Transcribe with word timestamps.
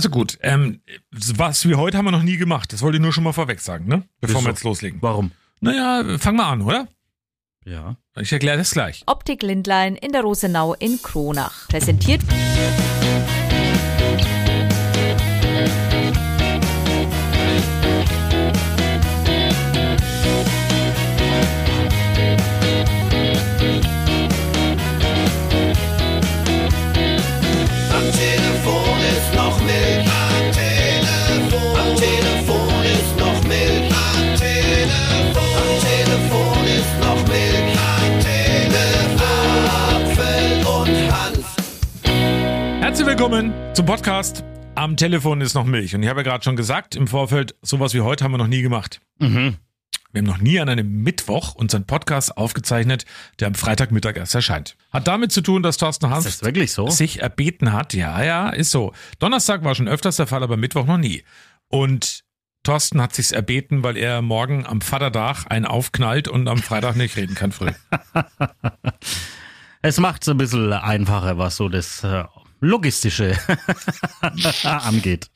Also 0.00 0.08
gut, 0.08 0.38
ähm, 0.40 0.80
was 1.10 1.68
wie 1.68 1.74
heute 1.74 1.98
haben 1.98 2.06
wir 2.06 2.10
noch 2.10 2.22
nie 2.22 2.38
gemacht. 2.38 2.72
Das 2.72 2.80
wollte 2.80 2.96
ich 2.96 3.02
nur 3.02 3.12
schon 3.12 3.22
mal 3.22 3.34
vorweg 3.34 3.60
sagen, 3.60 3.86
ne? 3.86 4.08
Bevor 4.22 4.36
Wieso? 4.36 4.46
wir 4.46 4.52
jetzt 4.52 4.64
loslegen. 4.64 5.02
Warum? 5.02 5.32
Naja, 5.60 6.16
fang 6.16 6.36
mal 6.36 6.50
an, 6.50 6.62
oder? 6.62 6.88
Ja. 7.66 7.96
Ich 8.18 8.32
erkläre 8.32 8.56
das 8.56 8.70
gleich. 8.70 9.02
Optik 9.04 9.42
Lindlein 9.42 9.96
in 9.96 10.12
der 10.12 10.22
Rosenau 10.22 10.72
in 10.72 11.02
Kronach. 11.02 11.68
Präsentiert 11.68 12.22
willkommen 43.20 43.52
zum 43.74 43.84
Podcast. 43.84 44.44
Am 44.76 44.96
Telefon 44.96 45.42
ist 45.42 45.52
noch 45.52 45.66
Milch. 45.66 45.94
Und 45.94 46.02
ich 46.02 46.08
habe 46.08 46.20
ja 46.20 46.24
gerade 46.24 46.42
schon 46.42 46.56
gesagt, 46.56 46.96
im 46.96 47.06
Vorfeld, 47.06 47.54
sowas 47.60 47.92
wie 47.92 48.00
heute 48.00 48.24
haben 48.24 48.32
wir 48.32 48.38
noch 48.38 48.46
nie 48.46 48.62
gemacht. 48.62 49.02
Mhm. 49.18 49.56
Wir 50.10 50.20
haben 50.20 50.26
noch 50.26 50.38
nie 50.38 50.58
an 50.58 50.70
einem 50.70 51.02
Mittwoch 51.02 51.54
unseren 51.54 51.84
Podcast 51.84 52.38
aufgezeichnet, 52.38 53.04
der 53.38 53.48
am 53.48 53.54
Freitagmittag 53.54 54.16
erst 54.16 54.34
erscheint. 54.34 54.74
Hat 54.90 55.06
damit 55.06 55.32
zu 55.32 55.42
tun, 55.42 55.62
dass 55.62 55.76
Thorsten 55.76 56.08
Hans 56.08 56.40
so? 56.72 56.88
sich 56.88 57.20
erbeten 57.20 57.74
hat. 57.74 57.92
Ja, 57.92 58.24
ja, 58.24 58.48
ist 58.48 58.70
so. 58.70 58.94
Donnerstag 59.18 59.64
war 59.64 59.74
schon 59.74 59.86
öfters 59.86 60.16
der 60.16 60.26
Fall, 60.26 60.42
aber 60.42 60.56
Mittwoch 60.56 60.86
noch 60.86 60.96
nie. 60.96 61.22
Und 61.68 62.24
Thorsten 62.62 63.02
hat 63.02 63.14
sich's 63.14 63.32
erbeten, 63.32 63.84
weil 63.84 63.98
er 63.98 64.22
morgen 64.22 64.64
am 64.64 64.80
Vaterdach 64.80 65.44
einen 65.44 65.66
aufknallt 65.66 66.26
und 66.26 66.48
am 66.48 66.62
Freitag 66.62 66.96
nicht 66.96 67.18
reden 67.18 67.34
kann 67.34 67.52
früh. 67.52 67.72
Es 69.82 69.98
macht 69.98 70.22
es 70.22 70.28
ein 70.28 70.36
bisschen 70.36 70.74
einfacher, 70.74 71.38
was 71.38 71.56
so 71.56 71.70
das 71.70 72.04
äh, 72.04 72.24
Logistische 72.60 73.36
angeht. 74.64 75.30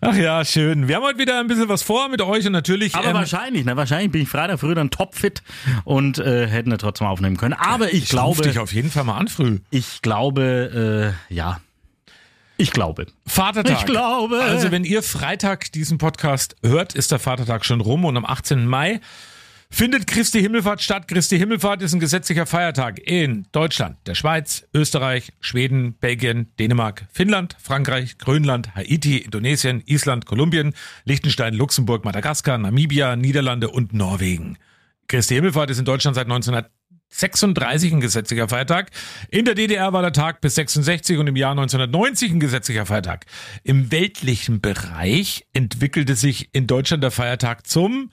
Ach 0.00 0.14
ja, 0.14 0.44
schön. 0.44 0.88
Wir 0.88 0.96
haben 0.96 1.04
heute 1.04 1.18
wieder 1.18 1.40
ein 1.40 1.46
bisschen 1.46 1.68
was 1.68 1.82
vor 1.82 2.08
mit 2.08 2.20
euch 2.20 2.46
und 2.46 2.52
natürlich. 2.52 2.94
Aber 2.94 3.08
ähm, 3.08 3.14
wahrscheinlich, 3.14 3.64
ne? 3.64 3.76
Wahrscheinlich 3.76 4.12
bin 4.12 4.22
ich 4.22 4.28
Freitag 4.28 4.60
früh 4.60 4.74
dann 4.74 4.90
topfit 4.90 5.42
und 5.84 6.18
äh, 6.18 6.46
hätten 6.46 6.70
wir 6.70 6.78
trotzdem 6.78 7.06
aufnehmen 7.06 7.36
können. 7.36 7.54
Aber 7.54 7.88
ich, 7.92 8.04
ich 8.04 8.08
glaube 8.10 8.42
dich 8.42 8.58
auf 8.58 8.72
jeden 8.72 8.90
Fall 8.90 9.04
mal 9.04 9.16
an 9.16 9.28
früh. 9.28 9.60
ich 9.70 10.02
glaube, 10.02 11.14
äh, 11.30 11.34
ja. 11.34 11.60
Ich 12.58 12.70
glaube. 12.70 13.06
Vatertag. 13.26 13.78
Ich 13.78 13.86
glaube. 13.86 14.40
Also 14.42 14.70
wenn 14.70 14.84
ihr 14.84 15.02
Freitag 15.02 15.72
diesen 15.72 15.98
Podcast 15.98 16.56
hört, 16.62 16.94
ist 16.94 17.10
der 17.12 17.18
Vatertag 17.18 17.64
schon 17.64 17.80
rum 17.80 18.04
und 18.04 18.16
am 18.16 18.24
18. 18.24 18.66
Mai 18.66 19.00
findet 19.70 20.06
Christi 20.06 20.40
Himmelfahrt 20.40 20.82
statt. 20.82 21.08
Christi 21.08 21.38
Himmelfahrt 21.38 21.82
ist 21.82 21.92
ein 21.92 22.00
gesetzlicher 22.00 22.46
Feiertag 22.46 22.98
in 22.98 23.46
Deutschland, 23.52 23.96
der 24.06 24.14
Schweiz, 24.14 24.66
Österreich, 24.74 25.32
Schweden, 25.40 25.94
Belgien, 25.94 26.52
Dänemark, 26.58 27.06
Finnland, 27.12 27.56
Frankreich, 27.60 28.18
Grönland, 28.18 28.74
Haiti, 28.74 29.18
Indonesien, 29.18 29.82
Island, 29.86 30.26
Kolumbien, 30.26 30.74
Liechtenstein, 31.04 31.54
Luxemburg, 31.54 32.04
Madagaskar, 32.04 32.58
Namibia, 32.58 33.16
Niederlande 33.16 33.68
und 33.68 33.92
Norwegen. 33.92 34.58
Christi 35.08 35.34
Himmelfahrt 35.34 35.70
ist 35.70 35.78
in 35.78 35.84
Deutschland 35.84 36.16
seit 36.16 36.26
1936 36.26 37.92
ein 37.92 38.00
gesetzlicher 38.00 38.48
Feiertag. 38.48 38.90
In 39.30 39.44
der 39.44 39.54
DDR 39.54 39.92
war 39.92 40.02
der 40.02 40.12
Tag 40.12 40.40
bis 40.40 40.56
66 40.56 41.18
und 41.18 41.26
im 41.26 41.36
Jahr 41.36 41.52
1990 41.52 42.32
ein 42.32 42.40
gesetzlicher 42.40 42.86
Feiertag. 42.86 43.26
Im 43.62 43.92
weltlichen 43.92 44.60
Bereich 44.60 45.46
entwickelte 45.52 46.16
sich 46.16 46.48
in 46.52 46.66
Deutschland 46.66 47.02
der 47.02 47.10
Feiertag 47.10 47.66
zum 47.66 48.10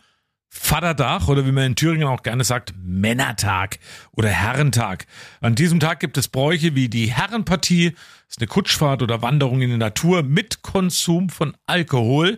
Vaterdach 0.55 1.27
oder 1.27 1.45
wie 1.47 1.51
man 1.51 1.63
in 1.65 1.75
Thüringen 1.75 2.07
auch 2.07 2.21
gerne 2.21 2.43
sagt, 2.43 2.73
Männertag 2.77 3.79
oder 4.11 4.29
Herrentag. 4.29 5.07
An 5.41 5.55
diesem 5.55 5.79
Tag 5.79 6.00
gibt 6.00 6.16
es 6.17 6.28
Bräuche 6.28 6.75
wie 6.75 6.89
die 6.89 7.07
Herrenpartie, 7.11 7.91
das 7.91 8.38
ist 8.38 8.38
eine 8.39 8.47
Kutschfahrt 8.47 9.01
oder 9.01 9.22
Wanderung 9.23 9.61
in 9.61 9.72
die 9.72 9.78
Natur 9.78 10.22
mit 10.23 10.61
Konsum 10.61 11.29
von 11.29 11.55
Alkohol. 11.66 12.38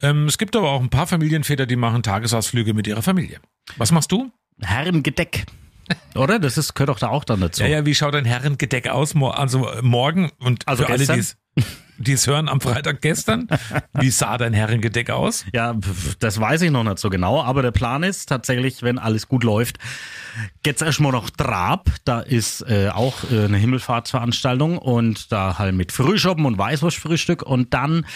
Ähm, 0.00 0.26
es 0.26 0.38
gibt 0.38 0.54
aber 0.56 0.70
auch 0.70 0.80
ein 0.80 0.90
paar 0.90 1.06
Familienväter, 1.08 1.66
die 1.66 1.76
machen 1.76 2.02
Tagesausflüge 2.04 2.72
mit 2.72 2.86
ihrer 2.86 3.02
Familie. 3.02 3.40
Was 3.76 3.90
machst 3.92 4.12
du? 4.12 4.30
Herrengedeck. 4.62 5.44
Oder? 6.14 6.38
Das 6.38 6.56
ist, 6.56 6.74
gehört 6.74 6.88
doch 6.90 6.98
da 7.00 7.08
auch 7.08 7.24
dann 7.24 7.40
dazu. 7.40 7.62
Ja, 7.64 7.68
ja, 7.68 7.84
wie 7.86 7.94
schaut 7.96 8.14
dein 8.14 8.24
Herrengedeck 8.24 8.88
aus? 8.88 9.14
Also 9.16 9.68
äh, 9.68 9.82
morgen 9.82 10.30
und 10.38 10.66
Also 10.68 10.84
für 10.84 10.88
alle, 10.90 10.98
gestern? 10.98 11.16
die 11.16 11.20
es- 11.20 11.36
die 12.00 12.12
es 12.12 12.26
hören 12.26 12.48
am 12.48 12.60
Freitag 12.60 13.02
gestern. 13.02 13.46
Wie 13.92 14.10
sah 14.10 14.38
dein 14.38 14.54
Herrengedeck 14.54 15.10
aus? 15.10 15.44
Ja, 15.52 15.76
das 16.18 16.40
weiß 16.40 16.62
ich 16.62 16.70
noch 16.70 16.82
nicht 16.82 16.98
so 16.98 17.10
genau, 17.10 17.42
aber 17.42 17.62
der 17.62 17.72
Plan 17.72 18.02
ist 18.02 18.26
tatsächlich, 18.26 18.82
wenn 18.82 18.98
alles 18.98 19.28
gut 19.28 19.44
läuft, 19.44 19.78
geht's 20.62 20.80
erstmal 20.80 21.12
noch 21.12 21.28
Trab. 21.28 21.90
Da 22.04 22.20
ist 22.20 22.62
äh, 22.62 22.88
auch 22.88 23.30
äh, 23.30 23.44
eine 23.44 23.58
Himmelfahrtsveranstaltung 23.58 24.78
und 24.78 25.30
da 25.30 25.58
halt 25.58 25.74
mit 25.74 25.92
Frühschoppen 25.92 26.46
und 26.46 26.56
Weißwurstfrühstück 26.56 27.42
und 27.42 27.74
dann 27.74 28.06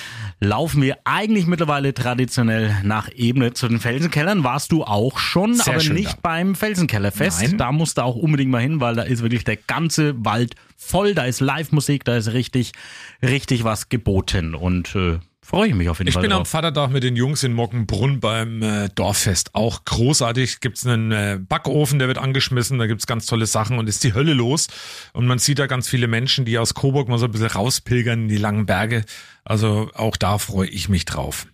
laufen 0.41 0.81
wir 0.81 0.99
eigentlich 1.05 1.47
mittlerweile 1.47 1.93
traditionell 1.93 2.75
nach 2.85 3.11
Ebene 3.15 3.53
zu 3.53 3.69
den 3.69 3.81
Felsenkellern. 3.81 4.45
Warst 4.45 4.73
du 4.73 4.85
auch 4.85 5.19
schon, 5.19 5.55
Sehr 5.55 5.75
aber 5.75 5.85
nicht 5.85 6.15
da. 6.15 6.19
beim 6.23 6.55
Felsenkellerfest. 6.55 7.43
Nein. 7.43 7.59
Da 7.59 7.71
musst 7.71 7.99
du 7.99 8.03
auch 8.03 8.17
unbedingt 8.17 8.51
mal 8.51 8.63
hin, 8.63 8.81
weil 8.81 8.95
da 8.95 9.03
ist 9.03 9.23
wirklich 9.23 9.45
der 9.45 9.57
ganze 9.57 10.15
Wald 10.25 10.55
voll. 10.85 11.15
Da 11.15 11.25
ist 11.25 11.41
Live-Musik, 11.41 12.05
da 12.05 12.17
ist 12.17 12.33
richtig, 12.33 12.73
richtig 13.23 13.65
was 13.65 13.89
geboten 13.89 14.55
und 14.55 14.95
äh, 14.95 15.19
freue 15.43 15.69
ich 15.69 15.75
mich 15.75 15.89
auf 15.89 15.99
jeden 15.99 16.09
Ich 16.09 16.15
Fall 16.15 16.23
bin 16.23 16.33
am 16.33 16.39
drauf. 16.39 16.49
Vatertag 16.49 16.91
mit 16.91 17.03
den 17.03 17.17
Jungs 17.17 17.43
in 17.43 17.53
Mockenbrunn 17.53 18.21
beim 18.21 18.63
äh, 18.63 18.89
Dorffest. 18.95 19.55
Auch 19.55 19.85
großartig. 19.85 20.61
Gibt's 20.61 20.87
einen 20.87 21.13
äh, 21.13 21.39
Backofen, 21.41 21.99
der 21.99 22.09
wird 22.09 22.19
angeschmissen. 22.19 22.79
Da 22.79 22.87
gibt's 22.87 23.07
ganz 23.07 23.27
tolle 23.27 23.47
Sachen 23.47 23.79
und 23.79 23.89
ist 23.89 24.05
die 24.05 24.15
Hölle 24.15 24.33
los. 24.33 24.69
Und 25.13 25.27
man 25.27 25.39
sieht 25.39 25.59
da 25.59 25.67
ganz 25.67 25.89
viele 25.89 26.07
Menschen, 26.07 26.45
die 26.45 26.59
aus 26.59 26.75
Coburg 26.75 27.09
mal 27.09 27.19
so 27.19 27.27
ein 27.27 27.33
bisschen 27.33 27.49
rauspilgern 27.49 28.23
in 28.23 28.29
die 28.29 28.39
langen 28.39 28.67
Berge. 28.67 29.05
Also 29.45 29.91
auch 29.95 30.17
da 30.17 30.39
freue 30.39 30.69
ich 30.69 30.89
mich 30.89 31.05
drauf. 31.05 31.47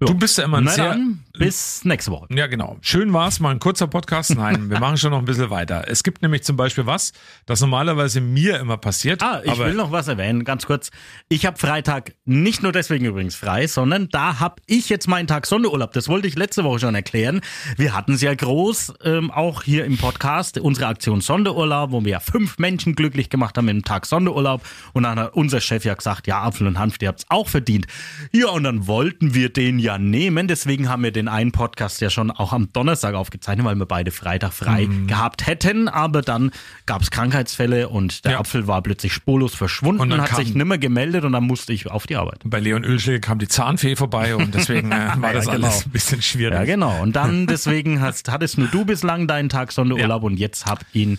Ja. 0.00 0.08
Du 0.08 0.14
bist 0.14 0.36
ja 0.36 0.44
immer 0.44 0.58
ein 0.58 0.64
Na 0.64 0.70
sehr... 0.72 0.88
dann, 0.90 1.24
bis 1.38 1.84
nächste 1.84 2.10
Woche. 2.10 2.26
Ja, 2.30 2.46
genau. 2.46 2.78
Schön 2.80 3.12
war's, 3.12 3.40
mal 3.40 3.50
ein 3.50 3.58
kurzer 3.58 3.86
Podcast. 3.86 4.34
Nein, 4.34 4.70
wir 4.70 4.80
machen 4.80 4.96
schon 4.96 5.10
noch 5.10 5.18
ein 5.18 5.24
bisschen 5.24 5.50
weiter. 5.50 5.84
Es 5.88 6.02
gibt 6.02 6.22
nämlich 6.22 6.42
zum 6.44 6.56
Beispiel 6.56 6.86
was, 6.86 7.12
das 7.44 7.60
normalerweise 7.60 8.20
mir 8.20 8.58
immer 8.58 8.76
passiert. 8.76 9.22
Ah, 9.22 9.42
ich 9.44 9.58
will 9.58 9.74
noch 9.74 9.92
was 9.92 10.08
erwähnen, 10.08 10.44
ganz 10.44 10.66
kurz. 10.66 10.90
Ich 11.28 11.46
habe 11.46 11.58
Freitag 11.58 12.14
nicht 12.24 12.62
nur 12.62 12.72
deswegen 12.72 13.04
übrigens 13.04 13.34
frei, 13.34 13.66
sondern 13.66 14.08
da 14.08 14.40
habe 14.40 14.62
ich 14.66 14.88
jetzt 14.88 15.08
meinen 15.08 15.26
Tag 15.26 15.46
Sonderurlaub. 15.46 15.92
Das 15.92 16.08
wollte 16.08 16.26
ich 16.26 16.36
letzte 16.36 16.64
Woche 16.64 16.80
schon 16.80 16.94
erklären. 16.94 17.40
Wir 17.76 17.94
hatten 17.94 18.14
es 18.14 18.22
ja 18.22 18.34
groß, 18.34 18.94
ähm, 19.04 19.30
auch 19.30 19.62
hier 19.62 19.84
im 19.84 19.98
Podcast, 19.98 20.58
unsere 20.58 20.86
Aktion 20.86 21.20
Sonderurlaub, 21.20 21.92
wo 21.92 22.04
wir 22.04 22.12
ja 22.12 22.20
fünf 22.20 22.58
Menschen 22.58 22.94
glücklich 22.94 23.30
gemacht 23.30 23.58
haben 23.58 23.66
mit 23.66 23.74
dem 23.74 23.84
Tag 23.84 24.06
Sonderurlaub. 24.06 24.62
Und 24.92 25.02
dann 25.02 25.18
hat 25.18 25.34
unser 25.34 25.60
Chef 25.60 25.84
ja 25.84 25.94
gesagt, 25.94 26.26
ja, 26.26 26.42
Apfel 26.42 26.66
und 26.66 26.78
Hanf, 26.78 26.98
die 26.98 27.08
habt's 27.08 27.26
auch 27.28 27.48
verdient. 27.48 27.86
Ja, 28.32 28.48
und 28.48 28.64
dann 28.64 28.86
wollten 28.86 29.34
wir 29.34 29.50
den 29.50 29.78
ja 29.78 29.98
nehmen. 29.98 30.48
Deswegen 30.48 30.88
haben 30.88 31.02
wir 31.02 31.12
den 31.12 31.25
einen 31.28 31.52
Podcast 31.52 32.00
ja 32.00 32.10
schon 32.10 32.30
auch 32.30 32.52
am 32.52 32.72
Donnerstag 32.72 33.14
aufgezeichnet, 33.14 33.64
weil 33.66 33.76
wir 33.76 33.86
beide 33.86 34.10
Freitag 34.10 34.52
frei 34.52 34.86
Mhm. 34.86 35.06
gehabt 35.06 35.46
hätten. 35.46 35.88
Aber 35.88 36.22
dann 36.22 36.50
gab's 36.86 37.10
Krankheitsfälle 37.10 37.88
und 37.88 38.24
der 38.24 38.32
Ja. 38.32 38.38
Apfel 38.40 38.66
war 38.66 38.82
plötzlich 38.82 39.12
spurlos 39.12 39.54
verschwunden 39.54 40.00
Und 40.02 40.10
dann 40.10 40.20
hat 40.22 40.36
sich 40.36 40.54
nimmer 40.54 40.78
gemeldet 40.78 41.24
und 41.24 41.32
dann 41.32 41.44
musste 41.44 41.72
ich 41.72 41.90
auf 41.90 42.06
die 42.06 42.16
Arbeit. 42.16 42.40
bei 42.44 42.60
Leon 42.60 42.84
Ölschläge 42.84 43.20
kam 43.20 43.38
die 43.38 43.48
Zahnfee 43.48 43.96
vorbei 43.96 44.34
und 44.36 44.54
deswegen 44.54 44.92
äh, 44.92 44.94
war 45.18 45.30
Ja, 45.30 45.32
das 45.34 45.46
genau. 45.46 45.66
alles 45.66 45.86
ein 45.86 45.90
bisschen 45.90 46.22
schwierig. 46.22 46.54
Ja, 46.58 46.64
genau. 46.64 47.00
Und 47.02 47.14
dann 47.16 47.46
deswegen 47.46 48.00
hast, 48.00 48.30
hattest 48.30 48.58
nur 48.58 48.68
du 48.68 48.84
bislang 48.84 49.26
deinen 49.26 49.48
Tag 49.48 49.72
Sonderurlaub 49.72 50.22
und 50.22 50.36
jetzt 50.38 50.66
hab 50.66 50.84
ihn 50.92 51.18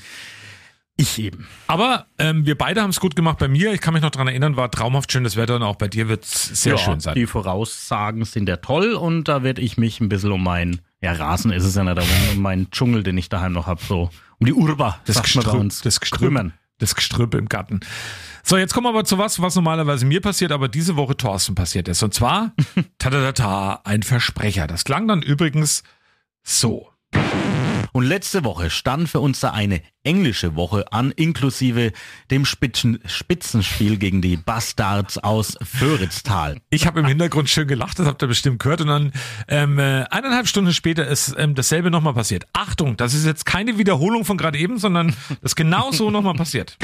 ich 0.97 1.19
eben. 1.19 1.47
Aber 1.67 2.07
ähm, 2.17 2.45
wir 2.45 2.57
beide 2.57 2.81
haben 2.81 2.89
es 2.89 2.99
gut 2.99 3.15
gemacht. 3.15 3.37
Bei 3.37 3.47
mir, 3.47 3.71
ich 3.71 3.81
kann 3.81 3.93
mich 3.93 4.03
noch 4.03 4.09
dran 4.09 4.27
erinnern, 4.27 4.57
war 4.57 4.69
traumhaft 4.69 5.11
schönes 5.11 5.37
Wetter 5.37 5.55
und 5.55 5.63
auch 5.63 5.75
bei 5.75 5.87
dir 5.87 6.09
wird 6.09 6.25
es 6.25 6.61
sehr 6.61 6.73
ja, 6.73 6.77
schön 6.77 6.99
sein. 6.99 7.15
Die 7.15 7.27
Voraussagen 7.27 8.25
sind 8.25 8.49
ja 8.49 8.57
toll 8.57 8.93
und 8.93 9.25
da 9.27 9.43
werde 9.43 9.61
ich 9.61 9.77
mich 9.77 10.01
ein 10.01 10.09
bisschen 10.09 10.31
um 10.31 10.43
meinen, 10.43 10.81
ja, 11.01 11.13
Rasen 11.13 11.51
ist 11.51 11.63
es 11.63 11.75
ja 11.75 11.83
nicht, 11.83 11.91
aber 11.91 12.05
um 12.33 12.41
meinen 12.41 12.69
Dschungel, 12.71 13.03
den 13.03 13.17
ich 13.17 13.29
daheim 13.29 13.53
noch 13.53 13.67
hab, 13.67 13.81
so 13.81 14.09
um 14.39 14.45
die 14.45 14.53
Urba, 14.53 14.99
Das 15.05 15.21
Gestrüpp, 15.21 15.71
das 15.83 15.99
Gestrüpp, 15.99 16.19
kümmern. 16.29 16.53
das 16.79 16.95
Gestrüpp 16.95 17.33
im 17.35 17.47
Garten. 17.47 17.79
So, 18.43 18.57
jetzt 18.57 18.73
kommen 18.73 18.85
wir 18.85 18.89
aber 18.89 19.03
zu 19.03 19.17
was, 19.17 19.41
was 19.41 19.55
normalerweise 19.55 20.05
mir 20.05 20.21
passiert, 20.21 20.51
aber 20.51 20.69
diese 20.69 20.95
Woche 20.95 21.17
Thorsten 21.17 21.53
passiert 21.53 21.87
ist. 21.87 22.01
Und 22.01 22.13
zwar, 22.13 22.53
tatatata, 22.97 23.81
ein 23.83 24.03
Versprecher. 24.03 24.67
Das 24.67 24.83
klang 24.83 25.07
dann 25.07 25.21
übrigens 25.21 25.83
so. 26.43 26.89
Und 27.97 28.05
letzte 28.05 28.43
Woche 28.43 28.69
stand 28.69 29.09
für 29.09 29.21
uns 29.21 29.39
da 29.39 29.49
eine 29.49 29.81
englische 30.03 30.55
Woche 30.55 30.85
an, 30.93 31.09
inklusive 31.09 31.93
dem 32.29 32.45
Spitzen, 32.45 32.99
Spitzenspiel 33.07 33.97
gegen 33.97 34.21
die 34.21 34.37
Bastards 34.37 35.17
aus 35.17 35.57
Föritztal. 35.63 36.57
Ich 36.69 36.85
habe 36.85 36.99
im 36.99 37.07
Hintergrund 37.07 37.49
schön 37.49 37.67
gelacht, 37.67 37.97
das 37.97 38.05
habt 38.05 38.21
ihr 38.21 38.27
bestimmt 38.27 38.59
gehört. 38.59 38.81
Und 38.81 38.87
dann 38.89 39.13
ähm, 39.47 39.79
äh, 39.79 40.03
eineinhalb 40.11 40.47
Stunden 40.47 40.73
später 40.73 41.07
ist 41.07 41.33
ähm, 41.39 41.55
dasselbe 41.55 41.89
nochmal 41.89 42.13
passiert. 42.13 42.45
Achtung, 42.53 42.97
das 42.97 43.15
ist 43.15 43.25
jetzt 43.25 43.47
keine 43.47 43.79
Wiederholung 43.79 44.25
von 44.25 44.37
gerade 44.37 44.59
eben, 44.59 44.77
sondern 44.77 45.15
das 45.41 45.55
genau 45.55 45.91
so 45.91 46.11
nochmal 46.11 46.35
passiert. 46.35 46.77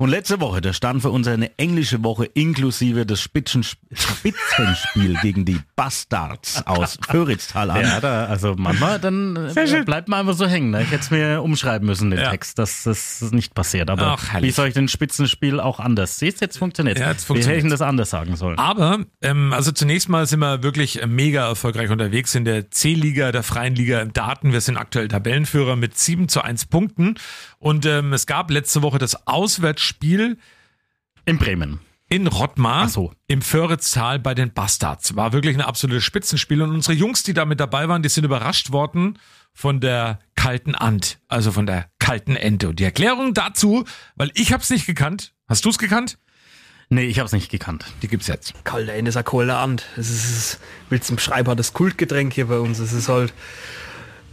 Und 0.00 0.08
letzte 0.08 0.40
Woche, 0.40 0.62
da 0.62 0.72
stand 0.72 1.02
für 1.02 1.10
uns 1.10 1.28
eine 1.28 1.58
englische 1.58 2.02
Woche 2.02 2.24
inklusive 2.24 3.04
des 3.04 3.20
Spitzen, 3.20 3.62
Spitzenspiel 3.62 5.18
gegen 5.22 5.44
die 5.44 5.60
Bastards 5.76 6.66
aus 6.66 6.96
Föritztal 7.06 7.70
an. 7.70 7.82
Ja, 7.82 8.00
da, 8.00 8.24
also 8.24 8.54
manchmal 8.56 8.98
dann 8.98 9.36
äh, 9.36 9.82
bleibt 9.84 10.08
man 10.08 10.20
einfach 10.20 10.32
so 10.32 10.46
hängen. 10.46 10.70
Ne? 10.70 10.84
Ich 10.84 10.90
hätte 10.90 11.02
es 11.02 11.10
mir 11.10 11.42
umschreiben 11.42 11.84
müssen, 11.84 12.08
den 12.08 12.18
Ja. 12.18 12.30
Text, 12.30 12.58
dass 12.58 12.84
das 12.84 13.30
nicht 13.32 13.52
passiert. 13.52 13.90
Aber 13.90 14.16
Ach, 14.18 14.40
wie 14.40 14.50
soll 14.50 14.68
ich 14.68 14.74
den 14.74 14.88
Spitzenspiel 14.88 15.60
auch 15.60 15.80
anders? 15.80 16.18
Siehst 16.18 16.40
du, 16.40 16.46
jetzt 16.46 16.56
funktioniert 16.56 16.98
Ja, 16.98 17.10
jetzt 17.10 17.28
Wie 17.28 17.34
hätte 17.34 17.52
ich 17.52 17.60
denn 17.60 17.70
das 17.70 17.82
anders 17.82 18.08
sagen 18.08 18.36
sollen? 18.36 18.56
Aber, 18.56 19.04
ähm, 19.20 19.52
also 19.52 19.70
zunächst 19.70 20.08
mal 20.08 20.24
sind 20.24 20.40
wir 20.40 20.62
wirklich 20.62 21.02
äh, 21.02 21.06
mega 21.06 21.46
erfolgreich 21.46 21.90
unterwegs 21.90 22.34
in 22.34 22.46
der 22.46 22.70
C-Liga, 22.70 23.32
der 23.32 23.42
freien 23.42 23.74
Liga 23.74 24.00
im 24.00 24.14
Daten. 24.14 24.54
Wir 24.54 24.62
sind 24.62 24.78
aktuell 24.78 25.08
Tabellenführer 25.08 25.76
mit 25.76 25.98
7 25.98 26.30
zu 26.30 26.40
1 26.40 26.64
Punkten. 26.68 27.16
Und 27.60 27.86
ähm, 27.86 28.12
es 28.12 28.26
gab 28.26 28.50
letzte 28.50 28.82
Woche 28.82 28.98
das 28.98 29.26
Auswärtsspiel 29.26 30.38
In 31.26 31.38
Bremen. 31.38 31.80
in 32.08 32.26
Rottmar 32.26 32.88
so. 32.88 33.12
im 33.28 33.42
Föritztal 33.42 34.18
bei 34.18 34.34
den 34.34 34.52
Bastards. 34.52 35.14
War 35.14 35.32
wirklich 35.32 35.54
ein 35.56 35.60
absolutes 35.60 36.02
Spitzenspiel. 36.02 36.62
Und 36.62 36.70
unsere 36.70 36.94
Jungs, 36.94 37.22
die 37.22 37.34
da 37.34 37.44
mit 37.44 37.60
dabei 37.60 37.86
waren, 37.88 38.02
die 38.02 38.08
sind 38.08 38.24
überrascht 38.24 38.72
worden 38.72 39.18
von 39.52 39.78
der 39.80 40.20
kalten 40.36 40.74
Ant, 40.74 41.18
also 41.28 41.52
von 41.52 41.66
der 41.66 41.90
kalten 41.98 42.34
Ente. 42.34 42.70
Und 42.70 42.80
die 42.80 42.84
Erklärung 42.84 43.34
dazu, 43.34 43.84
weil 44.16 44.30
ich 44.34 44.52
hab's 44.54 44.70
nicht 44.70 44.86
gekannt. 44.86 45.34
Hast 45.46 45.64
du's 45.64 45.76
gekannt? 45.76 46.16
Nee, 46.88 47.04
ich 47.04 47.18
habe 47.18 47.26
es 47.26 47.32
nicht 47.32 47.50
gekannt. 47.50 47.84
Die 48.02 48.08
gibt's 48.08 48.26
jetzt. 48.26 48.54
Kalter 48.64 48.94
Ende 48.94 49.10
ist 49.10 49.16
ein 49.16 49.24
kalter 49.24 49.58
Ant. 49.58 49.84
Es 49.96 50.08
ist, 50.08 50.24
es 50.24 50.38
ist 50.38 50.60
willst 50.88 51.06
zum 51.08 51.18
Schreiber 51.18 51.54
das 51.54 51.74
Kultgetränk 51.74 52.32
hier 52.32 52.46
bei 52.46 52.58
uns. 52.58 52.78
Es 52.78 52.92
ist 52.94 53.08
halt 53.08 53.34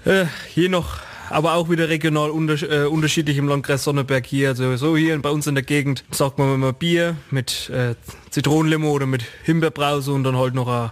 äh, 0.06 0.26
je 0.56 0.70
noch, 0.70 0.98
aber 1.30 1.54
auch 1.54 1.70
wieder 1.70 1.90
regional 1.90 2.30
unters 2.30 2.64
äh, 2.64 2.86
unterschiedlich 2.86 3.38
im 3.38 3.48
Landkreis 3.48 3.84
Sonneberg 3.84 4.26
hier. 4.26 4.50
Also 4.50 4.76
so 4.78 4.98
hier 4.98 5.20
bei 5.22 5.30
uns 5.30 5.48
in 5.48 5.56
der 5.56 5.64
Gegend 5.64 6.04
sagt 6.12 6.38
man 6.38 6.54
immer 6.54 6.74
Bier 6.74 7.16
mit 7.32 7.70
äh, 7.70 7.96
Zitronenlimo 8.30 8.90
oder 8.90 9.06
mit 9.06 9.24
Himbeerbrause 9.44 10.12
und 10.12 10.24
dann 10.24 10.38
halt 10.38 10.54
noch 10.54 10.68
ein, 10.68 10.92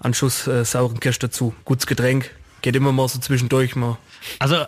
ein 0.00 0.14
Schuss 0.14 0.46
äh, 0.46 0.64
sauren 0.64 1.00
Kirsch 1.00 1.18
dazu. 1.18 1.54
Gutes 1.64 1.86
Getränk. 1.86 2.30
Geht 2.60 2.74
immer 2.74 2.92
mal 2.92 3.08
so 3.08 3.20
zwischendurch 3.20 3.76
mal. 3.76 3.98
Also, 4.38 4.56
äh, 4.56 4.66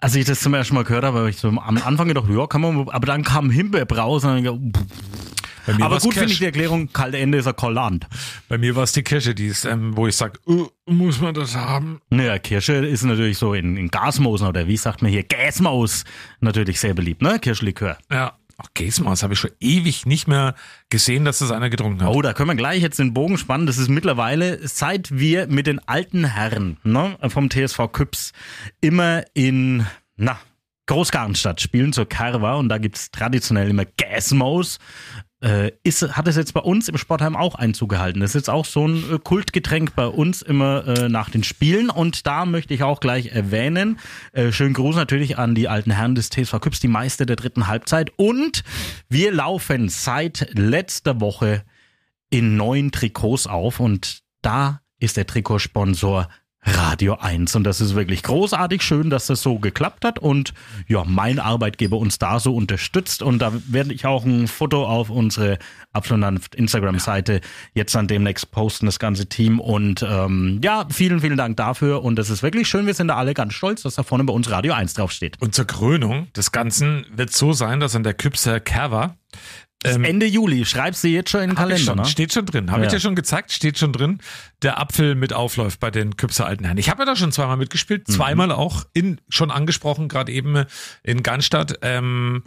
als 0.00 0.14
ich 0.14 0.24
das 0.24 0.40
zum 0.40 0.54
ersten 0.54 0.74
Mal 0.74 0.84
gehört 0.84 1.04
habe, 1.04 1.18
habe 1.18 1.30
ich 1.30 1.36
so 1.36 1.48
am 1.48 1.58
Anfang 1.58 2.08
gedacht, 2.08 2.26
ja, 2.30 2.46
kann 2.46 2.62
man, 2.62 2.88
aber 2.88 3.06
dann 3.06 3.22
kam 3.24 3.50
Himbeerbraus 3.50 4.24
und 4.24 4.44
dann 4.44 4.72
pff. 4.72 5.35
Aber 5.80 5.98
gut 5.98 6.14
finde 6.14 6.32
ich 6.32 6.38
die 6.38 6.44
Erklärung, 6.44 6.92
kalte 6.92 7.18
Ende 7.18 7.38
ist 7.38 7.46
ein 7.46 7.56
Kolland. 7.56 8.06
Bei 8.48 8.58
mir 8.58 8.76
war 8.76 8.84
es 8.84 8.92
die 8.92 9.02
Kirsche, 9.02 9.34
die 9.34 9.46
ist, 9.46 9.64
ähm, 9.64 9.96
wo 9.96 10.06
ich 10.06 10.16
sag, 10.16 10.38
uh, 10.46 10.68
muss 10.86 11.20
man 11.20 11.34
das 11.34 11.54
haben? 11.56 12.00
Naja, 12.10 12.38
Kirsche 12.38 12.74
ist 12.74 13.04
natürlich 13.04 13.38
so 13.38 13.54
in, 13.54 13.76
in 13.76 13.88
Gasmosen 13.88 14.46
oder 14.46 14.66
wie 14.66 14.76
sagt 14.76 15.02
man 15.02 15.10
hier, 15.10 15.22
Gasmaus 15.22 16.04
natürlich 16.40 16.80
sehr 16.80 16.94
beliebt, 16.94 17.22
ne? 17.22 17.38
Kirschlikör. 17.38 17.98
Ja. 18.10 18.36
Ach, 18.58 18.68
Gäsmaus 18.72 19.22
habe 19.22 19.34
ich 19.34 19.40
schon 19.40 19.50
ewig 19.60 20.06
nicht 20.06 20.28
mehr 20.28 20.54
gesehen, 20.88 21.26
dass 21.26 21.40
das 21.40 21.50
einer 21.50 21.68
getrunken 21.68 22.02
hat. 22.02 22.08
Oh, 22.08 22.22
da 22.22 22.32
können 22.32 22.48
wir 22.48 22.56
gleich 22.56 22.80
jetzt 22.80 22.98
den 22.98 23.12
Bogen 23.12 23.36
spannen. 23.36 23.66
Das 23.66 23.76
ist 23.76 23.90
mittlerweile, 23.90 24.66
seit 24.66 25.10
wir 25.18 25.46
mit 25.46 25.66
den 25.66 25.78
alten 25.86 26.24
Herren 26.24 26.78
ne, 26.82 27.18
vom 27.28 27.50
TSV 27.50 27.92
Küps 27.92 28.32
immer 28.80 29.24
in, 29.34 29.86
na, 30.16 30.38
Großgartenstadt 30.86 31.60
spielen 31.60 31.92
zur 31.92 32.08
Karwa 32.08 32.54
und 32.54 32.68
da 32.68 32.78
gibt's 32.78 33.10
traditionell 33.10 33.68
immer 33.68 33.84
Gasmaus. 33.84 34.78
Äh, 35.42 35.72
ist, 35.82 36.16
hat 36.16 36.26
es 36.28 36.36
jetzt 36.36 36.54
bei 36.54 36.60
uns 36.60 36.88
im 36.88 36.96
Sportheim 36.96 37.36
auch 37.36 37.56
Einzug 37.56 37.90
gehalten. 37.90 38.20
Das 38.20 38.30
ist 38.30 38.34
jetzt 38.36 38.50
auch 38.50 38.64
so 38.64 38.88
ein 38.88 39.04
äh, 39.12 39.18
Kultgetränk 39.18 39.94
bei 39.94 40.06
uns 40.06 40.40
immer 40.40 40.86
äh, 40.86 41.08
nach 41.10 41.28
den 41.28 41.44
Spielen. 41.44 41.90
Und 41.90 42.26
da 42.26 42.46
möchte 42.46 42.72
ich 42.72 42.82
auch 42.82 43.00
gleich 43.00 43.26
erwähnen, 43.26 43.98
äh, 44.32 44.50
schönen 44.50 44.72
Gruß 44.72 44.96
natürlich 44.96 45.36
an 45.36 45.54
die 45.54 45.68
alten 45.68 45.90
Herren 45.90 46.14
des 46.14 46.30
TSV 46.30 46.58
Küps, 46.60 46.80
die 46.80 46.88
Meister 46.88 47.26
der 47.26 47.36
dritten 47.36 47.66
Halbzeit. 47.66 48.12
Und 48.16 48.64
wir 49.10 49.30
laufen 49.30 49.90
seit 49.90 50.48
letzter 50.54 51.20
Woche 51.20 51.64
in 52.30 52.56
neuen 52.56 52.90
Trikots 52.90 53.46
auf 53.46 53.78
und 53.78 54.22
da 54.40 54.80
ist 54.98 55.18
der 55.18 55.26
Trikotsponsor 55.26 56.28
Radio 56.66 57.14
1 57.14 57.54
und 57.54 57.64
das 57.64 57.80
ist 57.80 57.94
wirklich 57.94 58.24
großartig 58.24 58.82
schön, 58.82 59.08
dass 59.08 59.26
das 59.26 59.40
so 59.40 59.58
geklappt 59.58 60.04
hat. 60.04 60.18
Und 60.18 60.52
ja, 60.88 61.04
mein 61.06 61.38
Arbeitgeber 61.38 61.96
uns 61.96 62.18
da 62.18 62.40
so 62.40 62.54
unterstützt. 62.54 63.22
Und 63.22 63.38
da 63.38 63.52
werde 63.68 63.92
ich 63.92 64.04
auch 64.04 64.24
ein 64.24 64.48
Foto 64.48 64.84
auf 64.84 65.08
unsere 65.08 65.58
Abschlussland 65.92 66.54
Instagram-Seite 66.54 67.40
jetzt 67.74 67.94
dann 67.94 68.08
demnächst 68.08 68.50
posten, 68.50 68.86
das 68.86 68.98
ganze 68.98 69.26
Team. 69.26 69.60
Und 69.60 70.04
ähm, 70.08 70.60
ja, 70.62 70.86
vielen, 70.90 71.20
vielen 71.20 71.36
Dank 71.36 71.56
dafür. 71.56 72.02
Und 72.02 72.16
das 72.16 72.30
ist 72.30 72.42
wirklich 72.42 72.68
schön, 72.68 72.86
wir 72.86 72.94
sind 72.94 73.08
da 73.08 73.16
alle 73.16 73.34
ganz 73.34 73.54
stolz, 73.54 73.82
dass 73.82 73.94
da 73.94 74.02
vorne 74.02 74.24
bei 74.24 74.32
uns 74.32 74.50
Radio 74.50 74.72
1 74.72 74.94
draufsteht. 74.94 75.40
Und 75.40 75.54
zur 75.54 75.66
Krönung 75.66 76.32
des 76.34 76.50
Ganzen 76.50 77.06
wird 77.14 77.32
so 77.32 77.52
sein, 77.52 77.78
dass 77.78 77.94
an 77.94 78.02
der 78.02 78.14
Küpser 78.14 78.58
Kerwa 78.58 79.16
ähm, 79.84 80.04
Ende 80.04 80.26
Juli, 80.26 80.64
schreibst 80.64 81.04
du 81.04 81.08
jetzt 81.08 81.30
schon 81.30 81.40
in 81.42 81.48
den 81.50 81.52
ich 81.54 81.58
Kalender, 81.58 81.84
schon, 81.84 81.96
ne? 81.98 82.04
steht 82.06 82.32
schon 82.32 82.46
drin. 82.46 82.70
Habe 82.70 82.82
ich 82.84 82.86
Ja. 82.92 82.96
dir 82.96 83.00
schon 83.00 83.14
gezeigt, 83.14 83.52
steht 83.52 83.78
schon 83.78 83.92
drin, 83.92 84.20
der 84.62 84.78
Apfel 84.80 85.14
mit 85.14 85.32
aufläuft 85.32 85.80
bei 85.80 85.90
den 85.90 86.16
Küpser 86.16 86.46
alten 86.46 86.64
Herren. 86.64 86.78
Ich 86.78 86.88
habe 86.90 87.02
ja 87.02 87.06
da 87.06 87.16
schon 87.16 87.32
zweimal 87.32 87.56
mitgespielt, 87.56 88.08
zweimal 88.08 88.50
auch 88.52 88.84
in 88.94 89.20
schon 89.28 89.50
angesprochen, 89.50 90.08
gerade 90.08 90.32
eben 90.32 90.64
in 91.02 91.22
Garnstadt. 91.22 91.78
Ähm, 91.82 92.42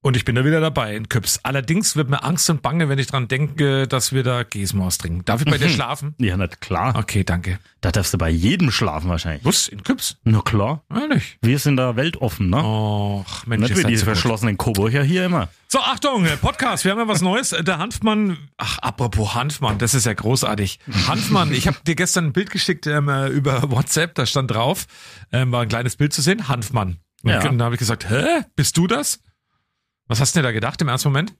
und 0.00 0.16
ich 0.16 0.24
bin 0.24 0.34
da 0.36 0.44
wieder 0.44 0.60
dabei 0.60 0.94
in 0.94 1.08
Küps. 1.08 1.40
Allerdings 1.42 1.96
wird 1.96 2.08
mir 2.08 2.22
Angst 2.22 2.48
und 2.50 2.62
Bange, 2.62 2.88
wenn 2.88 2.98
ich 2.98 3.08
dran 3.08 3.26
denke, 3.28 3.88
dass 3.88 4.12
wir 4.12 4.22
da 4.22 4.42
Gäsmaus 4.44 4.98
trinken. 4.98 5.24
Darf 5.24 5.40
ich 5.42 5.50
bei 5.50 5.58
dir 5.58 5.68
schlafen? 5.68 6.14
Ja, 6.18 6.36
na 6.36 6.46
klar. 6.46 6.94
Okay, 6.96 7.24
danke. 7.24 7.58
Da 7.80 7.90
darfst 7.90 8.14
du 8.14 8.18
bei 8.18 8.30
jedem 8.30 8.70
schlafen 8.70 9.10
wahrscheinlich. 9.10 9.44
Was? 9.44 9.68
In 9.68 9.82
Küps? 9.82 10.16
Na 10.24 10.40
klar. 10.40 10.82
Ehrlich? 10.94 11.38
Wir 11.42 11.58
sind 11.58 11.76
da 11.76 11.96
weltoffen, 11.96 12.48
ne? 12.50 12.62
Och, 12.62 13.46
Mensch, 13.46 13.68
Nicht 13.70 13.78
wie 13.78 13.84
diese 13.88 14.00
so 14.00 14.04
verschlossenen 14.06 14.56
Coburger 14.56 15.02
hier 15.02 15.26
immer. 15.26 15.48
So, 15.68 15.80
Achtung, 15.80 16.24
äh, 16.26 16.36
Podcast, 16.36 16.84
wir 16.84 16.92
haben 16.92 16.98
ja 16.98 17.08
was 17.08 17.20
Neues. 17.20 17.52
Äh, 17.52 17.62
Der 17.64 17.78
Hanfmann, 17.78 18.38
ach, 18.56 18.78
apropos 18.78 19.34
Hanfmann, 19.34 19.78
das 19.78 19.94
ist 19.94 20.06
ja 20.06 20.14
großartig. 20.14 20.78
Hanfmann, 21.08 21.52
ich 21.52 21.66
habe 21.66 21.76
dir 21.86 21.94
gestern 21.94 22.26
ein 22.26 22.32
Bild 22.32 22.50
geschickt 22.50 22.86
ähm, 22.86 23.08
äh, 23.08 23.28
über 23.28 23.62
WhatsApp, 23.70 24.14
da 24.14 24.26
stand 24.26 24.50
drauf, 24.52 24.86
ähm, 25.32 25.52
war 25.52 25.62
ein 25.62 25.68
kleines 25.68 25.96
Bild 25.96 26.12
zu 26.12 26.22
sehen, 26.22 26.48
Hanfmann. 26.48 26.98
Und 27.24 27.30
Ja. 27.32 27.40
dann 27.40 27.60
habe 27.62 27.74
ich 27.74 27.78
gesagt, 27.80 28.08
hä, 28.08 28.42
bist 28.56 28.76
du 28.76 28.86
das? 28.86 29.20
Was 30.08 30.20
hast 30.20 30.34
du 30.34 30.40
dir 30.40 30.44
da 30.44 30.52
gedacht 30.52 30.80
im 30.80 30.88
ersten 30.88 31.08
Moment? 31.08 31.34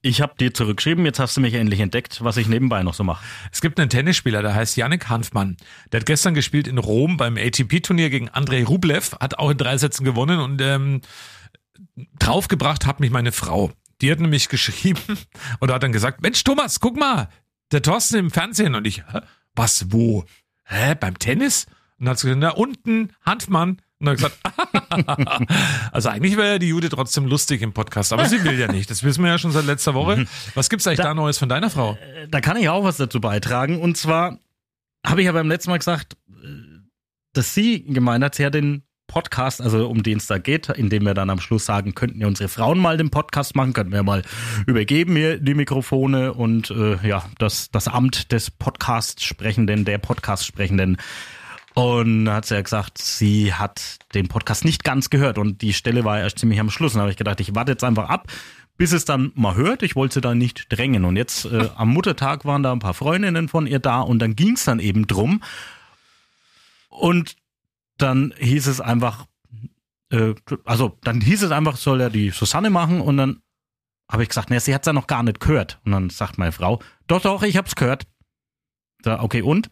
Ich 0.00 0.20
habe 0.20 0.34
dir 0.38 0.54
zurückgeschrieben, 0.54 1.04
jetzt 1.04 1.18
hast 1.18 1.36
du 1.36 1.40
mich 1.40 1.54
endlich 1.54 1.80
entdeckt, 1.80 2.22
was 2.22 2.36
ich 2.36 2.46
nebenbei 2.46 2.84
noch 2.84 2.94
so 2.94 3.02
mache. 3.02 3.24
Es 3.50 3.60
gibt 3.60 3.80
einen 3.80 3.90
Tennisspieler, 3.90 4.40
der 4.40 4.54
heißt 4.54 4.76
Yannick 4.76 5.08
Hanfmann. 5.08 5.56
Der 5.90 6.00
hat 6.00 6.06
gestern 6.06 6.34
gespielt 6.34 6.68
in 6.68 6.78
Rom 6.78 7.16
beim 7.16 7.36
ATP-Turnier 7.36 8.08
gegen 8.10 8.28
Andrei 8.28 8.62
Rublev, 8.62 9.16
hat 9.18 9.38
auch 9.38 9.50
in 9.50 9.58
drei 9.58 9.76
Sätzen 9.78 10.04
gewonnen 10.04 10.38
und 10.38 10.60
ähm, 10.60 11.00
draufgebracht 12.20 12.86
hat 12.86 13.00
mich 13.00 13.10
meine 13.10 13.32
Frau. 13.32 13.72
Die 14.00 14.10
hat 14.12 14.20
nämlich 14.20 14.48
geschrieben 14.50 15.18
oder 15.60 15.74
hat 15.74 15.82
dann 15.82 15.92
gesagt, 15.92 16.22
Mensch 16.22 16.44
Thomas, 16.44 16.78
guck 16.78 16.96
mal, 16.96 17.28
der 17.72 17.82
Thorsten 17.82 18.16
im 18.16 18.30
Fernsehen. 18.30 18.76
Und 18.76 18.86
ich, 18.86 18.98
hä? 18.98 19.20
was, 19.56 19.90
wo? 19.90 20.24
Hä, 20.64 20.94
beim 20.94 21.18
Tennis? 21.18 21.66
Und 21.98 22.04
dann 22.04 22.10
hat 22.10 22.18
sie 22.20 22.28
gesagt, 22.28 22.44
da 22.44 22.50
unten, 22.50 23.12
Hanfmann. 23.24 23.82
Und 23.98 24.06
dann 24.06 24.16
gesagt, 24.16 24.38
also 25.92 26.10
eigentlich 26.10 26.36
wäre 26.36 26.52
ja 26.52 26.58
die 26.58 26.68
Jude 26.68 26.90
trotzdem 26.90 27.26
lustig 27.26 27.62
im 27.62 27.72
Podcast, 27.72 28.12
aber 28.12 28.26
sie 28.26 28.44
will 28.44 28.58
ja 28.58 28.70
nicht. 28.70 28.90
Das 28.90 29.02
wissen 29.02 29.24
wir 29.24 29.30
ja 29.30 29.38
schon 29.38 29.52
seit 29.52 29.64
letzter 29.64 29.94
Woche. 29.94 30.26
Was 30.54 30.68
gibt's 30.68 30.86
eigentlich 30.86 31.00
da, 31.00 31.14
Neues 31.14 31.38
von 31.38 31.48
deiner 31.48 31.70
Frau? 31.70 31.96
Da 32.28 32.40
kann 32.42 32.58
ich 32.58 32.68
auch 32.68 32.84
was 32.84 32.98
dazu 32.98 33.20
beitragen. 33.20 33.80
Und 33.80 33.96
zwar 33.96 34.38
habe 35.06 35.22
ich 35.22 35.26
ja 35.26 35.32
beim 35.32 35.48
letzten 35.48 35.70
Mal 35.70 35.78
gesagt, 35.78 36.16
äh, 36.28 36.46
dass 37.32 37.54
sie 37.54 37.84
gemeint 37.84 38.22
hat, 38.22 38.34
sie 38.34 38.44
hat 38.44 38.54
den 38.54 38.82
Podcast, 39.06 39.62
also 39.62 39.88
um 39.88 40.02
den 40.02 40.18
es 40.18 40.26
da 40.26 40.38
geht, 40.38 40.68
indem 40.68 41.04
wir 41.04 41.14
dann 41.14 41.30
am 41.30 41.40
Schluss 41.40 41.64
sagen, 41.64 41.94
könnten 41.94 42.20
ja 42.20 42.26
unsere 42.26 42.48
Frauen 42.48 42.78
mal 42.78 42.96
den 42.96 43.10
Podcast 43.10 43.54
machen, 43.54 43.72
könnten 43.72 43.92
wir 43.92 44.02
mal 44.02 44.22
übergeben 44.66 45.12
mir 45.12 45.38
die 45.38 45.54
Mikrofone 45.54 46.34
und 46.34 46.70
äh, 46.70 46.96
ja, 47.06 47.24
das, 47.38 47.70
das 47.70 47.88
Amt 47.88 48.32
des 48.32 48.50
Podcast-Sprechenden, 48.50 49.84
der 49.84 49.98
Podcast-Sprechenden. 49.98 50.96
Und 51.76 52.30
hat 52.30 52.46
sie 52.46 52.54
ja 52.54 52.62
gesagt, 52.62 52.96
sie 52.96 53.52
hat 53.52 53.98
den 54.14 54.28
Podcast 54.28 54.64
nicht 54.64 54.82
ganz 54.82 55.10
gehört 55.10 55.36
und 55.36 55.60
die 55.60 55.74
Stelle 55.74 56.04
war 56.04 56.18
erst 56.18 56.38
ziemlich 56.38 56.58
am 56.58 56.70
Schluss. 56.70 56.94
Und 56.94 57.00
da 57.00 57.02
habe 57.02 57.10
ich 57.10 57.18
gedacht, 57.18 57.38
ich 57.38 57.54
warte 57.54 57.72
jetzt 57.72 57.84
einfach 57.84 58.08
ab, 58.08 58.32
bis 58.78 58.92
es 58.92 59.04
dann 59.04 59.30
mal 59.34 59.56
hört. 59.56 59.82
Ich 59.82 59.94
wollte 59.94 60.14
sie 60.14 60.20
da 60.22 60.34
nicht 60.34 60.72
drängen. 60.72 61.04
Und 61.04 61.16
jetzt 61.16 61.44
äh, 61.44 61.68
am 61.76 61.90
Muttertag 61.90 62.46
waren 62.46 62.62
da 62.62 62.72
ein 62.72 62.78
paar 62.78 62.94
Freundinnen 62.94 63.48
von 63.48 63.66
ihr 63.66 63.78
da 63.78 64.00
und 64.00 64.20
dann 64.20 64.34
ging 64.36 64.54
es 64.54 64.64
dann 64.64 64.80
eben 64.80 65.06
drum. 65.06 65.42
Und 66.88 67.36
dann 67.98 68.32
hieß 68.38 68.68
es 68.68 68.80
einfach, 68.80 69.26
äh, 70.10 70.32
also 70.64 70.96
dann 71.02 71.20
hieß 71.20 71.42
es 71.42 71.50
einfach, 71.50 71.76
soll 71.76 72.00
er 72.00 72.08
die 72.08 72.30
Susanne 72.30 72.70
machen 72.70 73.02
und 73.02 73.18
dann 73.18 73.42
habe 74.10 74.22
ich 74.22 74.30
gesagt, 74.30 74.48
ne, 74.48 74.60
sie 74.60 74.74
hat's 74.74 74.86
ja 74.86 74.94
noch 74.94 75.08
gar 75.08 75.22
nicht 75.22 75.40
gehört. 75.40 75.78
Und 75.84 75.92
dann 75.92 76.08
sagt 76.08 76.38
meine 76.38 76.52
Frau, 76.52 76.80
doch, 77.06 77.20
doch, 77.20 77.42
ich 77.42 77.58
hab's 77.58 77.76
gehört. 77.76 78.06
Da, 79.02 79.20
okay, 79.20 79.42
und? 79.42 79.70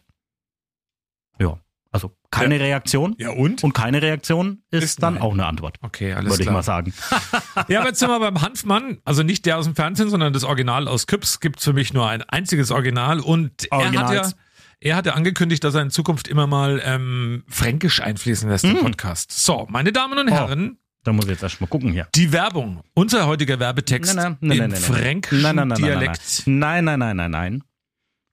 Ja, 1.39 1.59
also 1.95 2.15
keine 2.29 2.59
Reaktion. 2.59 3.15
Ja 3.17 3.31
und? 3.31 3.63
Und 3.63 3.73
keine 3.73 4.01
Reaktion 4.01 4.61
ist, 4.69 4.83
Ist 4.83 5.01
dann 5.03 5.15
nein. 5.15 5.23
auch 5.23 5.33
eine 5.33 5.45
Antwort, 5.45 5.77
Okay, 5.81 6.13
alles 6.13 6.31
würde 6.31 6.43
ich 6.43 6.47
klar. 6.47 6.53
mal 6.55 6.63
sagen. 6.63 6.93
Ja, 7.69 7.79
aber 7.79 7.89
jetzt 7.89 7.99
sind 7.99 8.09
wir 8.09 8.19
beim 8.19 8.41
Hanfmann, 8.41 8.99
also 9.05 9.23
nicht 9.23 9.45
der 9.45 9.57
aus 9.57 9.65
dem 9.65 9.75
Fernsehen, 9.75 10.09
sondern 10.09 10.33
das 10.33 10.43
Original 10.43 10.87
aus 10.87 11.07
Küps 11.07 11.39
gibt's 11.39 11.63
für 11.63 11.73
mich 11.73 11.93
nur 11.93 12.07
ein 12.07 12.21
einziges 12.23 12.69
Original 12.71 13.19
und 13.21 13.67
er 13.71 13.85
hat 13.85 13.93
ja, 13.93 14.01
Originals. 14.03 14.35
er 14.81 14.95
hat 14.97 15.05
ja 15.05 15.13
angekündigt, 15.13 15.63
dass 15.63 15.73
er 15.73 15.81
in 15.81 15.89
Zukunft 15.89 16.27
immer 16.27 16.45
mal 16.47 16.81
ähm, 16.83 17.43
Fränkisch 17.47 18.01
einfließen 18.01 18.49
lässt 18.49 18.65
im 18.65 18.77
Podcast. 18.79 19.31
So, 19.31 19.65
meine 19.69 19.91
Damen 19.93 20.17
und 20.19 20.27
Herren, 20.29 20.77
Da 21.05 21.13
muss 21.13 21.25
ich 21.25 21.31
jetzt 21.31 21.43
erst 21.43 21.61
mal 21.61 21.67
gucken 21.67 21.91
hier. 21.93 22.07
Die 22.15 22.31
Werbung. 22.33 22.81
Unser 22.93 23.25
heutiger 23.27 23.59
Werbetext 23.59 24.15
Nein, 24.15 24.37
nein, 24.41 24.57
nein, 24.57 24.71
im 24.71 24.75
fränkischen 24.77 25.69
Dialekt. 25.75 26.43
Nein, 26.45 26.83
nein, 26.85 26.99
nein, 26.99 27.15
nein, 27.15 27.31
nein. 27.31 27.63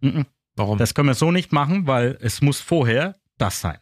nein. 0.00 0.26
Warum? 0.57 0.78
Das 0.78 0.95
können 0.95 1.09
wir 1.09 1.14
so 1.14 1.31
nicht 1.31 1.52
machen, 1.52 1.87
weil 1.87 2.19
es 2.21 2.42
muss 2.42 2.61
vorher 2.61 3.16
das 3.43 3.61
sein. 3.61 3.79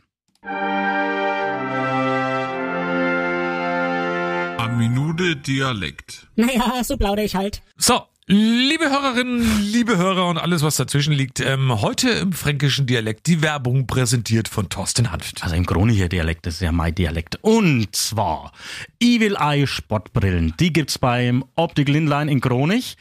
A 4.58 4.68
Minute 4.68 5.36
Dialekt. 5.36 6.28
Naja, 6.36 6.82
so 6.82 6.96
plaudere 6.96 7.26
ich 7.26 7.36
halt. 7.36 7.60
So, 7.76 8.00
liebe 8.26 8.88
Hörerinnen, 8.88 9.60
liebe 9.60 9.98
Hörer 9.98 10.28
und 10.28 10.38
alles, 10.38 10.62
was 10.62 10.76
dazwischen 10.76 11.12
liegt, 11.12 11.40
ähm, 11.40 11.82
heute 11.82 12.08
im 12.08 12.32
fränkischen 12.32 12.86
Dialekt 12.86 13.26
die 13.26 13.42
Werbung 13.42 13.86
präsentiert 13.86 14.48
von 14.48 14.70
Thorsten 14.70 15.12
Hanft. 15.12 15.44
Also 15.44 15.56
im 15.56 15.66
Kronischer 15.66 16.08
Dialekt, 16.08 16.46
das 16.46 16.54
ist 16.54 16.60
ja 16.60 16.72
mein 16.72 16.94
Dialekt. 16.94 17.38
Und 17.42 17.94
zwar 17.94 18.52
Evil 18.98 19.36
Eye 19.38 19.66
Sportbrillen. 19.66 20.54
Die 20.58 20.72
gibt's 20.72 20.98
beim 20.98 21.44
Optik 21.54 21.90
Lindlein 21.90 22.28
in 22.28 22.40
Kronich. 22.40 22.96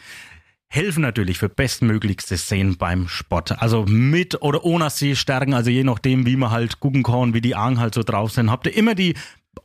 Helfen 0.72 1.02
natürlich 1.02 1.40
für 1.40 1.50
bestmöglichste 1.50 2.38
Sehen 2.38 2.78
beim 2.78 3.08
Sport. 3.08 3.60
Also 3.60 3.86
mit 3.88 4.44
oder 4.44 4.64
ohne 4.64 4.92
Sehstärken, 4.92 5.56
also 5.56 5.72
je 5.72 5.84
nachdem, 5.84 6.28
wie 6.28 6.36
man 6.36 6.52
halt 6.52 6.80
gucken 6.80 7.02
kann, 7.02 7.34
wie 7.34 7.42
die 7.42 7.56
Augen 7.56 7.80
halt 7.80 7.96
so 7.96 8.04
drauf 8.04 8.32
sind, 8.32 8.52
habt 8.52 8.68
ihr 8.68 8.76
immer 8.76 8.94
die 8.94 9.16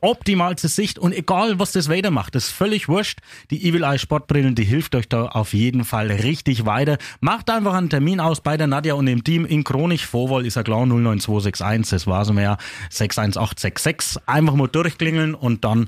optimalste 0.01 0.67
Sicht 0.67 0.97
und 0.97 1.13
egal 1.13 1.59
was 1.59 1.73
das 1.73 1.89
Wetter 1.89 2.09
macht, 2.09 2.33
ist 2.33 2.49
völlig 2.49 2.89
wurscht. 2.89 3.19
Die 3.51 3.67
Evil 3.67 3.83
Eye 3.83 3.99
Sportbrillen, 3.99 4.55
die 4.55 4.63
hilft 4.63 4.95
euch 4.95 5.07
da 5.07 5.27
auf 5.27 5.53
jeden 5.53 5.85
Fall 5.85 6.09
richtig 6.11 6.65
weiter. 6.65 6.97
Macht 7.19 7.51
einfach 7.51 7.75
einen 7.75 7.91
Termin 7.91 8.19
aus 8.19 8.41
bei 8.41 8.57
der 8.57 8.65
Nadja 8.65 8.95
und 8.95 9.05
dem 9.05 9.23
Team 9.23 9.45
in 9.45 9.63
Kronich. 9.63 10.07
Vorwahl 10.07 10.43
ist 10.43 10.55
ja 10.55 10.63
klar 10.63 10.87
09261, 10.87 11.91
das 11.91 12.07
war's 12.07 12.33
mehr 12.33 12.57
61866. 12.89 14.23
Einfach 14.25 14.55
mal 14.55 14.67
durchklingeln 14.67 15.35
und 15.35 15.63
dann 15.63 15.87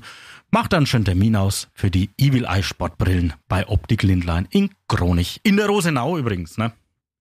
macht 0.50 0.72
dann 0.72 0.86
schon 0.86 1.04
Termin 1.04 1.36
aus 1.36 1.68
für 1.74 1.90
die 1.90 2.10
Evil 2.18 2.44
Eye 2.44 2.62
Sportbrillen 2.62 3.34
bei 3.48 3.66
Optik 3.68 4.02
Lindlein 4.02 4.46
in 4.50 4.70
Kronich. 4.88 5.40
In 5.42 5.56
der 5.56 5.66
Rosenau 5.66 6.18
übrigens, 6.18 6.58
ne? 6.58 6.72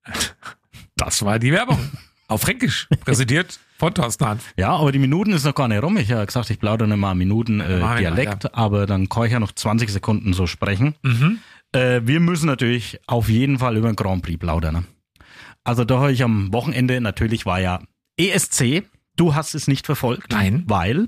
Das 0.95 1.23
war 1.23 1.37
die 1.37 1.51
Werbung. 1.51 1.77
Auf 2.27 2.41
Fränkisch. 2.41 2.87
Präsentiert 3.01 3.59
von 3.77 3.93
Thorsten 3.93 4.25
Hanft. 4.25 4.47
Ja, 4.57 4.75
aber 4.75 4.91
die 4.91 4.99
Minuten 4.99 5.31
ist 5.31 5.45
noch 5.45 5.53
gar 5.53 5.67
nicht 5.67 5.81
rum. 5.81 5.95
Ich 5.97 6.11
habe 6.11 6.25
gesagt, 6.25 6.49
ich 6.49 6.59
plaudere 6.59 6.87
nicht 6.87 6.97
mal 6.97 7.13
Minuten 7.13 7.59
äh, 7.59 7.77
mal, 7.77 7.99
Dialekt, 7.99 8.53
aber 8.55 8.87
dann 8.87 9.07
kann 9.07 9.25
ich 9.25 9.31
ja 9.31 9.39
noch 9.39 9.51
20 9.51 9.89
Sekunden 9.91 10.33
so 10.33 10.47
sprechen. 10.47 10.95
Äh, 11.71 12.01
wir 12.03 12.19
müssen 12.19 12.47
natürlich 12.47 12.99
auf 13.05 13.29
jeden 13.29 13.59
Fall 13.59 13.77
über 13.77 13.87
den 13.87 13.95
Grand 13.95 14.23
Prix 14.23 14.39
plaudern. 14.39 14.73
Ne? 14.73 14.83
Also 15.63 15.85
da 15.85 15.99
habe 15.99 16.11
ich 16.11 16.23
am 16.23 16.51
Wochenende, 16.51 16.99
natürlich 16.99 17.45
war 17.45 17.59
ja 17.59 17.79
ESC. 18.17 18.83
Du 19.15 19.35
hast 19.35 19.53
es 19.53 19.67
nicht 19.67 19.85
verfolgt. 19.85 20.31
Nein. 20.31 20.63
Weil? 20.65 21.07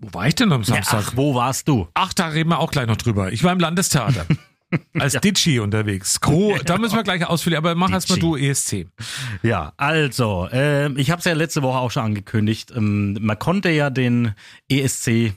Wo 0.00 0.14
war 0.14 0.28
ich 0.28 0.34
denn 0.34 0.52
am 0.52 0.62
Ja, 0.62 0.66
Samstag? 0.76 1.04
ach, 1.08 1.12
wo 1.16 1.34
warst 1.34 1.68
du? 1.68 1.88
Ach, 1.94 2.12
da 2.12 2.28
reden 2.28 2.50
wir 2.50 2.58
auch 2.60 2.70
gleich 2.70 2.86
noch 2.86 2.96
drüber. 2.96 3.32
Ich 3.32 3.42
war 3.44 3.52
im 3.52 3.60
Landestheater. 3.60 4.26
Als 4.98 5.14
Ditschi 5.14 5.60
unterwegs. 5.60 6.20
Gro, 6.20 6.56
da 6.64 6.76
müssen 6.76 6.94
wir 6.94 7.02
gleich 7.02 7.26
ausführen, 7.26 7.56
aber 7.56 7.74
mach 7.74 7.90
erstmal 7.90 8.18
du 8.18 8.36
ESC. 8.36 8.86
Ja, 9.42 9.72
also, 9.78 10.46
ähm, 10.52 10.98
ich 10.98 11.10
habe 11.10 11.20
es 11.20 11.24
ja 11.24 11.32
letzte 11.32 11.62
Woche 11.62 11.78
auch 11.78 11.90
schon 11.90 12.02
angekündigt. 12.04 12.72
Ähm, 12.76 13.16
man 13.20 13.38
konnte 13.38 13.70
ja 13.70 13.88
den 13.88 14.34
ESC 14.68 15.32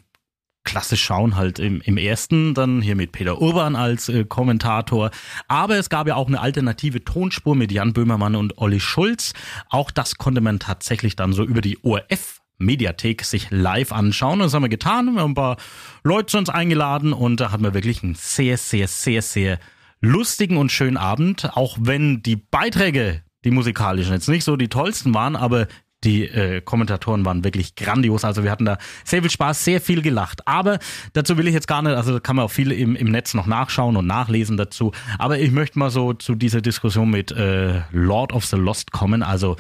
klassisch 0.64 1.02
schauen, 1.02 1.38
halt 1.38 1.60
im, 1.60 1.82
im 1.82 1.98
ersten, 1.98 2.54
dann 2.54 2.82
hier 2.82 2.96
mit 2.96 3.14
Peter 3.14 3.42
Urban 3.42 3.76
als 3.76 4.10
äh, 4.10 4.26
Kommentator. 4.26 5.10
Aber 5.48 5.78
es 5.78 5.90
gab 5.90 6.08
ja 6.08 6.16
auch 6.16 6.28
eine 6.28 6.40
alternative 6.42 7.04
Tonspur 7.04 7.56
mit 7.56 7.72
Jan 7.72 7.94
Böhmermann 7.94 8.36
und 8.36 8.58
Olli 8.58 8.80
Schulz. 8.80 9.34
Auch 9.70 9.92
das 9.92 10.18
konnte 10.18 10.42
man 10.42 10.60
tatsächlich 10.60 11.16
dann 11.16 11.34
so 11.34 11.44
über 11.46 11.62
die 11.62 11.80
ORF 11.84 12.41
Mediathek 12.62 13.24
sich 13.24 13.48
live 13.50 13.92
anschauen. 13.92 14.40
Das 14.40 14.54
haben 14.54 14.64
wir 14.64 14.70
getan. 14.70 15.14
Wir 15.14 15.22
haben 15.22 15.32
ein 15.32 15.36
paar 15.36 15.58
Leute 16.04 16.28
zu 16.28 16.38
uns 16.38 16.50
eingeladen 16.50 17.14
und 17.14 17.40
da 17.40 17.52
hatten 17.52 17.64
wir 17.64 17.74
wirklich 17.74 18.04
einen 18.04 18.16
sehr, 18.16 18.58
sehr, 18.58 18.88
sehr, 18.88 19.22
sehr 19.22 19.60
lustigen 20.00 20.58
und 20.58 20.72
schönen 20.72 20.98
Abend. 20.98 21.50
Auch 21.56 21.78
wenn 21.80 22.24
die 22.24 22.36
Beiträge, 22.36 23.24
die 23.44 23.52
musikalischen, 23.52 24.14
jetzt 24.14 24.30
nicht 24.30 24.44
so 24.44 24.56
die 24.56 24.70
tollsten 24.70 25.14
waren, 25.14 25.36
aber 25.36 25.68
die 26.04 26.24
äh, 26.24 26.62
Kommentatoren 26.62 27.26
waren 27.26 27.44
wirklich 27.44 27.76
grandios. 27.76 28.26
Also 28.26 28.44
wir 28.44 28.52
hatten 28.52 28.66
da 28.66 28.78
sehr 29.06 29.22
viel 29.22 29.30
Spaß, 29.30 29.64
sehr 29.64 29.82
viel 29.82 30.02
gelacht. 30.02 30.48
Aber 30.48 30.80
dazu 31.14 31.38
will 31.38 31.48
ich 31.48 31.54
jetzt 31.54 31.68
gar 31.68 31.82
nicht, 31.82 31.94
also 31.94 32.20
kann 32.20 32.36
man 32.36 32.46
auch 32.46 32.52
viel 32.52 32.72
im, 32.72 32.96
im 32.96 33.12
Netz 33.12 33.34
noch 33.34 33.46
nachschauen 33.46 33.96
und 33.96 34.08
nachlesen 34.08 34.58
dazu. 34.58 34.92
Aber 35.20 35.40
ich 35.40 35.52
möchte 35.52 35.78
mal 35.78 35.92
so 35.92 36.14
zu 36.14 36.36
dieser 36.36 36.62
Diskussion 36.62 37.10
mit 37.10 37.32
äh, 37.32 37.82
Lord 37.92 38.34
of 38.34 38.46
the 38.46 38.56
Lost 38.56 38.92
kommen. 38.92 39.22
Also 39.22 39.58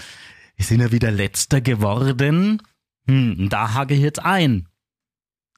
wir 0.55 0.65
sind 0.65 0.81
ja 0.81 0.91
wieder 0.91 1.11
letzter 1.11 1.61
geworden. 1.61 2.61
Hm, 3.11 3.49
da 3.49 3.73
hake 3.73 3.93
ich 3.93 3.99
jetzt 3.99 4.23
ein. 4.23 4.69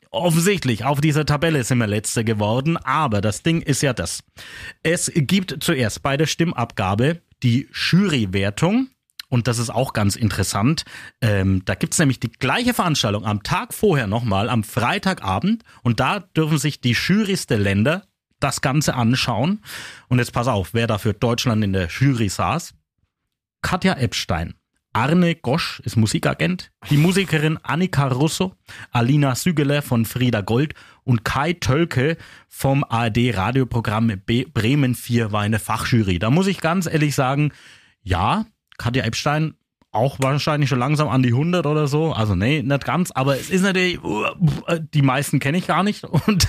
Offensichtlich, 0.09 0.85
auf 0.85 1.01
dieser 1.01 1.23
Tabelle 1.23 1.63
sind 1.63 1.77
wir 1.77 1.85
letzter 1.85 2.23
geworden, 2.23 2.77
aber 2.77 3.21
das 3.21 3.43
Ding 3.43 3.61
ist 3.61 3.83
ja 3.83 3.93
das. 3.93 4.23
Es 4.81 5.11
gibt 5.13 5.63
zuerst 5.63 6.01
bei 6.01 6.17
der 6.17 6.25
Stimmabgabe 6.25 7.21
die 7.43 7.69
Jurywertung. 7.71 8.87
Und 9.29 9.47
das 9.47 9.59
ist 9.59 9.69
auch 9.69 9.93
ganz 9.93 10.15
interessant. 10.15 10.83
Ähm, 11.21 11.63
da 11.65 11.75
gibt's 11.75 11.99
nämlich 11.99 12.19
die 12.19 12.31
gleiche 12.31 12.73
Veranstaltung 12.73 13.25
am 13.25 13.43
Tag 13.43 13.75
vorher 13.75 14.07
nochmal, 14.07 14.49
am 14.49 14.63
Freitagabend. 14.63 15.63
Und 15.83 15.99
da 15.99 16.21
dürfen 16.21 16.57
sich 16.57 16.81
die 16.81 16.93
Jurys 16.93 17.45
der 17.45 17.59
Länder 17.59 18.03
das 18.39 18.61
Ganze 18.61 18.95
anschauen. 18.95 19.61
Und 20.07 20.17
jetzt 20.17 20.33
pass 20.33 20.47
auf, 20.47 20.73
wer 20.73 20.87
da 20.87 20.97
für 20.97 21.13
Deutschland 21.13 21.63
in 21.63 21.73
der 21.73 21.87
Jury 21.87 22.29
saß. 22.29 22.73
Katja 23.61 23.93
Epstein. 23.93 24.55
Arne 24.93 25.35
Gosch 25.35 25.79
ist 25.83 25.95
Musikagent, 25.95 26.71
die 26.89 26.97
Musikerin 26.97 27.57
Annika 27.63 28.07
Russo, 28.07 28.53
Alina 28.91 29.33
Sügeler 29.35 29.81
von 29.81 30.05
Frieda 30.05 30.41
Gold 30.41 30.75
und 31.03 31.25
Kai 31.25 31.53
Tölke 31.53 32.15
vom 32.47 32.83
ARD-Radioprogramm 32.87 34.21
Bremen 34.25 34.95
4 34.95 35.31
war 35.31 35.45
in 35.45 35.51
der 35.51 35.59
Fachjury. 35.59 36.19
Da 36.19 36.29
muss 36.29 36.47
ich 36.47 36.61
ganz 36.61 36.85
ehrlich 36.85 37.15
sagen, 37.15 37.51
ja, 38.03 38.45
Katja 38.77 39.03
Epstein 39.03 39.55
auch 39.91 40.17
wahrscheinlich 40.19 40.69
schon 40.69 40.79
langsam 40.79 41.07
an 41.07 41.23
die 41.23 41.29
100 41.29 41.65
oder 41.65 41.87
so. 41.87 42.13
Also 42.13 42.35
nee, 42.35 42.61
nicht 42.61 42.85
ganz, 42.85 43.11
aber 43.11 43.35
es 43.35 43.49
ist 43.49 43.61
natürlich, 43.61 43.99
die 44.93 45.01
meisten 45.01 45.39
kenne 45.39 45.57
ich 45.57 45.67
gar 45.67 45.83
nicht 45.83 46.03
und 46.27 46.47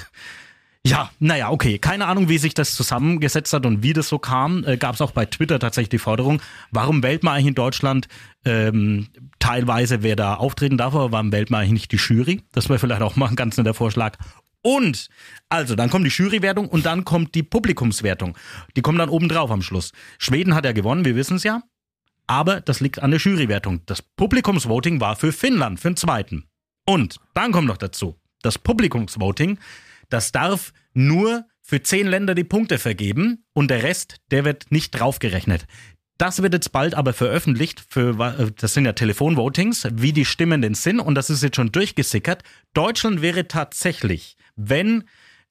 ja, 0.86 1.10
naja, 1.18 1.50
okay. 1.50 1.78
Keine 1.78 2.06
Ahnung, 2.06 2.28
wie 2.28 2.36
sich 2.36 2.52
das 2.52 2.74
zusammengesetzt 2.74 3.52
hat 3.54 3.64
und 3.64 3.82
wie 3.82 3.94
das 3.94 4.08
so 4.08 4.18
kam. 4.18 4.64
Äh, 4.64 4.76
Gab 4.76 4.94
es 4.94 5.00
auch 5.00 5.12
bei 5.12 5.24
Twitter 5.24 5.58
tatsächlich 5.58 5.88
die 5.88 5.98
Forderung, 5.98 6.42
warum 6.70 7.02
wählt 7.02 7.22
man 7.22 7.34
eigentlich 7.34 7.48
in 7.48 7.54
Deutschland 7.54 8.06
ähm, 8.44 9.08
teilweise, 9.38 10.02
wer 10.02 10.14
da 10.14 10.34
auftreten 10.34 10.76
darf, 10.76 10.94
aber 10.94 11.10
warum 11.10 11.32
wählt 11.32 11.50
man 11.50 11.60
eigentlich 11.60 11.72
nicht 11.72 11.92
die 11.92 11.96
Jury? 11.96 12.42
Das 12.52 12.68
wäre 12.68 12.78
vielleicht 12.78 13.00
auch 13.00 13.16
mal 13.16 13.28
ein 13.28 13.36
ganz 13.36 13.56
netter 13.56 13.72
Vorschlag. 13.72 14.18
Und, 14.60 15.08
also, 15.50 15.74
dann 15.74 15.90
kommt 15.90 16.06
die 16.06 16.10
Jurywertung 16.10 16.68
und 16.68 16.86
dann 16.86 17.04
kommt 17.04 17.34
die 17.34 17.42
Publikumswertung. 17.42 18.36
Die 18.76 18.82
kommt 18.82 18.98
dann 18.98 19.10
oben 19.10 19.28
drauf 19.28 19.50
am 19.50 19.62
Schluss. 19.62 19.92
Schweden 20.18 20.54
hat 20.54 20.64
ja 20.64 20.72
gewonnen, 20.72 21.04
wir 21.04 21.16
wissen 21.16 21.36
es 21.36 21.44
ja. 21.44 21.62
Aber 22.26 22.60
das 22.62 22.80
liegt 22.80 23.02
an 23.02 23.10
der 23.10 23.20
Jurywertung. 23.20 23.82
Das 23.84 24.00
Publikumsvoting 24.00 25.00
war 25.00 25.16
für 25.16 25.32
Finnland, 25.32 25.80
für 25.80 25.90
den 25.90 25.96
zweiten. 25.96 26.44
Und 26.86 27.20
dann 27.34 27.52
kommt 27.52 27.68
noch 27.68 27.76
dazu, 27.76 28.18
das 28.42 28.58
Publikumsvoting, 28.58 29.58
das 30.14 30.30
darf 30.30 30.72
nur 30.92 31.44
für 31.60 31.82
zehn 31.82 32.06
Länder 32.06 32.36
die 32.36 32.44
Punkte 32.44 32.78
vergeben 32.78 33.44
und 33.52 33.68
der 33.68 33.82
Rest, 33.82 34.18
der 34.30 34.44
wird 34.44 34.70
nicht 34.70 34.92
draufgerechnet. 34.92 35.66
Das 36.18 36.40
wird 36.40 36.54
jetzt 36.54 36.70
bald 36.70 36.94
aber 36.94 37.12
veröffentlicht, 37.12 37.84
für, 37.88 38.52
das 38.56 38.74
sind 38.74 38.84
ja 38.84 38.92
Telefonvotings, 38.92 39.88
wie 39.94 40.12
die 40.12 40.24
Stimmen 40.24 40.62
denn 40.62 40.74
sind 40.74 41.00
und 41.00 41.16
das 41.16 41.30
ist 41.30 41.42
jetzt 41.42 41.56
schon 41.56 41.72
durchgesickert. 41.72 42.44
Deutschland 42.74 43.22
wäre 43.22 43.48
tatsächlich, 43.48 44.36
wenn 44.54 45.02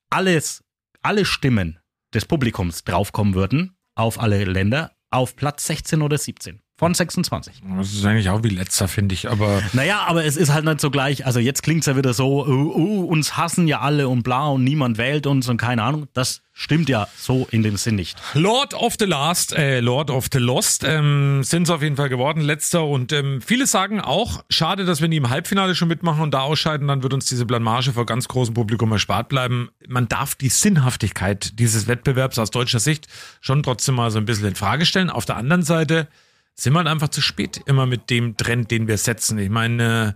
alles, 0.10 0.64
alle 1.02 1.26
Stimmen 1.26 1.80
des 2.14 2.24
Publikums 2.24 2.86
draufkommen 2.86 3.34
würden, 3.34 3.76
auf 3.96 4.18
alle 4.18 4.46
Länder, 4.46 4.96
auf 5.10 5.36
Platz 5.36 5.68
16 5.68 6.02
oder 6.02 6.18
17 6.18 6.63
von 6.76 6.94
26. 6.94 7.62
Das 7.78 7.94
ist 7.94 8.04
eigentlich 8.04 8.30
auch 8.30 8.44
wie 8.44 8.50
letzter, 8.50 8.88
finde 8.88 9.14
ich, 9.14 9.30
aber 9.30 9.62
Naja, 9.74 10.06
aber 10.08 10.26
es 10.26 10.36
ist 10.36 10.52
halt 10.52 10.66
nicht 10.66 10.82
so 10.82 10.90
gleich. 10.90 11.26
Also 11.26 11.40
jetzt 11.40 11.62
klingt's 11.62 11.86
ja 11.86 11.96
wieder 11.96 12.14
so, 12.14 12.46
uh, 12.48 12.50
uh, 12.50 13.06
uns 13.06 13.38
hassen 13.38 13.68
ja 13.68 13.80
alle 13.82 14.08
und 14.08 14.24
bla 14.24 14.48
und 14.48 14.64
niemand 14.64 14.98
wählt 14.98 15.28
uns 15.28 15.48
und 15.50 15.58
keine 15.58 15.84
Ahnung. 15.84 16.08
Das 16.14 16.42
stimmt 16.52 16.90
ja 16.90 17.08
so 17.16 17.48
in 17.52 17.62
dem 17.62 17.78
Sinn 17.78 17.96
nicht. 17.96 18.18
Lord 18.34 18.74
of 18.74 18.96
the 19.00 19.06
Last, 19.06 19.54
äh, 19.54 19.82
Lord 19.82 20.10
of 20.10 20.28
the 20.32 20.40
Lost 20.40 20.84
ähm, 20.84 21.44
sind 21.44 21.64
es 21.64 21.70
auf 21.70 21.84
jeden 21.84 21.96
Fall 21.96 22.10
geworden, 22.10 22.42
letzter. 22.42 22.86
Und 22.86 23.12
ähm, 23.12 23.42
viele 23.42 23.68
sagen 23.68 24.02
auch, 24.02 24.44
schade, 24.50 24.86
dass 24.86 25.00
wir 25.00 25.08
nie 25.08 25.18
im 25.18 25.30
Halbfinale 25.30 25.76
schon 25.76 25.88
mitmachen 25.88 26.22
und 26.24 26.34
da 26.34 26.42
ausscheiden, 26.42 26.88
dann 26.88 27.04
wird 27.04 27.14
uns 27.14 27.26
diese 27.26 27.46
Blamage 27.46 27.94
vor 27.94 28.06
ganz 28.06 28.28
großem 28.28 28.54
Publikum 28.54 28.92
erspart 28.92 29.30
bleiben. 29.30 29.70
Man 29.88 30.08
darf 30.08 30.36
die 30.36 30.50
Sinnhaftigkeit 30.50 31.60
dieses 31.60 31.88
Wettbewerbs 31.88 32.40
aus 32.40 32.52
deutscher 32.52 32.80
Sicht 32.80 33.08
schon 33.42 33.62
trotzdem 33.62 33.96
mal 33.96 34.10
so 34.10 34.18
ein 34.18 34.26
bisschen 34.26 34.48
in 34.48 34.56
Frage 34.56 34.86
stellen. 34.86 35.10
Auf 35.10 35.26
der 35.26 35.38
anderen 35.38 35.64
Seite 35.64 36.08
sind 36.56 36.74
wir 36.74 36.80
halt 36.80 36.88
einfach 36.88 37.10
zu 37.10 37.22
spät 37.22 37.62
immer 37.66 37.86
mit 37.86 38.10
dem 38.10 38.38
Trend, 38.38 38.72
den 38.72 38.88
wir 38.88 38.98
setzen. 38.98 39.38
Ich 39.40 39.50
meine, 39.50 40.16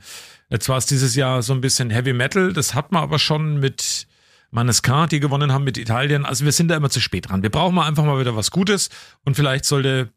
jetzt 0.49 0.69
war 0.69 0.77
es 0.77 0.85
dieses 0.85 1.15
Jahr 1.15 1.41
so 1.41 1.53
ein 1.53 1.61
bisschen 1.61 1.89
Heavy 1.89 2.13
Metal, 2.13 2.53
das 2.53 2.73
hat 2.73 2.91
man 2.91 3.03
aber 3.03 3.19
schon 3.19 3.59
mit 3.59 4.07
Manescar, 4.51 5.07
die 5.07 5.19
gewonnen 5.19 5.51
haben 5.51 5.63
mit 5.63 5.77
Italien. 5.77 6.25
Also 6.25 6.45
wir 6.45 6.51
sind 6.51 6.69
da 6.69 6.75
immer 6.77 6.89
zu 6.89 6.99
spät 7.01 7.29
dran. 7.29 7.43
Wir 7.43 7.49
brauchen 7.49 7.75
mal 7.75 7.87
einfach 7.87 8.05
mal 8.05 8.19
wieder 8.19 8.35
was 8.35 8.51
Gutes 8.51 8.89
und 9.25 9.35
vielleicht 9.35 9.65
sollte, 9.65 10.09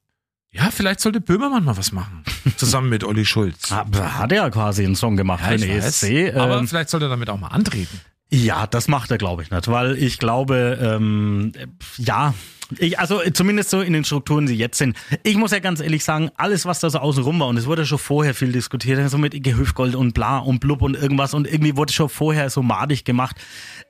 ja, 0.53 0.71
vielleicht 0.71 1.00
sollte 1.00 1.21
Böhmermann 1.21 1.65
mal 1.65 1.77
was 1.77 1.91
machen. 1.93 2.23
Zusammen 2.57 2.89
mit 2.91 3.03
Olli 3.03 3.25
Schulz. 3.25 3.73
Aber 3.73 4.19
Hat 4.19 4.31
er 4.31 4.37
ja 4.45 4.50
quasi 4.50 4.85
einen 4.85 4.95
Song 4.97 5.17
gemacht 5.17 5.43
Ja, 5.45 5.57
den. 5.57 5.69
ESC. 5.71 6.33
aber 6.37 6.59
Ähm, 6.59 6.69
vielleicht 6.69 6.91
sollte 6.91 7.07
er 7.07 7.11
damit 7.11 7.29
auch 7.31 7.41
mal 7.41 7.49
antreten. 7.49 8.00
Ja, 8.33 8.69
das 8.69 8.87
macht 8.87 9.11
er, 9.11 9.19
glaube 9.19 9.43
ich, 9.43 9.50
nicht, 9.50 9.67
weil 9.67 9.97
ich 10.00 10.19
glaube, 10.19 10.79
ähm, 10.81 11.50
ja, 11.97 12.33
ich, 12.79 12.99
also 12.99 13.21
zumindest 13.33 13.71
so 13.71 13.81
in 13.81 13.93
den 13.93 14.05
Strukturen, 14.05 14.47
die 14.47 14.55
jetzt 14.55 14.79
sind. 14.79 14.97
Ich 15.23 15.37
muss 15.37 15.50
ja 15.50 15.59
ganz 15.59 15.81
ehrlich 15.81 16.05
sagen, 16.05 16.31
alles, 16.37 16.67
was 16.67 16.81
da 16.81 16.91
so 16.91 16.99
außenrum 16.99 17.41
war, 17.41 17.49
und 17.49 17.57
es 17.57 17.67
wurde 17.67 17.87
schon 17.87 17.99
vorher 17.99 18.35
viel 18.35 18.53
diskutiert, 18.53 19.09
so 19.11 19.19
mit 19.19 19.35
Ige 19.35 19.57
Hüfgold 19.57 19.95
und 19.95 20.12
bla 20.12 20.39
und 20.39 20.61
blub 20.61 20.83
und 20.83 20.95
irgendwas 20.95 21.35
und 21.35 21.47
irgendwie 21.47 21.77
wurde 21.77 21.93
schon 21.93 22.09
vorher 22.09 22.50
so 22.50 22.62
madig 22.62 23.05
gemacht. 23.05 23.37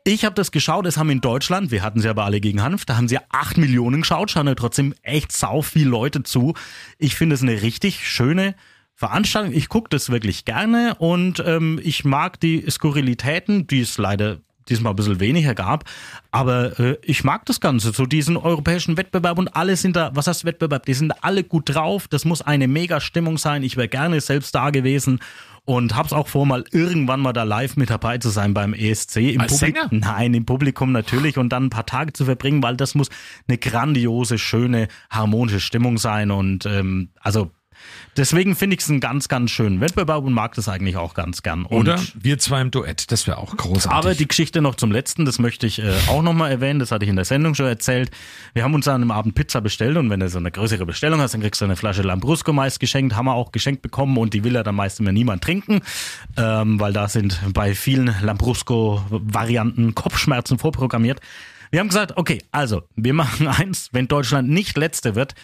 Ich 0.05 0.25
habe 0.25 0.35
das 0.35 0.51
geschaut, 0.53 0.87
es 0.87 0.97
haben 0.97 1.11
in 1.11 1.21
Deutschland, 1.21 1.71
wir 1.71 1.83
hatten 1.83 2.01
sie 2.01 2.09
aber 2.09 2.25
alle 2.25 2.41
gegen 2.41 2.63
Hanf, 2.63 2.85
da 2.85 2.97
haben 2.97 3.09
sie 3.09 3.17
ja 3.17 3.23
acht 3.31 3.59
Millionen 3.59 4.03
geschaut, 4.03 4.31
schauen 4.31 4.47
ja 4.47 4.55
trotzdem 4.55 4.95
echt 5.03 5.33
sau 5.33 5.63
viel 5.63 5.89
Leute 5.89 6.23
zu. 6.23 6.55
Ich 6.99 7.15
finde 7.15 7.35
es 7.35 7.43
eine 7.43 7.63
richtig 7.63 8.09
schöne 8.09 8.55
Veranstaltung. 8.95 9.55
Ich 9.55 9.69
gucke 9.71 9.89
das 9.89 10.11
wirklich 10.11 10.45
gerne 10.45 10.95
und 10.99 11.43
ähm, 11.47 11.81
ich 11.83 12.05
mag 12.05 12.39
die 12.39 12.65
Skurrilitäten, 12.71 13.67
die 13.67 13.81
es 13.81 13.97
leider 13.97 14.41
diesmal 14.71 14.93
ein 14.93 14.97
bisschen 14.97 15.21
weniger 15.21 15.55
gab. 15.55 15.85
Aber 16.31 16.79
äh, 16.79 16.97
ich 17.03 17.25
mag 17.25 17.45
das 17.47 17.61
Ganze, 17.61 17.93
so 17.93 18.07
diesen 18.07 18.37
europäischen 18.37 18.97
Wettbewerb 18.97 19.39
und 19.39 19.57
alle 19.57 19.77
sind 19.77 19.97
da, 19.97 20.11
was 20.15 20.27
heißt 20.27 20.45
Wettbewerb? 20.45 20.87
Die 20.87 20.95
sind 20.95 21.12
alle 21.23 21.45
gut 21.45 21.75
drauf. 21.75 22.09
Das 22.09 22.25
muss 22.25 22.43
eine 22.43 22.69
mega 22.69 23.00
Stimmung 23.00 23.37
sein. 23.39 23.62
Ich 23.62 23.77
wäre 23.77 23.89
gerne 23.89 24.21
selbst 24.21 24.55
da 24.55 24.71
gewesen 24.71 25.21
und 25.65 25.95
hab's 25.95 26.12
auch 26.12 26.29
vor, 26.29 26.47
mal 26.47 26.65
irgendwann 26.73 27.21
mal 27.21 27.33
da 27.33 27.43
live 27.43 27.77
mit 27.77 27.91
dabei 27.91 28.19
zu 28.19 28.31
sein 28.31 28.55
beim 28.55 28.75
ESC. 28.75 29.17
Im 29.17 29.41
Als 29.41 29.59
Sänger? 29.59 29.89
Nein, 29.91 30.35
im 30.35 30.45
Publikum 30.45 30.93
natürlich 30.93 31.39
und 31.39 31.50
dann 31.50 31.67
ein 31.67 31.71
paar 31.71 31.87
Tage 31.87 32.12
zu 32.12 32.25
verbringen, 32.25 32.62
weil 32.62 32.77
das 32.77 32.95
muss 32.95 33.09
eine 33.47 33.59
grandiose, 33.59 34.39
schöne, 34.39 34.89
harmonische 35.11 35.61
Stimmung 35.61 35.99
sein 35.99 36.31
und 36.31 36.67
ähm, 36.67 37.11
also 37.21 37.50
deswegen 38.17 38.57
finde 38.57 38.75
ich 38.75 38.83
es 38.83 38.91
einen 38.91 39.01
ganz, 39.01 39.29
ganz 39.29 39.51
schönen 39.51 39.81
Wettbewerb 39.81 40.25
und 40.25 40.33
mag 40.33 40.55
das 40.55 40.69
eigentlich 40.69 40.97
auch 40.97 41.15
ganz 41.15 41.43
gern. 41.43 41.65
Und 41.65 41.89
Oder 41.89 42.01
wir 42.15 42.39
zwei 42.39 42.61
im 42.61 42.71
Duett, 42.71 43.11
das 43.11 43.27
wäre 43.27 43.39
auch 43.39 43.57
großartig. 43.57 43.91
aber 43.91 44.15
die 44.15 44.29
Geschichte 44.29 44.61
noch 44.61 44.75
zum 44.75 44.91
letzten, 44.91 45.25
das 45.25 45.39
möchte 45.39 45.67
ich 45.67 45.79
äh, 45.81 45.93
auch 46.09 46.23
nochmal 46.23 46.51
erwähnen, 46.51 46.79
das 46.79 46.93
hatte 46.93 47.05
ich 47.05 47.09
in 47.09 47.17
der 47.17 47.25
Sendung 47.25 47.55
schon 47.55 47.67
erzählt. 47.67 48.11
Wir 48.55 48.65
haben 48.65 48.75
uns 48.75 48.89
an 48.89 48.97
einem 48.97 49.11
Abend 49.11 49.35
Pizza 49.35 49.61
bestellt 49.61 49.97
und 49.97 50.11
wenn 50.11 50.21
du 50.21 50.29
so 50.29 50.39
eine 50.39 50.51
größere 50.51 50.87
Bestellung 50.87 51.21
hast, 51.21 51.35
dann 51.35 51.41
kriegst 51.41 51.61
du 51.61 51.65
eine 51.65 51.77
Flasche 51.77 52.03
Lambrusco 52.03 52.53
meist 52.53 52.81
geschenkt, 52.81 53.17
haben 53.17 53.27
wir 53.27 53.35
auch 53.35 53.53
geschenkt 53.53 53.83
bekommen 53.83 54.17
und 54.19 54.35
die 54.35 54.45
will 54.45 54.55
ja 54.55 54.63
dann 54.63 54.75
meist 54.75 55.01
immer 55.01 55.13
niemand 55.13 55.43
trinken, 55.43 55.81
ähm, 56.37 56.81
weil 56.81 56.93
da 56.93 57.09
sind 57.09 57.41
bei 57.53 57.75
vielen 57.75 58.15
Lambrusco-Varianten 58.21 59.95
Kopfschmerzen 59.95 60.59
vorprogrammiert. 60.59 61.21
Wir 61.71 61.81
haben 61.81 61.89
gesagt, 61.89 62.17
okay, 62.17 62.43
also 62.51 62.83
wir 62.97 63.15
machen 63.15 63.47
eins, 63.47 63.91
wenn 63.93 64.09
Deutschland 64.09 64.49
nicht 64.49 64.77
Letzte 64.77 65.15
wird, 65.15 65.35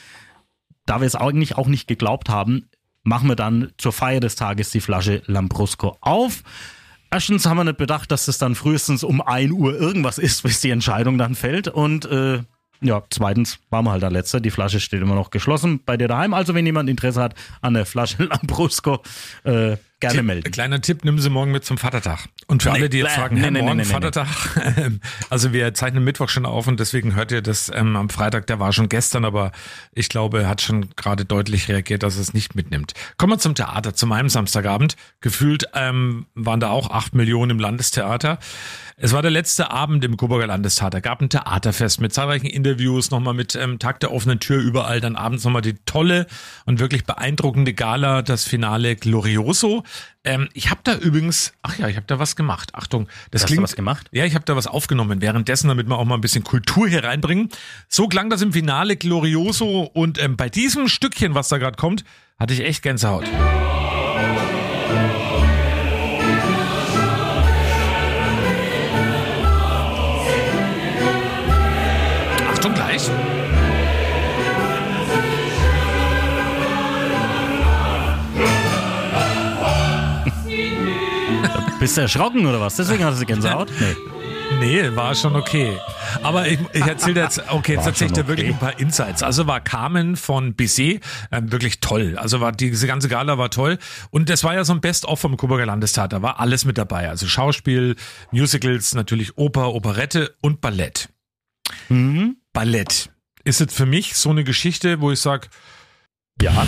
da 0.86 1.00
wir 1.00 1.06
es 1.06 1.14
eigentlich 1.14 1.56
auch 1.56 1.66
nicht 1.66 1.86
geglaubt 1.86 2.28
haben, 2.28 2.68
machen 3.02 3.28
wir 3.28 3.36
dann 3.36 3.72
zur 3.78 3.92
Feier 3.92 4.20
des 4.20 4.36
Tages 4.36 4.70
die 4.70 4.80
Flasche 4.80 5.22
Lambrusco 5.26 5.96
auf. 6.00 6.42
Erstens 7.10 7.46
haben 7.46 7.56
wir 7.56 7.64
nicht 7.64 7.78
bedacht, 7.78 8.10
dass 8.10 8.28
es 8.28 8.38
dann 8.38 8.54
frühestens 8.54 9.04
um 9.04 9.20
1 9.20 9.52
Uhr 9.52 9.78
irgendwas 9.78 10.18
ist, 10.18 10.42
bis 10.42 10.60
die 10.60 10.70
Entscheidung 10.70 11.18
dann 11.18 11.34
fällt. 11.34 11.68
Und 11.68 12.04
äh, 12.06 12.40
ja, 12.80 13.02
zweitens 13.10 13.58
waren 13.70 13.84
wir 13.84 13.92
halt 13.92 14.02
der 14.02 14.10
Letzte. 14.10 14.40
Die 14.40 14.50
Flasche 14.50 14.80
steht 14.80 15.00
immer 15.00 15.14
noch 15.14 15.30
geschlossen 15.30 15.80
bei 15.84 15.96
dir 15.96 16.08
daheim. 16.08 16.34
Also 16.34 16.54
wenn 16.54 16.66
jemand 16.66 16.90
Interesse 16.90 17.22
hat 17.22 17.34
an 17.60 17.74
der 17.74 17.86
Flasche 17.86 18.24
Lambrusco, 18.24 19.02
äh, 19.44 19.76
gerne 20.00 20.22
melden. 20.22 20.50
Kleiner 20.50 20.80
Tipp, 20.80 21.04
nimm 21.04 21.18
sie 21.18 21.30
morgen 21.30 21.52
mit 21.52 21.64
zum 21.64 21.78
Vatertag. 21.78 22.26
Und 22.46 22.62
für 22.62 22.70
Nee, 22.70 22.76
alle, 22.76 22.88
die 22.90 22.98
jetzt 22.98 23.12
fragen, 23.12 23.36
Nee, 23.36 23.42
hey, 23.42 23.50
nee, 23.50 23.62
morgen 23.62 23.84
Vatertag, 23.84 24.28
also 25.30 25.52
wir 25.52 25.72
zeichnen 25.74 26.04
Mittwoch 26.04 26.28
schon 26.28 26.46
auf 26.46 26.66
und 26.66 26.78
deswegen 26.80 27.14
hört 27.14 27.32
ihr 27.32 27.42
das 27.42 27.70
ähm, 27.74 27.96
am 27.96 28.08
Freitag, 28.08 28.46
der 28.46 28.60
war 28.60 28.72
schon 28.72 28.88
gestern, 28.88 29.24
aber 29.24 29.52
ich 29.92 30.08
glaube, 30.08 30.42
er 30.42 30.48
hat 30.48 30.60
schon 30.60 30.90
gerade 30.96 31.24
deutlich 31.24 31.68
reagiert, 31.68 32.02
dass 32.02 32.16
er 32.16 32.22
es 32.22 32.34
nicht 32.34 32.54
mitnimmt. 32.54 32.92
Kommen 33.16 33.32
wir 33.32 33.38
zum 33.38 33.54
Theater, 33.54 33.94
zu 33.94 34.06
meinem 34.06 34.28
Samstagabend. 34.28 34.96
Gefühlt 35.20 35.68
ähm, 35.74 36.26
waren 36.34 36.60
da 36.60 36.70
auch 36.70 36.90
acht 36.90 37.14
Millionen 37.14 37.52
im 37.52 37.58
Landestheater. 37.58 38.38
Es 38.98 39.12
war 39.12 39.20
der 39.20 39.30
letzte 39.30 39.70
Abend 39.70 40.02
im 40.04 40.16
Coburger 40.16 40.46
Landestheater. 40.46 41.02
Gab 41.02 41.20
ein 41.20 41.28
Theaterfest 41.28 42.00
mit 42.00 42.14
zahlreichen 42.14 42.46
Interviews, 42.46 43.10
nochmal 43.10 43.34
mit 43.34 43.54
ähm, 43.54 43.78
Tag 43.78 44.00
der 44.00 44.10
offenen 44.10 44.40
Tür 44.40 44.58
überall. 44.62 45.02
Dann 45.02 45.16
abends 45.16 45.44
nochmal 45.44 45.60
die 45.60 45.74
tolle 45.84 46.26
und 46.64 46.78
wirklich 46.80 47.04
beeindruckende 47.04 47.74
Gala, 47.74 48.22
das 48.22 48.44
Finale 48.44 48.96
Glorioso. 48.96 49.84
Ähm, 50.24 50.48
ich 50.54 50.70
habe 50.70 50.80
da 50.82 50.96
übrigens, 50.96 51.52
ach 51.60 51.76
ja, 51.78 51.88
ich 51.88 51.96
habe 51.96 52.06
da 52.06 52.18
was 52.18 52.36
gemacht. 52.36 52.74
Achtung, 52.74 53.06
das 53.32 53.42
Hast 53.42 53.50
du 53.50 53.52
klingt. 53.56 53.64
was 53.64 53.76
gemacht? 53.76 54.08
Ja, 54.12 54.24
ich 54.24 54.34
habe 54.34 54.46
da 54.46 54.56
was 54.56 54.66
aufgenommen. 54.66 55.20
Währenddessen, 55.20 55.68
damit 55.68 55.86
wir 55.88 55.98
auch 55.98 56.06
mal 56.06 56.14
ein 56.14 56.22
bisschen 56.22 56.42
Kultur 56.42 56.88
hier 56.88 57.04
reinbringen. 57.04 57.50
So 57.90 58.08
klang 58.08 58.30
das 58.30 58.40
im 58.40 58.54
Finale 58.54 58.96
Glorioso 58.96 59.82
und 59.92 60.18
ähm, 60.22 60.38
bei 60.38 60.48
diesem 60.48 60.88
Stückchen, 60.88 61.34
was 61.34 61.48
da 61.48 61.58
gerade 61.58 61.76
kommt, 61.76 62.02
hatte 62.38 62.54
ich 62.54 62.60
echt 62.60 62.82
Gänsehaut. 62.82 63.24
Bist 81.86 81.98
du 81.98 82.00
erschrocken 82.00 82.44
oder 82.46 82.60
was? 82.60 82.74
Deswegen 82.74 83.04
hattest 83.04 83.22
du 83.22 83.26
Gänsehaut? 83.26 83.70
Nee. 83.78 83.94
Nee, 84.58 84.96
war 84.96 85.14
schon 85.14 85.36
okay. 85.36 85.78
Aber 86.20 86.48
ich, 86.48 86.58
ich 86.72 86.84
erzähle 86.84 87.20
jetzt, 87.20 87.40
okay, 87.48 87.74
jetzt 87.74 87.86
erzähle 87.86 88.08
ich 88.08 88.12
dir 88.14 88.26
wirklich 88.26 88.48
okay. 88.48 88.56
ein 88.56 88.58
paar 88.58 88.80
Insights. 88.80 89.22
Also 89.22 89.46
war 89.46 89.60
Carmen 89.60 90.16
von 90.16 90.54
Bizet 90.54 91.00
ähm, 91.30 91.52
wirklich 91.52 91.78
toll. 91.78 92.18
Also 92.18 92.40
war 92.40 92.50
diese 92.50 92.88
ganze 92.88 93.08
Gala 93.08 93.38
war 93.38 93.50
toll. 93.50 93.78
Und 94.10 94.28
das 94.30 94.42
war 94.42 94.52
ja 94.52 94.64
so 94.64 94.72
ein 94.72 94.80
Best-of 94.80 95.20
vom 95.20 95.36
Coburger 95.36 95.64
Landestheater. 95.64 96.22
War 96.22 96.40
alles 96.40 96.64
mit 96.64 96.76
dabei. 96.76 97.08
Also 97.08 97.28
Schauspiel, 97.28 97.94
Musicals, 98.32 98.96
natürlich 98.96 99.38
Oper, 99.38 99.72
Operette 99.72 100.34
und 100.40 100.60
Ballett. 100.60 101.08
Mhm. 101.88 102.38
Ballett 102.52 103.10
ist 103.44 103.60
jetzt 103.60 103.76
für 103.76 103.86
mich 103.86 104.16
so 104.16 104.30
eine 104.30 104.42
Geschichte, 104.42 105.00
wo 105.00 105.12
ich 105.12 105.20
sag, 105.20 105.50
Ja. 106.42 106.66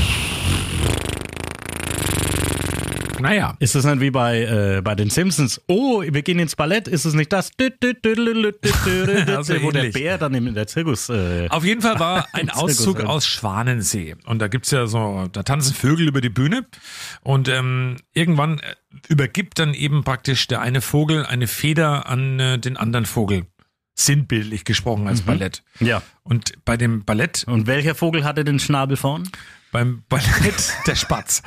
Naja, 3.20 3.56
Ist 3.60 3.74
das 3.74 3.84
nicht 3.84 4.00
wie 4.00 4.10
bei, 4.10 4.42
äh, 4.42 4.80
bei 4.82 4.94
den 4.94 5.10
Simpsons? 5.10 5.60
Oh, 5.68 6.02
wir 6.02 6.22
gehen 6.22 6.38
ins 6.38 6.56
Ballett. 6.56 6.88
Ist 6.88 7.04
es 7.04 7.14
nicht 7.14 7.32
das? 7.32 7.50
Also 7.58 9.54
Wo 9.62 9.70
der. 9.70 9.90
Bär 9.90 10.18
dann 10.18 10.34
in 10.34 10.54
der 10.54 10.66
Zirkus. 10.66 11.08
Äh, 11.08 11.48
Auf 11.50 11.64
jeden 11.64 11.82
Fall 11.82 11.98
war 11.98 12.26
ein 12.32 12.50
Auszug 12.50 13.00
aus 13.00 13.26
Schwanensee. 13.26 14.16
Und 14.26 14.40
da 14.40 14.48
gibt's 14.48 14.70
ja 14.70 14.86
so, 14.86 15.28
da 15.32 15.42
tanzen 15.42 15.74
Vögel 15.74 16.08
über 16.08 16.20
die 16.20 16.28
Bühne. 16.28 16.66
Und 17.22 17.48
ähm, 17.48 17.96
irgendwann 18.14 18.58
äh, 18.58 18.74
übergibt 19.08 19.58
dann 19.58 19.74
eben 19.74 20.04
praktisch 20.04 20.46
der 20.46 20.60
eine 20.60 20.80
Vogel 20.80 21.26
eine 21.26 21.46
Feder 21.46 22.08
an 22.08 22.40
äh, 22.40 22.58
den 22.58 22.76
anderen 22.76 23.06
Vogel. 23.06 23.46
Sinnbildlich 23.94 24.64
gesprochen 24.64 25.08
als 25.08 25.22
Ballett. 25.22 25.64
ja. 25.80 26.02
Und 26.22 26.52
bei 26.64 26.76
dem 26.76 27.04
Ballett, 27.04 27.44
Und 27.48 27.66
welcher 27.66 27.96
Vogel 27.96 28.22
hatte 28.22 28.44
den 28.44 28.60
Schnabel 28.60 28.96
vorn? 28.96 29.28
Beim 29.78 30.02
Ballett 30.08 30.72
der 30.88 30.96
Spatz. 30.96 31.40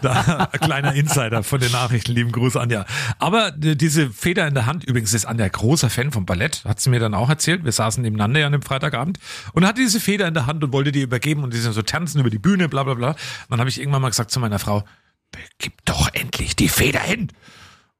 Da, 0.00 0.48
ein 0.50 0.60
kleiner 0.60 0.94
Insider 0.94 1.42
von 1.42 1.60
den 1.60 1.70
Nachrichten, 1.70 2.12
lieben 2.12 2.32
Gruß 2.32 2.56
Anja. 2.56 2.86
Aber 3.18 3.48
äh, 3.62 3.76
diese 3.76 4.08
Feder 4.08 4.48
in 4.48 4.54
der 4.54 4.64
Hand, 4.64 4.84
übrigens 4.84 5.12
ist 5.12 5.26
Anja 5.26 5.46
großer 5.46 5.90
Fan 5.90 6.10
vom 6.10 6.24
Ballett, 6.24 6.64
hat 6.64 6.80
sie 6.80 6.88
mir 6.88 6.98
dann 6.98 7.12
auch 7.12 7.28
erzählt. 7.28 7.62
Wir 7.62 7.72
saßen 7.72 8.02
nebeneinander 8.02 8.40
ja 8.40 8.46
an 8.46 8.52
dem 8.52 8.62
Freitagabend 8.62 9.18
und 9.52 9.66
hatte 9.66 9.82
diese 9.82 10.00
Feder 10.00 10.26
in 10.26 10.32
der 10.32 10.46
Hand 10.46 10.64
und 10.64 10.72
wollte 10.72 10.92
die 10.92 11.02
übergeben 11.02 11.42
und 11.44 11.52
die 11.52 11.58
sind 11.58 11.74
so 11.74 11.82
tanzen 11.82 12.20
über 12.20 12.30
die 12.30 12.38
Bühne, 12.38 12.70
bla 12.70 12.84
bla 12.84 12.94
bla. 12.94 13.10
Und 13.10 13.18
dann 13.50 13.60
habe 13.60 13.68
ich 13.68 13.78
irgendwann 13.78 14.00
mal 14.00 14.08
gesagt 14.08 14.30
zu 14.30 14.40
meiner 14.40 14.58
Frau, 14.58 14.84
gib 15.58 15.84
doch 15.84 16.08
endlich 16.14 16.56
die 16.56 16.70
Feder 16.70 17.00
hin. 17.00 17.28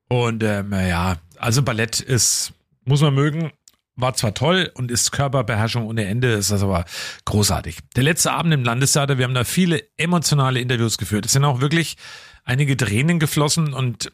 Und 0.09 0.43
ähm, 0.43 0.73
ja, 0.73 1.17
also 1.37 1.63
Ballett 1.63 2.01
ist, 2.01 2.55
muss 2.87 3.03
man 3.03 3.15
mögen, 3.15 3.51
war 3.97 4.15
zwar 4.15 4.35
toll 4.35 4.71
und 4.75 4.91
ist 4.91 5.13
Körperbeherrschung 5.13 5.87
ohne 5.87 6.05
Ende, 6.07 6.33
ist 6.33 6.51
das 6.51 6.63
aber 6.63 6.85
großartig. 7.25 7.79
Der 7.97 8.03
letzte 8.03 8.33
Abend 8.33 8.53
im 8.55 8.65
Landestheater, 8.65 9.19
wir 9.19 9.25
haben 9.25 9.35
da 9.35 9.45
viele 9.45 9.83
emotionale 9.97 10.61
Interviews 10.61 10.99
geführt. 10.99 11.27
Es 11.27 11.33
sind 11.33 11.45
auch 11.45 11.61
wirklich 11.61 11.97
einige 12.45 12.77
Tränen 12.77 13.19
geflossen 13.19 13.73
und 13.73 14.13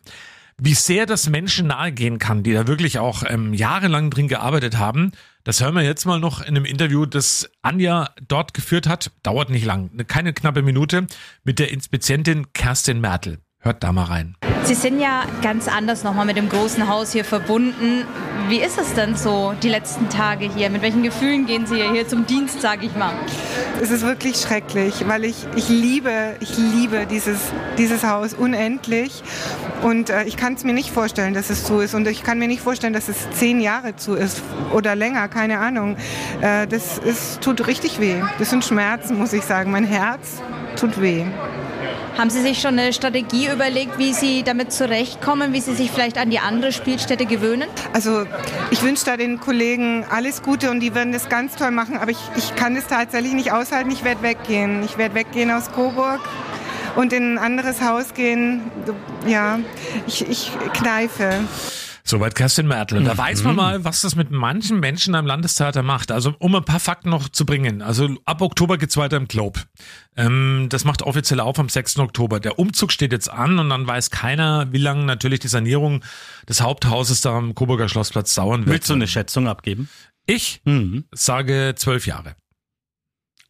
wie 0.62 0.74
sehr 0.74 1.06
das 1.06 1.28
Menschen 1.30 1.68
nahegehen 1.68 2.18
kann, 2.18 2.42
die 2.42 2.52
da 2.52 2.66
wirklich 2.66 2.98
auch 2.98 3.22
ähm, 3.26 3.54
jahrelang 3.54 4.10
drin 4.10 4.28
gearbeitet 4.28 4.76
haben, 4.76 5.12
das 5.42 5.62
hören 5.62 5.74
wir 5.74 5.82
jetzt 5.82 6.04
mal 6.04 6.20
noch 6.20 6.42
in 6.42 6.48
einem 6.48 6.66
Interview, 6.66 7.06
das 7.06 7.50
Anja 7.62 8.10
dort 8.28 8.52
geführt 8.52 8.86
hat. 8.86 9.10
Dauert 9.22 9.48
nicht 9.48 9.64
lang, 9.64 9.88
eine- 9.94 10.04
keine 10.04 10.34
knappe 10.34 10.60
Minute, 10.60 11.06
mit 11.44 11.58
der 11.58 11.70
Inspizientin 11.70 12.52
Kerstin 12.52 13.00
Mertel. 13.00 13.38
Hört 13.60 13.82
da 13.82 13.90
mal 13.92 14.04
rein. 14.04 14.36
Sie 14.70 14.76
sind 14.76 15.00
ja 15.00 15.24
ganz 15.42 15.66
anders 15.66 16.04
nochmal 16.04 16.26
mit 16.26 16.36
dem 16.36 16.48
großen 16.48 16.86
Haus 16.86 17.10
hier 17.10 17.24
verbunden. 17.24 18.04
Wie 18.48 18.60
ist 18.60 18.78
es 18.78 18.94
denn 18.94 19.16
so, 19.16 19.52
die 19.64 19.68
letzten 19.68 20.08
Tage 20.08 20.48
hier? 20.48 20.70
Mit 20.70 20.80
welchen 20.80 21.02
Gefühlen 21.02 21.44
gehen 21.44 21.66
Sie 21.66 21.82
hier 21.82 22.06
zum 22.06 22.24
Dienst, 22.24 22.60
sage 22.60 22.86
ich 22.86 22.94
mal? 22.94 23.12
Es 23.82 23.90
ist 23.90 24.02
wirklich 24.02 24.36
schrecklich, 24.36 25.08
weil 25.08 25.24
ich, 25.24 25.44
ich 25.56 25.68
liebe, 25.68 26.36
ich 26.38 26.56
liebe 26.56 27.06
dieses, 27.06 27.40
dieses 27.78 28.04
Haus 28.04 28.32
unendlich. 28.32 29.24
Und 29.82 30.08
äh, 30.08 30.22
ich 30.22 30.36
kann 30.36 30.54
es 30.54 30.62
mir 30.62 30.72
nicht 30.72 30.92
vorstellen, 30.92 31.34
dass 31.34 31.50
es 31.50 31.64
zu 31.64 31.80
ist. 31.80 31.96
Und 31.96 32.06
ich 32.06 32.22
kann 32.22 32.38
mir 32.38 32.46
nicht 32.46 32.62
vorstellen, 32.62 32.92
dass 32.92 33.08
es 33.08 33.28
zehn 33.32 33.58
Jahre 33.60 33.96
zu 33.96 34.14
ist 34.14 34.40
oder 34.72 34.94
länger, 34.94 35.26
keine 35.26 35.58
Ahnung. 35.58 35.96
Äh, 36.42 36.68
das 36.68 36.98
ist, 36.98 37.40
tut 37.40 37.66
richtig 37.66 37.98
weh. 37.98 38.22
Das 38.38 38.50
sind 38.50 38.64
Schmerzen, 38.64 39.18
muss 39.18 39.32
ich 39.32 39.42
sagen. 39.42 39.72
Mein 39.72 39.82
Herz 39.84 40.40
tut 40.76 41.00
weh. 41.00 41.24
Haben 42.20 42.28
Sie 42.28 42.42
sich 42.42 42.60
schon 42.60 42.78
eine 42.78 42.92
Strategie 42.92 43.48
überlegt, 43.50 43.96
wie 43.96 44.12
Sie 44.12 44.42
damit 44.42 44.74
zurechtkommen, 44.74 45.54
wie 45.54 45.60
Sie 45.62 45.74
sich 45.74 45.90
vielleicht 45.90 46.18
an 46.18 46.28
die 46.28 46.38
andere 46.38 46.70
Spielstätte 46.70 47.24
gewöhnen? 47.24 47.66
Also 47.94 48.26
ich 48.70 48.82
wünsche 48.82 49.06
da 49.06 49.16
den 49.16 49.40
Kollegen 49.40 50.04
alles 50.04 50.42
Gute 50.42 50.70
und 50.70 50.80
die 50.80 50.94
werden 50.94 51.14
das 51.14 51.30
ganz 51.30 51.56
toll 51.56 51.70
machen, 51.70 51.96
aber 51.96 52.10
ich, 52.10 52.18
ich 52.36 52.54
kann 52.56 52.76
es 52.76 52.86
tatsächlich 52.88 53.32
nicht 53.32 53.52
aushalten. 53.52 53.90
Ich 53.90 54.04
werde 54.04 54.22
weggehen. 54.22 54.82
Ich 54.82 54.98
werde 54.98 55.14
weggehen 55.14 55.50
aus 55.50 55.72
Coburg 55.72 56.20
und 56.94 57.14
in 57.14 57.36
ein 57.36 57.38
anderes 57.38 57.80
Haus 57.80 58.12
gehen. 58.12 58.70
Ja, 59.26 59.58
ich, 60.06 60.28
ich 60.28 60.52
kneife. 60.74 61.30
Soweit 62.04 62.34
Kerstin 62.34 62.66
Mertel. 62.66 62.98
Und 62.98 63.04
da 63.04 63.14
Mhm. 63.14 63.18
weiß 63.18 63.42
man 63.44 63.56
mal, 63.56 63.84
was 63.84 64.00
das 64.00 64.16
mit 64.16 64.30
manchen 64.30 64.80
Menschen 64.80 65.14
am 65.14 65.26
Landestheater 65.26 65.82
macht. 65.82 66.10
Also 66.10 66.34
um 66.38 66.54
ein 66.54 66.64
paar 66.64 66.80
Fakten 66.80 67.10
noch 67.10 67.28
zu 67.28 67.44
bringen. 67.46 67.82
Also 67.82 68.08
ab 68.24 68.40
Oktober 68.42 68.78
geht's 68.78 68.96
weiter 68.96 69.16
im 69.16 69.28
Globe. 69.28 69.60
Ähm, 70.16 70.66
das 70.70 70.84
macht 70.84 71.02
offiziell 71.02 71.40
auf 71.40 71.58
am 71.58 71.68
6. 71.68 71.98
Oktober. 71.98 72.40
Der 72.40 72.58
Umzug 72.58 72.90
steht 72.92 73.12
jetzt 73.12 73.30
an 73.30 73.58
und 73.58 73.68
dann 73.70 73.86
weiß 73.86 74.10
keiner, 74.10 74.72
wie 74.72 74.78
lange 74.78 75.04
natürlich 75.04 75.40
die 75.40 75.48
Sanierung 75.48 76.02
des 76.48 76.60
Haupthauses 76.62 77.20
da 77.20 77.36
am 77.36 77.54
Coburger 77.54 77.88
Schlossplatz 77.88 78.34
dauern 78.34 78.60
wird. 78.60 78.70
Willst 78.74 78.90
du 78.90 78.94
eine 78.94 79.06
Schätzung 79.06 79.46
abgeben? 79.48 79.88
Ich 80.26 80.60
Mhm. 80.64 81.04
sage 81.12 81.74
zwölf 81.76 82.06
Jahre. 82.06 82.34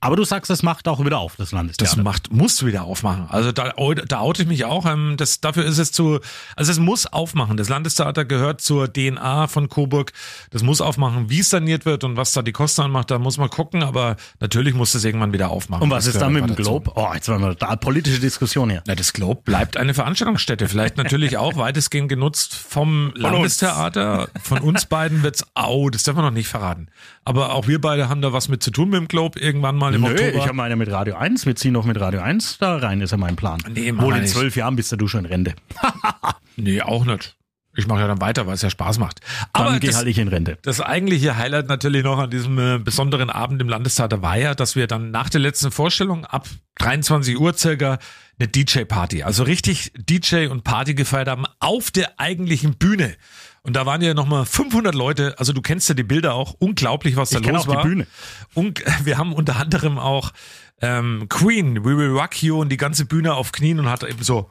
Aber 0.03 0.17
du 0.17 0.25
sagst, 0.25 0.51
es 0.51 0.63
macht 0.63 0.89
auch 0.89 1.05
wieder 1.05 1.19
auf, 1.19 1.37
das 1.37 1.49
Das 1.49 1.53
Landestheater. 1.53 2.03
macht, 2.03 2.33
muss 2.33 2.65
wieder 2.65 2.85
aufmachen. 2.85 3.27
Also 3.29 3.53
da, 3.53 3.73
da 4.09 4.21
oute 4.21 4.43
ich 4.43 4.49
mich 4.49 4.65
auch. 4.65 4.87
Ähm, 4.87 5.17
das, 5.19 5.41
dafür 5.43 5.65
ist 5.67 5.77
es 5.77 5.93
zu, 5.93 6.21
also 6.57 6.73
es 6.73 6.79
muss 6.79 7.05
aufmachen. 7.07 7.59
Das 7.59 7.69
Landestheater 7.69 8.25
gehört 8.25 8.63
zur 8.63 8.91
DNA 8.91 9.47
von 9.49 9.69
Coburg. 9.69 10.13
Das 10.51 10.63
muss 10.63 10.81
aufmachen. 10.81 11.29
Wie 11.29 11.41
es 11.41 11.51
saniert 11.51 11.85
wird 11.85 12.03
und 12.05 12.17
was 12.17 12.33
da 12.33 12.41
die 12.41 12.53
Kosten 12.53 12.81
anmacht, 12.81 13.11
da 13.11 13.19
muss 13.19 13.37
man 13.37 13.51
gucken. 13.51 13.83
Aber 13.83 14.17
natürlich 14.41 14.73
muss 14.75 14.95
es 14.95 15.05
irgendwann 15.05 15.35
wieder 15.35 15.51
aufmachen. 15.51 15.83
Und 15.83 15.91
was 15.91 16.07
Das 16.07 16.15
ist 16.15 16.21
dann 16.23 16.33
mit 16.33 16.49
dem. 16.49 16.57
Globe? 16.57 16.93
Oh, 16.95 17.11
jetzt 17.13 17.29
haben 17.29 17.43
wir 17.43 17.55
da 17.55 17.77
politische 17.77 18.21
Diskussion 18.21 18.71
hier. 18.71 18.83
Na, 18.87 18.95
das 18.95 19.13
Globe 19.13 19.43
bleibt 19.45 19.77
eine 19.77 19.93
Veranstaltungsstätte. 19.93 20.67
Vielleicht 20.67 20.97
natürlich 20.97 21.37
auch 21.37 21.57
weitestgehend 21.57 22.09
genutzt 22.09 22.55
vom 22.55 23.13
Landestheater. 23.17 24.29
Von 24.43 24.61
uns 24.61 24.87
beiden 24.87 25.23
wird's, 25.23 25.45
au, 25.55 25.91
das 25.91 26.05
dürfen 26.05 26.19
wir 26.19 26.23
noch 26.23 26.31
nicht 26.31 26.49
verraten. 26.49 26.89
Aber 27.25 27.53
auch 27.55 27.69
wir 27.69 27.81
beide 27.81 28.09
haben 28.09 28.23
da 28.23 28.33
was 28.33 28.49
mit 28.49 28.63
zu 28.63 28.71
tun 28.71 28.89
mit 28.91 28.99
dem 28.99 29.09
Globe 29.09 29.39
irgendwann 29.39 29.77
mal 29.77 29.95
im 29.95 30.01
Nö, 30.03 30.11
Oktober. 30.11 30.33
ich 30.35 30.43
habe 30.45 30.55
meine 30.55 30.77
mit 30.77 30.91
Radio 30.91 31.17
1. 31.17 31.45
Wir 31.47 31.55
ziehen 31.55 31.73
noch 31.73 31.85
mit 31.85 32.01
Radio 32.01 32.21
1 32.21 32.59
da 32.59 32.77
rein, 32.77 33.01
ist 33.01 33.11
ja 33.11 33.17
mein 33.19 33.37
Plan. 33.37 33.61
Nee, 33.73 33.93
Wohl 33.97 34.17
in 34.17 34.27
zwölf 34.27 34.57
Jahren 34.57 34.75
bist 34.77 34.95
du 34.99 35.07
schon 35.09 35.25
in 35.25 35.27
Rente. 35.27 35.55
Nee, 36.57 36.83
auch 36.83 37.07
nicht. 37.07 37.37
Ich 37.77 37.87
mache 37.87 38.01
ja 38.01 38.09
dann 38.09 38.21
weiter, 38.21 38.47
weil 38.47 38.55
es 38.55 38.61
ja 38.63 38.69
Spaß 38.69 38.99
macht. 38.99 39.21
Dann 39.55 39.67
Aber 39.69 39.79
gehe 39.79 39.95
halt 39.95 40.07
ich 40.09 40.19
in 40.19 40.29
Rente. 40.29 40.59
das 40.63 40.81
eigentliche 40.81 41.37
Highlight 41.39 41.69
natürlich 41.69 42.03
noch 42.05 42.19
an 42.19 42.29
diesem 42.29 42.59
äh, 42.59 42.79
besonderen 42.79 43.31
Abend 43.31 43.63
im 43.63 43.69
Landestheater 43.69 44.21
war 44.21 44.37
ja, 44.37 44.55
dass 44.55 44.77
wir 44.77 44.87
dann 44.87 45.11
nach 45.11 45.31
der 45.31 45.41
letzten 45.41 45.71
Vorstellung 45.71 46.27
ab 46.27 46.49
23 46.79 47.39
Uhr 47.39 47.55
circa 47.55 47.99
eine 48.39 48.49
DJ-Party, 48.49 49.23
also 49.23 49.45
richtig 49.45 49.93
DJ 49.97 50.49
und 50.49 50.65
Party 50.65 50.95
gefeiert 50.95 51.29
haben 51.29 51.45
auf 51.61 51.91
der 51.91 52.19
eigentlichen 52.19 52.75
Bühne. 52.77 53.15
Und 53.63 53.77
da 53.77 53.85
waren 53.85 54.01
ja 54.01 54.15
nochmal 54.15 54.47
500 54.47 54.95
Leute, 54.95 55.35
also 55.39 55.53
du 55.53 55.61
kennst 55.61 55.89
ja 55.89 55.95
die 55.95 56.03
Bilder 56.03 56.35
auch, 56.35 56.55
unglaublich, 56.59 57.17
was 57.17 57.31
da 57.31 57.41
Ich 57.41 57.47
los 57.47 57.63
auch 57.63 57.67
die 57.69 57.77
war. 57.77 57.83
Bühne. 57.83 58.07
Und 58.55 58.83
wir 59.05 59.19
haben 59.19 59.33
unter 59.33 59.57
anderem 59.57 59.99
auch 59.99 60.33
ähm, 60.81 61.27
Queen, 61.29 61.85
We 61.85 61.97
Will 61.97 62.11
Rock 62.11 62.43
You 62.43 62.61
und 62.61 62.71
die 62.71 62.79
ganze 62.79 63.05
Bühne 63.05 63.35
auf 63.35 63.53
Knien 63.53 63.79
und 63.79 63.89
hat 63.89 64.03
eben 64.03 64.23
so 64.23 64.51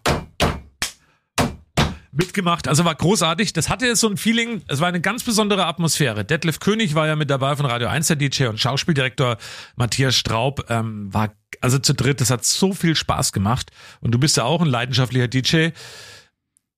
mitgemacht. 2.11 2.67
Also 2.67 2.85
war 2.85 2.95
großartig. 2.95 3.53
Das 3.53 3.69
hatte 3.69 3.95
so 3.95 4.07
ein 4.09 4.17
Feeling. 4.17 4.61
Es 4.67 4.79
war 4.79 4.87
eine 4.87 5.01
ganz 5.01 5.23
besondere 5.23 5.65
Atmosphäre. 5.65 6.25
Detlef 6.25 6.59
König 6.59 6.95
war 6.95 7.07
ja 7.07 7.15
mit 7.15 7.29
dabei 7.29 7.55
von 7.55 7.65
Radio 7.65 7.87
1, 7.87 8.07
der 8.07 8.15
DJ 8.15 8.45
und 8.45 8.59
Schauspieldirektor 8.59 9.37
Matthias 9.75 10.15
Straub 10.15 10.65
ähm, 10.69 11.13
war 11.13 11.33
also 11.61 11.79
zu 11.79 11.93
dritt. 11.93 12.21
Das 12.21 12.29
hat 12.29 12.45
so 12.45 12.73
viel 12.73 12.95
Spaß 12.95 13.31
gemacht. 13.31 13.71
Und 14.01 14.11
du 14.11 14.19
bist 14.19 14.37
ja 14.37 14.43
auch 14.43 14.61
ein 14.61 14.67
leidenschaftlicher 14.67 15.27
DJ. 15.27 15.69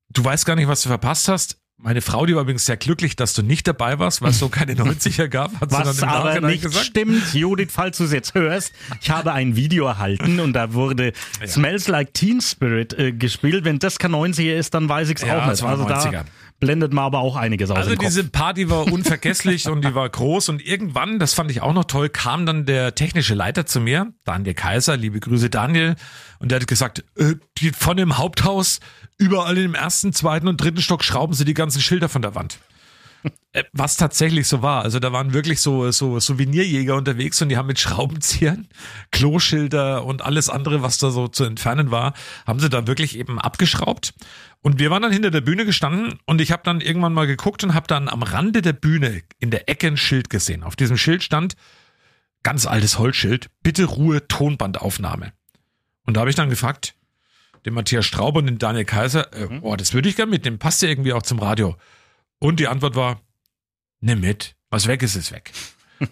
Du 0.09 0.23
weißt 0.23 0.45
gar 0.45 0.55
nicht, 0.55 0.67
was 0.67 0.81
du 0.81 0.89
verpasst 0.89 1.27
hast. 1.27 1.60
Meine 1.83 2.01
Frau, 2.01 2.27
die 2.27 2.35
war 2.35 2.43
übrigens 2.43 2.65
sehr 2.67 2.77
glücklich, 2.77 3.15
dass 3.15 3.33
du 3.33 3.41
nicht 3.41 3.67
dabei 3.67 3.97
warst, 3.97 4.21
weil 4.21 4.29
es 4.29 4.37
so 4.39 4.49
keine 4.49 4.73
90er 4.75 5.27
gab. 5.29 5.51
Hat 5.59 5.71
sie 5.71 5.77
Was 5.77 5.97
dann 5.97 6.09
im 6.09 6.15
aber 6.15 6.29
Nachhinein 6.29 6.51
nicht 6.51 6.61
gesagt. 6.63 6.85
stimmt, 6.85 7.33
Judith, 7.33 7.69
falls 7.71 7.97
du 7.97 8.03
es 8.03 8.11
jetzt 8.11 8.35
hörst, 8.35 8.71
ich 9.01 9.09
habe 9.09 9.33
ein 9.33 9.55
Video 9.55 9.87
erhalten 9.87 10.39
und 10.39 10.53
da 10.53 10.73
wurde 10.73 11.11
Smells 11.47 11.87
Like 11.87 12.13
Teen 12.13 12.39
Spirit 12.39 12.93
äh, 12.93 13.11
gespielt. 13.13 13.65
Wenn 13.65 13.79
das 13.79 13.97
kein 13.97 14.11
90er 14.11 14.53
ist, 14.55 14.75
dann 14.75 14.87
weiß 14.89 15.09
ich 15.09 15.17
es 15.17 15.23
Ja, 15.23 15.39
auch 15.39 15.45
nicht. 15.45 15.53
es 15.53 15.61
war 15.63 15.71
Also 15.71 15.85
90er. 15.87 16.11
da 16.11 16.25
blendet 16.61 16.93
man 16.93 17.03
aber 17.03 17.19
auch 17.19 17.35
einiges 17.35 17.69
aus 17.71 17.77
Also 17.77 17.95
diese 17.95 18.23
Party 18.23 18.69
war 18.69 18.87
unvergesslich 18.93 19.67
und 19.67 19.83
die 19.83 19.93
war 19.93 20.07
groß 20.07 20.47
und 20.47 20.65
irgendwann, 20.65 21.19
das 21.19 21.33
fand 21.33 21.51
ich 21.51 21.61
auch 21.61 21.73
noch 21.73 21.83
toll, 21.83 22.07
kam 22.07 22.45
dann 22.45 22.65
der 22.65 22.95
technische 22.95 23.33
Leiter 23.33 23.65
zu 23.65 23.81
mir, 23.81 24.13
Daniel 24.23 24.53
Kaiser, 24.53 24.95
liebe 24.95 25.19
Grüße 25.19 25.49
Daniel, 25.49 25.95
und 26.39 26.51
der 26.51 26.61
hat 26.61 26.67
gesagt, 26.67 27.03
äh, 27.17 27.35
die, 27.57 27.71
von 27.71 27.97
dem 27.97 28.17
Haupthaus 28.17 28.79
überall 29.17 29.57
im 29.57 29.75
ersten, 29.75 30.13
zweiten 30.13 30.47
und 30.47 30.61
dritten 30.61 30.81
Stock 30.81 31.03
schrauben 31.03 31.33
sie 31.33 31.43
die 31.43 31.53
ganzen 31.53 31.81
Schilder 31.81 32.07
von 32.07 32.21
der 32.21 32.35
Wand. 32.35 32.59
Äh, 33.53 33.63
Was 33.73 33.97
tatsächlich 33.97 34.47
so 34.47 34.61
war. 34.61 34.83
Also 34.83 34.99
da 34.99 35.11
waren 35.11 35.33
wirklich 35.33 35.59
so, 35.59 35.91
so 35.91 36.19
Souvenirjäger 36.19 36.95
unterwegs 36.95 37.41
und 37.41 37.49
die 37.49 37.57
haben 37.57 37.67
mit 37.67 37.79
Schraubenziehern, 37.79 38.67
Kloschilder 39.11 40.05
und 40.05 40.21
alles 40.21 40.49
andere, 40.49 40.81
was 40.81 40.97
da 40.99 41.11
so 41.11 41.27
zu 41.27 41.43
entfernen 41.43 41.91
war, 41.91 42.13
haben 42.47 42.59
sie 42.59 42.69
da 42.69 42.87
wirklich 42.87 43.17
eben 43.17 43.39
abgeschraubt. 43.39 44.13
Und 44.61 44.79
wir 44.79 44.89
waren 44.89 45.01
dann 45.01 45.11
hinter 45.11 45.31
der 45.31 45.41
Bühne 45.41 45.65
gestanden 45.65 46.19
und 46.25 46.39
ich 46.39 46.51
habe 46.51 46.61
dann 46.63 46.81
irgendwann 46.81 47.13
mal 47.13 47.27
geguckt 47.27 47.63
und 47.63 47.73
habe 47.73 47.87
dann 47.87 48.07
am 48.07 48.23
Rande 48.23 48.61
der 48.61 48.73
Bühne 48.73 49.21
in 49.39 49.51
der 49.51 49.67
Ecke 49.67 49.87
ein 49.87 49.97
Schild 49.97 50.29
gesehen. 50.29 50.63
Auf 50.63 50.75
diesem 50.75 50.97
Schild 50.97 51.23
stand, 51.23 51.55
ganz 52.43 52.65
altes 52.65 52.99
Holzschild, 52.99 53.49
bitte 53.63 53.85
Ruhe, 53.85 54.27
Tonbandaufnahme. 54.27 55.33
Und 56.05 56.15
da 56.15 56.21
habe 56.21 56.29
ich 56.29 56.35
dann 56.35 56.49
gefragt, 56.49 56.95
den 57.65 57.73
Matthias 57.73 58.05
Straub 58.05 58.35
und 58.37 58.45
den 58.45 58.57
Daniel 58.57 58.85
Kaiser, 58.85 59.33
äh, 59.33 59.59
oh, 59.61 59.75
das 59.75 59.93
würde 59.93 60.09
ich 60.09 60.15
gerne 60.15 60.31
mitnehmen, 60.31 60.57
passt 60.57 60.81
ja 60.81 60.89
irgendwie 60.89 61.13
auch 61.13 61.21
zum 61.21 61.39
Radio. 61.39 61.75
Und 62.41 62.59
die 62.59 62.67
Antwort 62.67 62.95
war, 62.95 63.21
nimm 64.01 64.19
mit, 64.21 64.55
was 64.71 64.87
weg 64.87 65.03
ist, 65.03 65.15
ist 65.15 65.31
weg. 65.31 65.51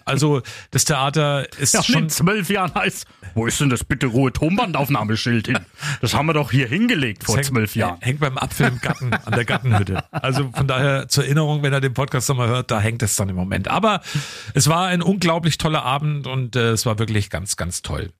Also 0.04 0.40
das 0.70 0.84
Theater 0.84 1.52
ist 1.58 1.74
ja, 1.74 1.82
schon 1.82 2.04
in 2.04 2.08
zwölf 2.10 2.48
Jahren 2.48 2.72
heißt, 2.72 3.06
wo 3.34 3.48
ist 3.48 3.60
denn 3.60 3.70
das 3.70 3.82
bitte 3.82 4.06
Ruhe 4.06 4.32
Tonbandaufnahmeschild 4.32 5.48
hin? 5.48 5.58
Das 6.00 6.14
haben 6.14 6.26
wir 6.26 6.32
doch 6.32 6.52
hier 6.52 6.68
hingelegt 6.68 7.24
vor 7.24 7.34
hängt- 7.34 7.46
zwölf 7.46 7.74
Jahren. 7.74 8.00
Hängt 8.00 8.20
beim 8.20 8.38
Apfel 8.38 8.68
im 8.68 8.80
Garten 8.80 9.12
an 9.12 9.32
der 9.32 9.44
Gartenhütte. 9.44 10.04
Also 10.12 10.48
von 10.52 10.68
daher 10.68 11.08
zur 11.08 11.24
Erinnerung, 11.24 11.64
wenn 11.64 11.72
er 11.72 11.80
den 11.80 11.92
Podcast 11.94 12.28
nochmal 12.28 12.46
hört, 12.46 12.70
da 12.70 12.80
hängt 12.80 13.02
es 13.02 13.16
dann 13.16 13.28
im 13.28 13.34
Moment. 13.34 13.66
Aber 13.66 14.00
es 14.54 14.68
war 14.68 14.86
ein 14.86 15.02
unglaublich 15.02 15.58
toller 15.58 15.82
Abend 15.82 16.28
und 16.28 16.54
äh, 16.54 16.70
es 16.70 16.86
war 16.86 17.00
wirklich 17.00 17.28
ganz, 17.28 17.56
ganz 17.56 17.82
toll. 17.82 18.12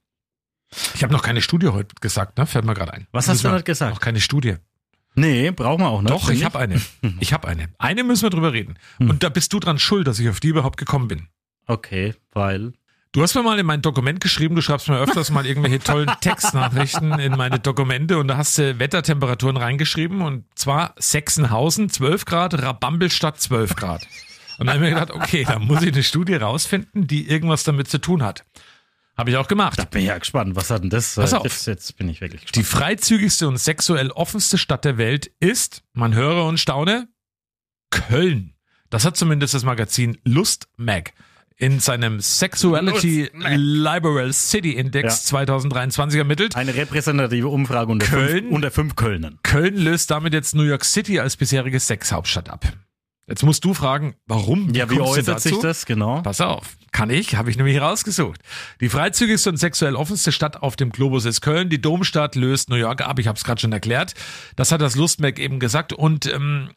Ich 0.95 1.05
habe 1.05 1.13
noch 1.13 1.23
keine 1.23 1.41
Studie 1.43 1.69
heute 1.69 1.95
gesagt, 2.01 2.37
ne? 2.39 2.47
Fällt 2.47 2.65
mir 2.65 2.75
gerade 2.75 2.93
ein. 2.95 3.07
Was 3.13 3.29
hast 3.29 3.45
du 3.45 3.49
nicht 3.53 3.65
gesagt? 3.65 3.95
Noch 3.95 4.01
keine 4.01 4.21
Studie. 4.21 4.57
Nee, 5.15 5.51
brauchen 5.51 5.83
wir 5.83 5.89
auch 5.89 6.03
nicht. 6.03 6.13
Doch, 6.13 6.31
ich 6.31 6.45
habe 6.45 6.59
eine. 6.59 6.81
Ich 7.21 7.33
habe 7.33 7.49
eine. 7.49 7.69
Eine 7.79 8.05
müssen 8.05 8.23
wir 8.23 8.31
drüber 8.31 8.53
reden. 8.53 8.79
Und 8.99 9.23
da 9.23 9.29
bist 9.29 9.53
du 9.53 9.61
dran 9.61 9.79
schuld, 9.79 10.07
dass 10.07 10.19
ich 10.19 10.29
auf 10.29 10.41
die 10.41 10.49
überhaupt 10.49 10.77
gekommen 10.79 11.09
bin. 11.09 11.29
Okay, 11.67 12.15
weil. 12.33 12.73
Du 13.13 13.23
hast 13.23 13.35
mir 13.35 13.43
mal 13.43 13.59
in 13.59 13.67
mein 13.67 13.83
Dokument 13.83 14.21
geschrieben, 14.21 14.55
du 14.55 14.63
schreibst 14.63 14.89
mir 14.89 14.97
öfters 14.99 15.31
mal 15.31 15.45
irgendwelche 15.45 15.81
tollen 15.81 16.09
Textnachrichten 16.21 17.19
in 17.19 17.33
meine 17.33 17.59
Dokumente 17.59 18.19
und 18.19 18.29
da 18.29 18.37
hast 18.37 18.57
du 18.57 18.79
Wettertemperaturen 18.79 19.57
reingeschrieben 19.57 20.23
und 20.23 20.45
zwar 20.55 20.95
Sechsenhausen 20.97 21.91
12 21.91 22.25
Grad, 22.25 22.63
Rabambelstadt 22.63 23.41
12 23.41 23.75
Grad. 23.75 24.07
Und 24.59 24.67
dann 24.67 24.77
habe 24.77 24.87
ich 24.87 24.93
mir 24.93 25.01
gedacht, 25.01 25.11
okay, 25.19 25.45
da 25.45 25.59
muss 25.59 25.83
ich 25.83 25.93
eine 25.93 26.05
Studie 26.05 26.35
rausfinden, 26.35 27.09
die 27.09 27.29
irgendwas 27.29 27.65
damit 27.65 27.89
zu 27.89 27.99
tun 27.99 28.23
hat. 28.23 28.45
Habe 29.21 29.33
ich 29.33 29.37
auch 29.37 29.49
gemacht. 29.49 29.79
Da 29.79 29.85
bin 29.85 30.01
ich 30.01 30.09
ja 30.09 30.17
gespannt. 30.17 30.57
Was 30.57 30.71
hat 30.71 30.83
denn 30.83 30.89
das? 30.89 31.17
Pass 31.17 31.35
äh, 31.35 31.37
auf. 31.37 31.45
Jetzt, 31.45 31.67
jetzt 31.67 31.97
bin 31.99 32.09
ich 32.09 32.23
wirklich 32.23 32.41
Die 32.53 32.61
gespannt. 32.61 32.85
freizügigste 32.85 33.49
und 33.49 33.59
sexuell 33.59 34.11
offenste 34.13 34.57
Stadt 34.57 34.83
der 34.87 34.97
Welt 34.97 35.31
ist, 35.41 35.83
man 35.93 36.15
höre 36.15 36.47
und 36.47 36.59
staune, 36.59 37.07
Köln. 37.91 38.55
Das 38.89 39.05
hat 39.05 39.19
zumindest 39.19 39.53
das 39.53 39.63
Magazin 39.63 40.17
Lust 40.25 40.69
Mag 40.79 41.13
in 41.59 41.81
seinem 41.81 42.21
Sexuality. 42.21 43.29
Liberal 43.35 44.33
City 44.33 44.73
Index 44.73 45.25
2023 45.27 46.17
ermittelt. 46.17 46.57
Eine 46.57 46.75
repräsentative 46.75 47.49
Umfrage 47.49 47.93
unter, 47.93 48.07
Köln? 48.07 48.45
Fünf, 48.45 48.53
unter 48.53 48.71
fünf 48.71 48.97
Kölnern. 48.97 49.39
Köln 49.43 49.77
löst 49.77 50.11
damit 50.11 50.33
jetzt 50.33 50.55
New 50.55 50.63
York 50.63 50.87
City 50.87 51.21
als 51.21 51.37
bisherige 51.37 51.79
Sexhauptstadt 51.79 52.49
ab. 52.49 52.65
Jetzt 53.31 53.45
musst 53.45 53.65
du 53.65 53.75
fragen, 53.75 54.17
warum? 54.27 54.75
Ja, 54.75 54.91
wie 54.91 55.01
äußert 55.01 55.41
sich 55.41 55.57
das 55.61 55.87
genau? 55.87 56.21
Pass 56.21 56.41
auf, 56.41 56.77
kann 56.91 57.11
ich, 57.11 57.37
habe 57.37 57.49
ich 57.49 57.57
nämlich 57.57 57.81
rausgesucht. 57.81 58.41
Die 58.81 58.89
freizügigste 58.89 59.51
und 59.51 59.57
sexuell 59.57 59.95
offenste 59.95 60.33
Stadt 60.33 60.61
auf 60.65 60.75
dem 60.75 60.91
Globus 60.91 61.25
ist 61.27 61.41
Köln. 61.41 61.69
Die 61.69 61.81
Domstadt 61.81 62.35
löst 62.35 62.71
New 62.71 62.77
York 62.77 63.03
ab. 63.03 63.21
Ich 63.21 63.29
habe 63.29 63.37
es 63.39 63.45
gerade 63.45 63.61
schon 63.61 63.73
erklärt. 63.73 64.15
Das 64.57 64.73
hat 64.73 64.81
das 64.81 64.97
Lustmerk 64.97 65.39
eben 65.39 65.61
gesagt. 65.61 65.93
Und 65.93 66.27
ähm, 66.27 66.71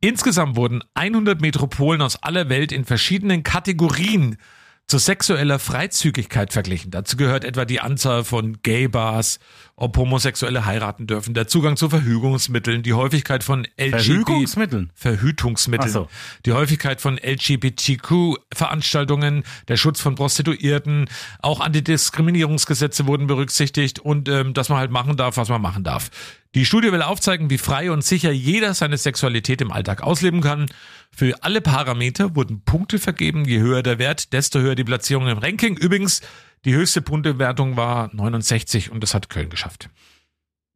insgesamt 0.00 0.54
wurden 0.54 0.84
100 0.94 1.40
Metropolen 1.40 2.00
aus 2.00 2.22
aller 2.22 2.48
Welt 2.48 2.70
in 2.70 2.84
verschiedenen 2.84 3.42
Kategorien 3.42 4.36
zu 4.86 4.98
sexueller 4.98 5.58
Freizügigkeit 5.58 6.52
verglichen. 6.52 6.92
Dazu 6.92 7.16
gehört 7.16 7.44
etwa 7.44 7.64
die 7.64 7.80
Anzahl 7.80 8.22
von 8.22 8.62
Gay-Bars, 8.62 9.40
ob 9.74 9.96
Homosexuelle 9.96 10.64
heiraten 10.64 11.08
dürfen, 11.08 11.34
der 11.34 11.48
Zugang 11.48 11.76
zu 11.76 11.90
Verhütungsmitteln, 11.90 12.84
die 12.84 12.92
Häufigkeit 12.92 13.42
von 13.42 13.66
LGBT 13.78 14.48
Verhütungsmitteln? 14.94 15.92
So. 15.92 16.08
die 16.44 16.52
Häufigkeit 16.52 17.00
von 17.00 17.18
LGBTQ-Veranstaltungen, 17.18 19.42
der 19.66 19.76
Schutz 19.76 20.00
von 20.00 20.14
Prostituierten, 20.14 21.08
auch 21.40 21.58
Antidiskriminierungsgesetze 21.60 23.08
wurden 23.08 23.26
berücksichtigt 23.26 23.98
und 23.98 24.28
ähm, 24.28 24.54
dass 24.54 24.68
man 24.68 24.78
halt 24.78 24.92
machen 24.92 25.16
darf, 25.16 25.36
was 25.36 25.48
man 25.48 25.60
machen 25.60 25.82
darf. 25.82 26.12
Die 26.54 26.64
Studie 26.64 26.92
will 26.92 27.02
aufzeigen, 27.02 27.50
wie 27.50 27.58
frei 27.58 27.90
und 27.90 28.02
sicher 28.02 28.30
jeder 28.30 28.72
seine 28.74 28.96
Sexualität 28.96 29.60
im 29.60 29.72
Alltag 29.72 30.02
ausleben 30.02 30.40
kann. 30.40 30.66
Für 31.10 31.42
alle 31.42 31.60
Parameter 31.60 32.34
wurden 32.34 32.62
Punkte 32.62 32.98
vergeben. 32.98 33.44
Je 33.44 33.58
höher 33.58 33.82
der 33.82 33.98
Wert, 33.98 34.32
desto 34.32 34.60
höher 34.60 34.74
die 34.74 34.84
Platzierung 34.84 35.28
im 35.28 35.38
Ranking. 35.38 35.76
Übrigens, 35.76 36.22
die 36.64 36.74
höchste 36.74 37.02
Punktewertung 37.02 37.76
war 37.76 38.10
69 38.14 38.90
und 38.90 39.02
das 39.02 39.14
hat 39.14 39.28
Köln 39.28 39.50
geschafft. 39.50 39.90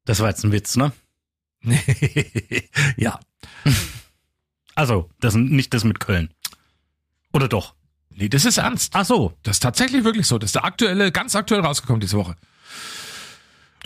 Das 0.05 0.21
war 0.21 0.29
jetzt 0.29 0.45
ein 0.45 0.53
Witz, 0.53 0.77
ne? 0.77 0.93
ja. 2.97 3.21
Also, 4.75 5.11
das 5.21 5.35
nicht 5.35 5.75
das 5.75 5.85
mit 5.85 6.01
Köln. 6.01 6.31
Oder 7.33 7.49
doch? 7.49 7.75
Nee, 8.11 8.29
das 8.29 8.45
ist 8.45 8.59
ernst. 8.59 8.93
Ach 8.95 9.05
so. 9.05 9.35
Das 9.43 9.57
ist 9.57 9.61
tatsächlich 9.61 10.05
wirklich 10.05 10.27
so. 10.27 10.39
Das 10.39 10.49
ist 10.49 10.55
der 10.55 10.65
aktuelle, 10.65 11.13
ganz 11.13 11.35
aktuell 11.37 11.61
rausgekommen 11.61 12.01
diese 12.01 12.17
Woche. 12.17 12.37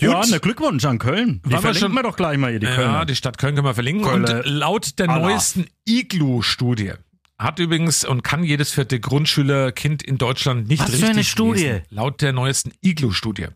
Ja, 0.00 0.20
Und- 0.20 0.30
ne 0.30 0.40
Glückwunsch 0.40 0.84
an 0.84 0.98
Köln. 0.98 1.40
Die 1.44 1.44
Waren 1.44 1.52
wir 1.52 1.58
verlinken 1.60 1.80
schon- 1.88 1.92
wir 1.96 2.02
doch 2.02 2.16
gleich 2.16 2.36
mal 2.38 2.50
hier, 2.50 2.60
die 2.60 2.66
Ja, 2.66 2.74
Kölner. 2.74 3.04
die 3.06 3.14
Stadt 3.16 3.38
Köln 3.38 3.54
können 3.54 3.66
wir 3.66 3.74
verlinken. 3.74 4.04
Kölner. 4.04 4.36
Und 4.38 4.46
laut 4.46 4.98
der 4.98 5.08
Allah. 5.08 5.28
neuesten 5.28 5.66
Iglu-Studie 5.86 6.92
hat 7.38 7.58
übrigens 7.58 8.04
und 8.04 8.22
kann 8.22 8.44
jedes 8.44 8.70
vierte 8.72 9.00
Grundschülerkind 9.00 10.02
in 10.02 10.18
Deutschland 10.18 10.68
nicht 10.68 10.80
Was 10.80 10.88
für 10.90 10.92
richtig 10.94 11.10
eine 11.10 11.24
Studie? 11.24 11.62
lesen. 11.64 11.82
Laut 11.90 12.22
der 12.22 12.32
neuesten 12.32 12.72
Iglu-Studie 12.80 13.48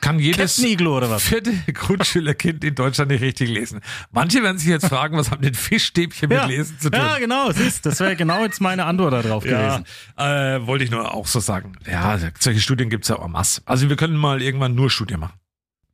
kann 0.00 0.18
jedes 0.20 0.56
Captain 0.56 0.72
Iglu 0.72 0.96
oder 0.96 1.10
was? 1.10 1.22
vierte 1.24 1.52
Grundschülerkind 1.72 2.64
in 2.64 2.74
Deutschland 2.76 3.10
nicht 3.10 3.20
richtig 3.22 3.50
lesen. 3.50 3.80
Manche 4.12 4.42
werden 4.42 4.58
sich 4.58 4.68
jetzt 4.68 4.86
fragen, 4.86 5.16
was 5.16 5.30
haben 5.30 5.42
denn 5.42 5.54
Fischstäbchen 5.54 6.28
mit 6.28 6.46
Lesen 6.46 6.78
zu 6.78 6.90
tun? 6.90 7.00
ja, 7.00 7.18
genau, 7.18 7.50
siehst, 7.52 7.84
das 7.86 7.98
wäre 8.00 8.14
genau 8.16 8.42
jetzt 8.42 8.60
meine 8.60 8.84
Antwort 8.84 9.12
darauf 9.12 9.44
Ja, 9.44 9.78
gewesen. 9.78 9.84
äh, 10.16 10.66
wollte 10.66 10.84
ich 10.84 10.90
nur 10.90 11.12
auch 11.14 11.26
so 11.26 11.40
sagen. 11.40 11.72
Ja, 11.90 12.18
solche 12.38 12.60
Studien 12.60 12.90
gibt's 12.90 13.08
ja 13.08 13.16
en 13.22 13.30
masse. 13.32 13.60
Also 13.66 13.88
wir 13.88 13.96
können 13.96 14.16
mal 14.16 14.40
irgendwann 14.40 14.74
nur 14.74 14.88
Studien 14.90 15.20
machen. 15.20 15.34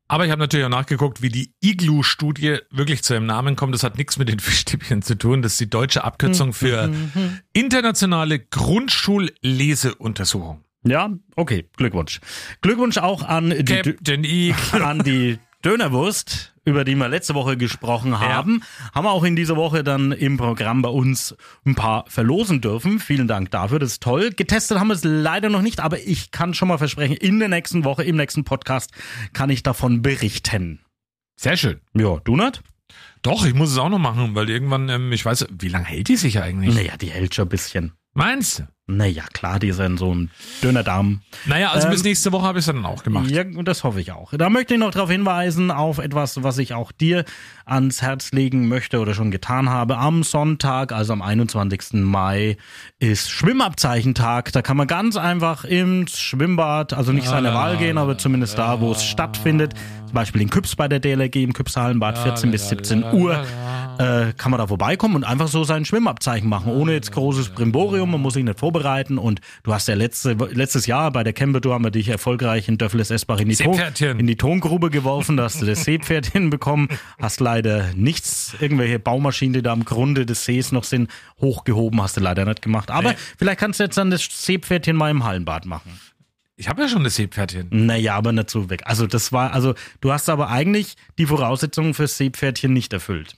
Aber 0.08 0.24
ich 0.24 0.30
habe 0.30 0.40
natürlich 0.40 0.64
auch 0.64 0.70
nachgeguckt, 0.70 1.20
wie 1.20 1.30
die 1.30 1.52
Iglu-Studie 1.60 2.58
wirklich 2.70 3.02
zu 3.02 3.14
ihrem 3.14 3.26
Namen 3.26 3.56
kommt. 3.56 3.74
Das 3.74 3.82
hat 3.82 3.98
nichts 3.98 4.18
mit 4.18 4.28
den 4.28 4.38
Fischstäbchen 4.46 5.02
zu 5.02 5.18
tun. 5.18 5.42
Das 5.42 5.50
ist 5.52 5.60
die 5.60 5.70
deutsche 5.70 6.04
Abkürzung 6.04 6.52
für 6.52 6.92
internationale 7.52 8.38
Grundschulleseuntersuchung. 8.38 10.62
Ja, 10.84 11.10
okay, 11.34 11.68
Glückwunsch. 11.76 12.20
Glückwunsch 12.60 12.98
auch 12.98 13.24
an 13.24 13.50
die, 13.50 13.64
Captain 13.64 14.22
Iglu. 14.22 14.54
an 14.84 15.00
die 15.00 15.40
Dönerwurst, 15.64 16.54
über 16.66 16.84
die 16.84 16.96
wir 16.96 17.08
letzte 17.08 17.34
Woche 17.34 17.56
gesprochen 17.56 18.18
haben. 18.18 18.62
Haben 18.92 19.04
wir 19.06 19.12
auch 19.12 19.24
in 19.24 19.36
dieser 19.36 19.56
Woche 19.56 19.84
dann 19.84 20.12
im 20.12 20.36
Programm 20.36 20.82
bei 20.82 20.88
uns 20.88 21.34
ein 21.64 21.76
paar 21.76 22.04
verlosen 22.08 22.60
dürfen. 22.60 22.98
Vielen 22.98 23.28
Dank 23.28 23.50
dafür, 23.52 23.78
das 23.78 23.92
ist 23.92 24.02
toll. 24.02 24.30
Getestet 24.30 24.78
haben 24.78 24.88
wir 24.88 24.94
es 24.94 25.04
leider 25.04 25.48
noch 25.48 25.62
nicht, 25.62 25.80
aber 25.80 26.00
ich 26.00 26.32
kann 26.32 26.54
schon 26.54 26.68
mal 26.68 26.78
versprechen, 26.78 27.16
in 27.16 27.38
der 27.38 27.48
nächsten 27.48 27.84
Woche, 27.84 28.02
im 28.02 28.16
nächsten 28.16 28.44
Podcast, 28.44 28.90
kann 29.32 29.48
ich 29.48 29.62
davon 29.62 30.02
berichten. 30.02 30.80
Sehr 31.36 31.56
schön. 31.56 31.80
Ja, 31.94 32.18
du 32.24 32.36
nicht? 32.36 32.62
Doch, 33.22 33.46
ich 33.46 33.54
muss 33.54 33.70
es 33.70 33.78
auch 33.78 33.88
noch 33.88 33.98
machen, 33.98 34.34
weil 34.34 34.50
irgendwann, 34.50 34.88
ähm, 34.88 35.12
ich 35.12 35.24
weiß, 35.24 35.46
wie 35.58 35.68
lange 35.68 35.86
hält 35.86 36.08
die 36.08 36.16
sich 36.16 36.42
eigentlich? 36.42 36.74
Naja, 36.74 36.96
die 36.96 37.10
hält 37.10 37.34
schon 37.34 37.46
ein 37.46 37.48
bisschen. 37.48 37.92
Meinst 38.14 38.60
du? 38.60 38.68
Naja, 38.88 39.24
klar, 39.32 39.58
die 39.58 39.72
sind 39.72 39.98
so 39.98 40.14
ein 40.14 40.30
dünner 40.62 40.84
Darm. 40.84 41.20
Naja, 41.44 41.70
also 41.72 41.88
Ähm, 41.88 41.92
bis 41.92 42.04
nächste 42.04 42.30
Woche 42.30 42.46
habe 42.46 42.60
ich 42.60 42.62
es 42.68 42.72
dann 42.72 42.86
auch 42.86 43.02
gemacht. 43.02 43.28
Ja, 43.32 43.42
und 43.42 43.66
das 43.66 43.82
hoffe 43.82 44.00
ich 44.00 44.12
auch. 44.12 44.32
Da 44.32 44.48
möchte 44.48 44.74
ich 44.74 44.80
noch 44.80 44.92
darauf 44.92 45.10
hinweisen, 45.10 45.72
auf 45.72 45.98
etwas, 45.98 46.44
was 46.44 46.58
ich 46.58 46.72
auch 46.72 46.92
dir 46.92 47.24
ans 47.64 48.00
Herz 48.00 48.30
legen 48.30 48.68
möchte 48.68 49.00
oder 49.00 49.12
schon 49.12 49.32
getan 49.32 49.70
habe. 49.70 49.98
Am 49.98 50.22
Sonntag, 50.22 50.92
also 50.92 51.12
am 51.14 51.20
21. 51.20 51.94
Mai, 51.94 52.58
ist 53.00 53.28
Schwimmabzeichentag. 53.28 54.52
Da 54.52 54.62
kann 54.62 54.76
man 54.76 54.86
ganz 54.86 55.16
einfach 55.16 55.64
ins 55.64 56.20
Schwimmbad, 56.20 56.92
also 56.92 57.10
nicht 57.10 57.26
seiner 57.26 57.54
Wahl 57.54 57.78
gehen, 57.78 57.98
aber 57.98 58.18
zumindest 58.18 58.56
da, 58.56 58.80
wo 58.80 58.92
es 58.92 59.02
stattfindet. 59.02 59.74
Zum 60.04 60.14
Beispiel 60.14 60.42
in 60.42 60.50
Küps 60.50 60.76
bei 60.76 60.86
der 60.86 61.00
DLRG 61.00 61.42
im 61.42 61.52
Küpshallenbad, 61.54 62.18
14 62.18 62.52
bis 62.52 62.68
17 62.68 63.02
Uhr. 63.12 63.44
Äh, 63.98 64.32
kann 64.36 64.50
man 64.52 64.58
da 64.58 64.66
vorbeikommen 64.68 65.16
und 65.16 65.24
einfach 65.24 65.48
so 65.48 65.64
sein 65.64 65.84
Schwimmabzeichen 65.84 66.48
machen, 66.48 66.70
ohne 66.70 66.92
jetzt 66.92 67.10
großes 67.10 67.48
Brimborium. 67.48 68.12
Man 68.12 68.20
muss 68.20 68.34
sich 68.34 68.44
nicht 68.44 68.60
vorbereiten. 68.60 68.75
Und 69.18 69.40
du 69.62 69.72
hast 69.74 69.88
ja 69.88 69.94
letzte, 69.94 70.32
letztes 70.32 70.86
Jahr 70.86 71.10
bei 71.10 71.22
der 71.24 71.32
Camper 71.32 71.60
haben 71.72 71.84
wir 71.84 71.90
dich 71.90 72.08
erfolgreich 72.08 72.68
in 72.68 72.78
Döffeles 72.78 73.10
Esbach 73.10 73.40
in 73.40 73.48
die, 73.48 73.56
Ton, 73.56 73.78
in 74.18 74.26
die 74.26 74.36
Tongrube 74.36 74.90
geworfen. 74.90 75.36
Da 75.36 75.44
hast 75.44 75.60
du 75.62 75.66
das 75.66 75.84
Seepferdchen 75.84 76.50
bekommen. 76.50 76.88
Hast 77.20 77.40
leider 77.40 77.92
nichts, 77.94 78.54
irgendwelche 78.60 78.98
Baumaschinen, 78.98 79.54
die 79.54 79.62
da 79.62 79.72
am 79.72 79.84
Grunde 79.84 80.26
des 80.26 80.44
Sees 80.44 80.72
noch 80.72 80.84
sind, 80.84 81.10
hochgehoben. 81.40 82.00
Hast 82.02 82.16
du 82.16 82.20
leider 82.20 82.44
nicht 82.44 82.62
gemacht. 82.62 82.90
Aber 82.90 83.10
Nee. 83.10 83.16
vielleicht 83.38 83.60
kannst 83.60 83.80
du 83.80 83.84
jetzt 83.84 83.96
dann 83.96 84.10
das 84.10 84.22
Seepferdchen 84.30 84.96
mal 84.96 85.10
im 85.10 85.24
Hallenbad 85.24 85.66
machen. 85.66 85.98
Ich 86.58 86.68
habe 86.70 86.80
ja 86.82 86.88
schon 86.88 87.04
das 87.04 87.16
Seepferdchen. 87.16 87.68
Naja, 87.70 88.14
aber 88.16 88.32
nicht 88.32 88.48
so 88.48 88.70
weg. 88.70 88.82
Also 88.86 89.06
das 89.06 89.30
war, 89.30 89.52
also 89.52 89.74
du 90.00 90.10
hast 90.12 90.30
aber 90.30 90.48
eigentlich 90.48 90.94
die 91.18 91.26
Voraussetzungen 91.26 91.92
fürs 91.92 92.16
Seepferdchen 92.16 92.72
nicht 92.72 92.92
erfüllt. 92.94 93.36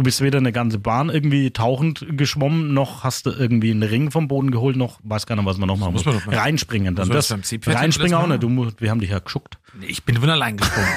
Du 0.00 0.04
bist 0.04 0.22
weder 0.22 0.38
eine 0.38 0.50
ganze 0.50 0.78
Bahn 0.78 1.10
irgendwie 1.10 1.50
tauchend 1.50 2.06
geschwommen, 2.16 2.72
noch 2.72 3.04
hast 3.04 3.26
du 3.26 3.32
irgendwie 3.32 3.70
einen 3.70 3.82
Ring 3.82 4.10
vom 4.10 4.28
Boden 4.28 4.50
geholt, 4.50 4.74
noch 4.74 4.98
weiß 5.02 5.26
gar 5.26 5.36
nicht, 5.36 5.44
was 5.44 5.58
man 5.58 5.66
noch 5.66 5.76
machen 5.76 5.92
muss 5.92 6.06
muss. 6.06 6.24
man 6.24 6.34
Reinspringen 6.34 6.94
dann. 6.94 7.10
Das, 7.10 7.28
das 7.28 7.52
reinspringen 7.66 8.14
auch 8.14 8.26
nicht. 8.26 8.42
Du, 8.42 8.48
wir 8.78 8.90
haben 8.90 9.00
dich 9.00 9.10
ja 9.10 9.18
geschuckt. 9.18 9.58
Ich 9.82 10.04
bin 10.04 10.16
von 10.16 10.30
allein 10.30 10.56
gesprungen. 10.56 10.88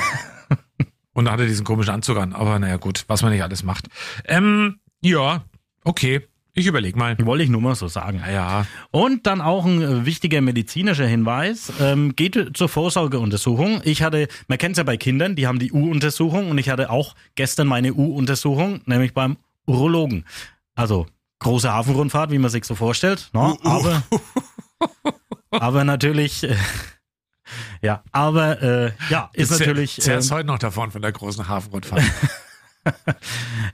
Und 1.11 1.25
da 1.25 1.33
hat 1.33 1.41
er 1.41 1.47
diesen 1.47 1.65
komischen 1.65 1.93
Anzug 1.93 2.17
an. 2.17 2.31
Aber 2.31 2.57
naja, 2.59 2.77
gut, 2.77 3.03
was 3.07 3.21
man 3.23 3.33
nicht 3.33 3.43
alles 3.43 3.61
macht. 3.63 3.89
Ähm, 4.23 4.79
ja, 5.01 5.43
okay. 5.83 6.25
Ich 6.55 6.67
überleg 6.67 6.95
mal. 6.95 7.17
Wollte 7.25 7.43
ich 7.43 7.49
nur 7.49 7.61
mal 7.61 7.73
so 7.73 7.87
sagen. 7.87 8.21
Ja, 8.25 8.31
ja. 8.31 8.67
Und 8.91 9.25
dann 9.25 9.41
auch 9.41 9.65
ein 9.65 9.81
äh, 9.81 10.05
wichtiger 10.05 10.39
medizinischer 10.41 11.07
Hinweis. 11.07 11.73
Ähm, 11.79 12.15
geht 12.15 12.55
zur 12.55 12.69
Vorsorgeuntersuchung. 12.69 13.81
Ich 13.83 14.03
hatte, 14.03 14.27
man 14.47 14.59
kennt 14.59 14.73
es 14.73 14.77
ja 14.77 14.83
bei 14.83 14.97
Kindern, 14.97 15.35
die 15.35 15.47
haben 15.47 15.57
die 15.57 15.71
U-Untersuchung 15.71 16.51
und 16.51 16.59
ich 16.59 16.69
hatte 16.69 16.91
auch 16.91 17.15
gestern 17.33 17.67
meine 17.67 17.93
U-Untersuchung, 17.93 18.81
nämlich 18.85 19.15
beim 19.15 19.37
Urologen. 19.65 20.25
Also 20.75 21.07
große 21.39 21.71
Hafenrundfahrt, 21.71 22.29
wie 22.29 22.37
man 22.37 22.51
sich 22.51 22.65
so 22.65 22.75
vorstellt. 22.75 23.31
Ne? 23.33 23.57
Aber, 23.63 24.03
aber 25.49 25.83
natürlich, 25.83 26.43
äh, 26.43 26.55
ja, 27.81 28.03
aber 28.11 28.61
äh, 28.61 28.91
ja, 29.09 29.29
ist 29.33 29.51
Das 29.51 29.59
natürlich. 29.59 29.99
Zuerst 29.99 30.29
ähm, 30.29 30.37
heute 30.37 30.47
noch 30.47 30.59
davon 30.59 30.91
von 30.91 31.01
der 31.01 31.11
großen 31.11 31.47
Hafenrundfahrt. 31.47 32.03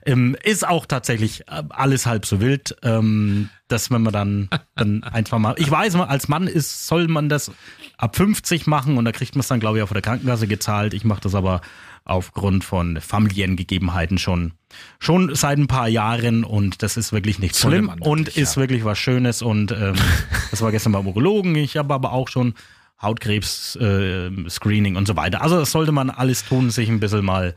Ähm, 0.06 0.36
ist 0.44 0.66
auch 0.68 0.86
tatsächlich 0.86 1.42
äh, 1.48 1.64
alles 1.70 2.06
halb 2.06 2.26
so 2.26 2.40
wild, 2.40 2.76
ähm, 2.84 3.50
dass 3.68 3.92
wenn 3.92 4.02
man 4.02 4.14
dann, 4.14 4.50
dann 4.76 5.04
einfach 5.04 5.40
mal, 5.40 5.56
ich 5.58 5.70
weiß 5.70 5.96
mal, 5.96 6.06
als 6.06 6.30
Mann 6.30 6.48
ist, 6.48 6.88
soll 6.88 7.08
man 7.08 7.28
das 7.28 7.52
ab 7.98 8.16
50 8.16 8.66
machen 8.66 8.98
und 8.98 9.06
da 9.06 9.12
kriegt 9.12 9.36
man 9.36 9.42
es 9.42 9.48
dann, 9.48 9.60
glaube 9.60 9.78
ich, 9.78 9.84
auch 9.84 9.88
von 9.88 9.96
der 9.96 10.02
Krankenkasse 10.02 10.48
gezahlt. 10.48 10.94
Ich 10.94 11.04
mache 11.04 11.22
das 11.22 11.36
aber 11.36 11.62
aufgrund 12.06 12.64
von 12.64 13.00
familiären 13.02 13.56
Gegebenheiten 13.56 14.18
schon, 14.18 14.54
schon 15.00 15.36
seit 15.36 15.58
ein 15.58 15.68
paar 15.68 15.88
Jahren 15.88 16.44
und 16.44 16.82
das 16.82 16.98
ist 16.98 17.12
wirklich 17.12 17.40
nicht 17.40 17.56
Sollte 17.56 17.78
schlimm 17.78 17.90
und 18.00 18.20
wirklich, 18.28 18.38
ist 18.38 18.56
ja. 18.56 18.62
wirklich 18.62 18.86
was 18.86 18.98
Schönes 18.98 19.42
und 19.42 19.72
ähm, 19.72 19.96
das 20.52 20.62
war 20.62 20.72
gestern 20.72 20.94
beim 20.94 21.08
Urologen. 21.08 21.56
Ich 21.56 21.78
habe 21.78 21.94
aber 21.94 22.14
auch 22.14 22.30
schon 22.30 22.54
Hautkrebs-Screening 23.02 24.46
äh, 24.46 24.50
Screening 24.50 24.96
und 24.96 25.08
so 25.08 25.16
weiter. 25.16 25.42
Also 25.42 25.58
das 25.60 25.72
sollte 25.72 25.92
man 25.92 26.10
alles 26.10 26.46
tun, 26.46 26.70
sich 26.70 26.90
ein 26.90 27.00
bisschen 27.00 27.26
mal 27.26 27.54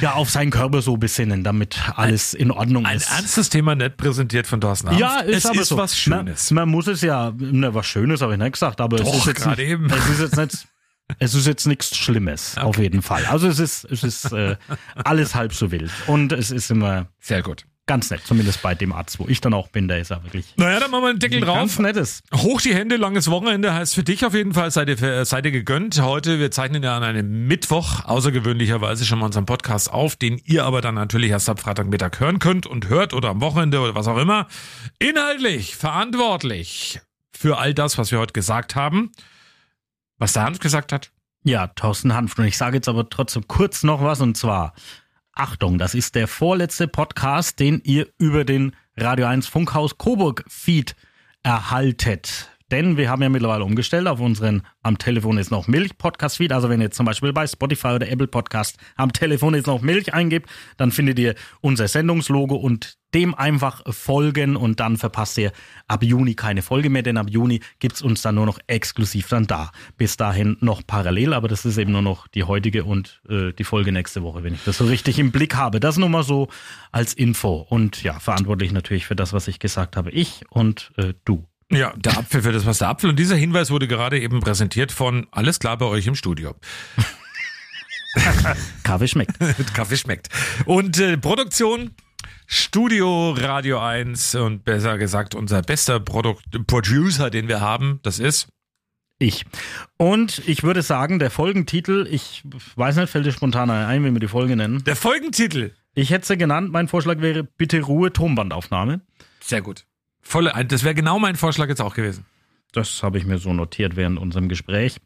ja, 0.00 0.14
auf 0.14 0.30
seinen 0.30 0.50
Körper 0.50 0.82
so 0.82 0.96
besinnen, 0.96 1.44
damit 1.44 1.78
alles 1.96 2.34
in 2.34 2.50
Ordnung 2.50 2.86
Ein 2.86 2.96
ist. 2.96 3.10
ernstes 3.10 3.48
Thema 3.50 3.74
nett 3.74 3.96
präsentiert 3.96 4.46
von 4.46 4.60
Thorsten 4.60 4.88
Abend. 4.88 5.00
ja, 5.00 5.20
ist 5.20 5.44
es 5.44 5.46
aber 5.46 5.60
ist 5.62 5.68
so. 5.68 5.76
was 5.76 5.96
Schönes. 5.98 6.50
Man, 6.50 6.62
man 6.64 6.68
muss 6.70 6.86
es 6.86 7.02
ja, 7.02 7.32
na, 7.38 7.74
was 7.74 7.86
Schönes 7.86 8.20
habe 8.22 8.32
ich 8.34 8.38
nicht 8.38 8.52
gesagt, 8.52 8.80
aber 8.80 8.96
es 9.00 9.02
Doch, 9.04 9.14
ist 9.14 9.26
jetzt 9.26 9.46
nicht, 9.46 9.58
eben. 9.58 9.90
Es 9.90 10.08
ist 10.08 10.20
jetzt 10.20 10.36
nicht, 10.36 10.66
es 11.18 11.34
ist 11.34 11.46
jetzt 11.46 11.66
nichts 11.66 11.96
Schlimmes, 11.96 12.56
auf 12.58 12.78
jeden 12.78 13.02
Fall. 13.02 13.26
Also 13.26 13.48
es 13.48 13.58
ist, 13.58 13.84
es 13.84 14.02
ist 14.02 14.32
äh, 14.32 14.56
alles 15.04 15.34
halb 15.34 15.52
so 15.52 15.70
wild 15.70 15.90
und 16.06 16.32
es 16.32 16.50
ist 16.50 16.70
immer 16.70 17.08
Sehr 17.20 17.42
gut. 17.42 17.66
Ganz 17.92 18.08
nett, 18.10 18.22
zumindest 18.24 18.62
bei 18.62 18.74
dem 18.74 18.90
Arzt, 18.90 19.18
wo 19.18 19.26
ich 19.28 19.42
dann 19.42 19.52
auch 19.52 19.68
bin, 19.68 19.86
da 19.86 19.96
ist 19.96 20.10
er 20.10 20.24
wirklich 20.24 20.46
Naja, 20.56 20.80
dann 20.80 20.90
machen 20.90 21.02
wir 21.04 21.10
einen 21.10 21.18
Deckel 21.18 21.42
ganz 21.42 21.74
drauf. 21.74 21.78
nettes. 21.82 22.22
Hoch 22.34 22.58
die 22.62 22.74
Hände, 22.74 22.96
langes 22.96 23.30
Wochenende 23.30 23.74
heißt 23.74 23.94
für 23.94 24.02
dich 24.02 24.24
auf 24.24 24.32
jeden 24.32 24.54
Fall, 24.54 24.70
seid 24.70 24.88
ihr, 24.88 25.02
äh, 25.02 25.26
seid 25.26 25.44
ihr 25.44 25.52
gegönnt. 25.52 26.00
Heute, 26.00 26.38
wir 26.38 26.50
zeichnen 26.50 26.82
ja 26.82 26.96
an 26.96 27.02
einem 27.02 27.46
Mittwoch, 27.46 28.06
außergewöhnlicherweise 28.06 29.04
schon 29.04 29.18
mal 29.18 29.26
unseren 29.26 29.44
Podcast 29.44 29.92
auf, 29.92 30.16
den 30.16 30.40
ihr 30.42 30.64
aber 30.64 30.80
dann 30.80 30.94
natürlich 30.94 31.30
erst 31.32 31.50
ab 31.50 31.60
Freitagmittag 31.60 32.18
hören 32.18 32.38
könnt 32.38 32.66
und 32.66 32.88
hört 32.88 33.12
oder 33.12 33.28
am 33.28 33.42
Wochenende 33.42 33.80
oder 33.80 33.94
was 33.94 34.08
auch 34.08 34.16
immer. 34.16 34.46
Inhaltlich 34.98 35.76
verantwortlich 35.76 37.00
für 37.30 37.58
all 37.58 37.74
das, 37.74 37.98
was 37.98 38.10
wir 38.10 38.20
heute 38.20 38.32
gesagt 38.32 38.74
haben. 38.74 39.12
Was 40.16 40.32
der 40.32 40.44
Hans 40.44 40.60
gesagt 40.60 40.92
hat. 40.92 41.10
Ja, 41.44 41.66
Thorsten 41.66 42.14
Hanft. 42.14 42.38
Und 42.38 42.46
ich 42.46 42.56
sage 42.56 42.76
jetzt 42.76 42.88
aber 42.88 43.10
trotzdem 43.10 43.46
kurz 43.48 43.82
noch 43.82 44.02
was 44.02 44.20
und 44.22 44.36
zwar, 44.36 44.72
Achtung, 45.34 45.78
das 45.78 45.94
ist 45.94 46.14
der 46.14 46.28
vorletzte 46.28 46.86
Podcast, 46.86 47.58
den 47.58 47.80
ihr 47.84 48.06
über 48.18 48.44
den 48.44 48.76
Radio 48.98 49.26
1 49.26 49.46
Funkhaus 49.46 49.96
Coburg 49.96 50.44
Feed 50.46 50.94
erhaltet. 51.42 52.51
Denn 52.72 52.96
wir 52.96 53.10
haben 53.10 53.22
ja 53.22 53.28
mittlerweile 53.28 53.64
umgestellt 53.64 54.06
auf 54.06 54.18
unseren 54.18 54.62
Am 54.82 54.96
Telefon 54.96 55.36
ist 55.36 55.50
noch 55.50 55.68
Milch 55.68 55.98
Podcast-Feed. 55.98 56.52
Also 56.52 56.70
wenn 56.70 56.80
ihr 56.80 56.90
zum 56.90 57.04
Beispiel 57.04 57.32
bei 57.32 57.46
Spotify 57.46 57.88
oder 57.88 58.08
Apple 58.08 58.26
Podcast 58.26 58.78
Am 58.96 59.12
Telefon 59.12 59.52
ist 59.52 59.66
noch 59.66 59.82
Milch 59.82 60.14
eingibt, 60.14 60.48
dann 60.78 60.90
findet 60.90 61.18
ihr 61.18 61.34
unser 61.60 61.86
Sendungslogo 61.86 62.56
und 62.56 62.96
dem 63.14 63.34
einfach 63.34 63.82
folgen 63.92 64.56
und 64.56 64.80
dann 64.80 64.96
verpasst 64.96 65.36
ihr 65.36 65.52
ab 65.86 66.02
Juni 66.02 66.34
keine 66.34 66.62
Folge 66.62 66.88
mehr, 66.88 67.02
denn 67.02 67.18
ab 67.18 67.26
Juni 67.28 67.60
gibt's 67.78 68.00
uns 68.00 68.22
dann 68.22 68.36
nur 68.36 68.46
noch 68.46 68.58
exklusiv 68.68 69.28
dann 69.28 69.46
da. 69.46 69.70
Bis 69.98 70.16
dahin 70.16 70.56
noch 70.60 70.80
parallel, 70.86 71.34
aber 71.34 71.48
das 71.48 71.66
ist 71.66 71.76
eben 71.76 71.92
nur 71.92 72.00
noch 72.00 72.26
die 72.28 72.44
heutige 72.44 72.84
und 72.84 73.20
äh, 73.28 73.52
die 73.52 73.64
Folge 73.64 73.92
nächste 73.92 74.22
Woche, 74.22 74.44
wenn 74.44 74.54
ich 74.54 74.64
das 74.64 74.78
so 74.78 74.86
richtig 74.86 75.18
im 75.18 75.30
Blick 75.30 75.56
habe. 75.56 75.78
Das 75.78 75.98
nur 75.98 76.08
mal 76.08 76.22
so 76.22 76.48
als 76.90 77.12
Info. 77.12 77.66
Und 77.68 78.02
ja, 78.02 78.18
verantwortlich 78.18 78.72
natürlich 78.72 79.04
für 79.04 79.16
das, 79.16 79.34
was 79.34 79.46
ich 79.46 79.58
gesagt 79.58 79.98
habe, 79.98 80.10
ich 80.10 80.44
und 80.48 80.92
äh, 80.96 81.12
du. 81.26 81.46
Ja, 81.72 81.94
der 81.96 82.18
Apfel 82.18 82.42
für 82.42 82.52
das, 82.52 82.66
was 82.66 82.78
der 82.78 82.88
Apfel. 82.88 83.10
Und 83.10 83.18
dieser 83.18 83.36
Hinweis 83.36 83.70
wurde 83.70 83.88
gerade 83.88 84.20
eben 84.20 84.40
präsentiert 84.40 84.92
von 84.92 85.26
Alles 85.30 85.58
klar 85.58 85.78
bei 85.78 85.86
euch 85.86 86.06
im 86.06 86.14
Studio. 86.14 86.54
Kaffee 88.84 89.08
schmeckt. 89.08 89.38
Kaffee 89.74 89.96
schmeckt. 89.96 90.28
Und 90.66 90.98
äh, 90.98 91.16
Produktion 91.16 91.92
Studio 92.46 93.30
Radio 93.30 93.80
1 93.80 94.34
und 94.34 94.64
besser 94.64 94.98
gesagt 94.98 95.34
unser 95.34 95.62
bester 95.62 95.98
Produkt 95.98 96.44
Producer, 96.66 97.30
den 97.30 97.48
wir 97.48 97.62
haben, 97.62 98.00
das 98.02 98.18
ist 98.18 98.48
Ich. 99.18 99.46
Und 99.96 100.46
ich 100.46 100.62
würde 100.62 100.82
sagen, 100.82 101.18
der 101.18 101.30
Folgentitel, 101.30 102.06
ich 102.10 102.42
weiß 102.76 102.96
nicht, 102.96 103.08
fällt 103.08 103.24
dir 103.24 103.32
spontan 103.32 103.70
ein, 103.70 104.04
wenn 104.04 104.12
wir 104.12 104.20
die 104.20 104.28
Folge 104.28 104.56
nennen. 104.56 104.84
der 104.84 104.96
Folgentitel. 104.96 105.72
Ich 105.94 106.10
hätte 106.10 106.26
sie 106.26 106.36
genannt, 106.36 106.70
mein 106.70 106.88
Vorschlag 106.88 107.20
wäre 107.20 107.44
bitte 107.44 107.80
Ruhe 107.80 108.12
Tonbandaufnahme. 108.12 109.00
Sehr 109.40 109.62
gut. 109.62 109.86
Volle, 110.22 110.52
das 110.66 110.84
wäre 110.84 110.94
genau 110.94 111.18
mein 111.18 111.36
Vorschlag 111.36 111.68
jetzt 111.68 111.82
auch 111.82 111.94
gewesen. 111.94 112.24
Das 112.72 113.02
habe 113.02 113.18
ich 113.18 113.26
mir 113.26 113.38
so 113.38 113.52
notiert 113.52 113.96
während 113.96 114.18
unserem 114.18 114.48
Gespräch. 114.48 114.96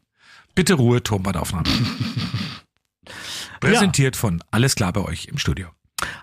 Bitte 0.55 0.75
Ruhe, 0.75 1.03
Tonbandaufnahme. 1.03 1.67
Präsentiert 3.59 4.15
von 4.15 4.43
Alles 4.51 4.75
klar 4.75 4.93
bei 4.93 5.01
euch 5.01 5.25
im 5.25 5.37
Studio. 5.37 5.67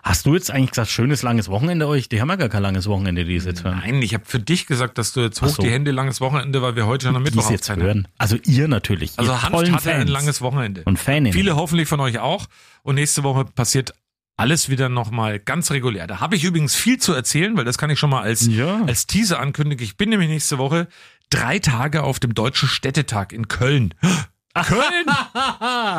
Hast 0.03 0.25
du 0.25 0.35
jetzt 0.35 0.51
eigentlich 0.51 0.71
gesagt, 0.71 0.89
schönes 0.89 1.21
langes 1.21 1.49
Wochenende 1.49 1.87
euch? 1.87 2.07
Die 2.07 2.21
haben 2.21 2.29
ja 2.29 2.35
gar 2.35 2.47
kein 2.47 2.61
langes 2.61 2.87
Wochenende, 2.87 3.25
die 3.25 3.35
es 3.35 3.45
jetzt 3.45 3.63
hören. 3.63 3.79
Nein, 3.79 4.01
ich 4.01 4.13
habe 4.13 4.23
für 4.25 4.39
dich 4.39 4.67
gesagt, 4.67 4.97
dass 4.97 5.11
du 5.13 5.21
jetzt 5.21 5.41
hoch 5.41 5.49
so. 5.49 5.61
die 5.61 5.69
Hände 5.69 5.91
langes 5.91 6.21
Wochenende, 6.21 6.61
weil 6.61 6.75
wir 6.75 6.85
heute 6.85 7.07
schon 7.07 7.15
am 7.15 7.23
Mittwoch 7.23 7.49
jetzt 7.51 7.75
hören. 7.75 8.07
Also 8.17 8.37
ihr 8.45 8.67
natürlich. 8.67 9.13
Also 9.17 9.31
ihr 9.31 9.41
Hanf 9.41 9.51
tollen 9.51 9.75
hatte 9.75 9.91
ein 9.91 10.01
Fans. 10.01 10.11
langes 10.11 10.41
Wochenende. 10.41 10.83
Und 10.85 10.97
Faninnen. 10.97 11.33
Viele 11.33 11.55
hoffentlich 11.55 11.89
von 11.89 11.99
euch 11.99 12.19
auch. 12.19 12.45
Und 12.83 12.95
nächste 12.95 13.23
Woche 13.23 13.45
passiert 13.45 13.93
alles 14.37 14.69
wieder 14.69 14.89
nochmal 14.89 15.39
ganz 15.39 15.71
regulär. 15.71 16.07
Da 16.07 16.19
habe 16.19 16.35
ich 16.35 16.43
übrigens 16.43 16.75
viel 16.75 16.97
zu 16.99 17.13
erzählen, 17.13 17.55
weil 17.57 17.65
das 17.65 17.77
kann 17.77 17.89
ich 17.89 17.99
schon 17.99 18.09
mal 18.09 18.21
als, 18.21 18.45
Ja. 18.47 18.83
als 18.85 19.07
Teaser 19.07 19.39
ankündigen. 19.39 19.83
Ich 19.83 19.97
bin 19.97 20.09
nämlich 20.09 20.29
nächste 20.29 20.57
Woche 20.57 20.87
drei 21.29 21.59
Tage 21.59 22.03
auf 22.03 22.19
dem 22.19 22.33
Deutschen 22.33 22.67
Städtetag 22.67 23.31
in 23.31 23.47
Köln. 23.47 23.93
Köln! 24.55 25.05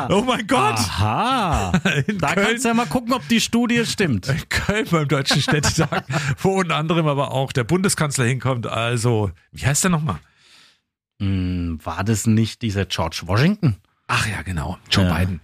Oh 0.09 0.23
mein 0.25 0.47
Gott! 0.47 0.79
Aha. 0.79 1.73
In 2.07 2.17
Da 2.17 2.33
Köln. 2.33 2.47
kannst 2.47 2.65
du 2.65 2.69
ja 2.69 2.73
mal 2.73 2.87
gucken, 2.87 3.13
ob 3.13 3.27
die 3.27 3.39
Studie 3.39 3.85
stimmt. 3.85 4.27
In 4.29 4.49
Köln 4.49 4.87
beim 4.89 5.07
Deutschen 5.07 5.43
Städtetag, 5.43 6.05
wo 6.39 6.59
unter 6.59 6.75
anderem 6.75 7.05
aber 7.07 7.29
auch 7.31 7.51
der 7.51 7.65
Bundeskanzler 7.65 8.25
hinkommt. 8.25 8.65
Also, 8.65 9.29
wie 9.51 9.63
heißt 9.67 9.83
der 9.83 9.91
nochmal? 9.91 10.17
Hm, 11.21 11.77
war 11.83 12.03
das 12.03 12.25
nicht 12.25 12.63
dieser 12.63 12.85
George 12.85 13.21
Washington? 13.25 13.75
Ach 14.07 14.25
ja, 14.27 14.41
genau. 14.41 14.77
Joe 14.89 15.05
Ja. 15.05 15.13
Biden. 15.13 15.41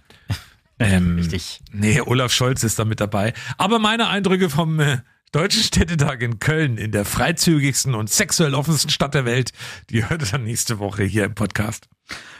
Ähm, 0.78 1.16
Richtig. 1.16 1.60
Nee, 1.72 2.00
Olaf 2.00 2.32
Scholz 2.32 2.64
ist 2.64 2.78
da 2.78 2.84
mit 2.84 3.00
dabei. 3.00 3.32
Aber 3.58 3.78
meine 3.78 4.08
Eindrücke 4.08 4.50
vom 4.50 4.80
äh, 4.80 4.98
Deutschen 5.34 5.62
Städtetag 5.62 6.22
in 6.22 6.38
Köln, 6.38 6.78
in 6.78 6.92
der 6.92 7.04
freizügigsten 7.04 7.94
und 7.94 8.08
sexuell 8.08 8.54
offensten 8.54 8.90
Stadt 8.90 9.14
der 9.14 9.24
Welt, 9.24 9.50
die 9.90 10.08
hört 10.08 10.22
ihr 10.22 10.28
dann 10.30 10.44
nächste 10.44 10.78
Woche 10.78 11.02
hier 11.02 11.24
im 11.24 11.34
Podcast. 11.34 11.88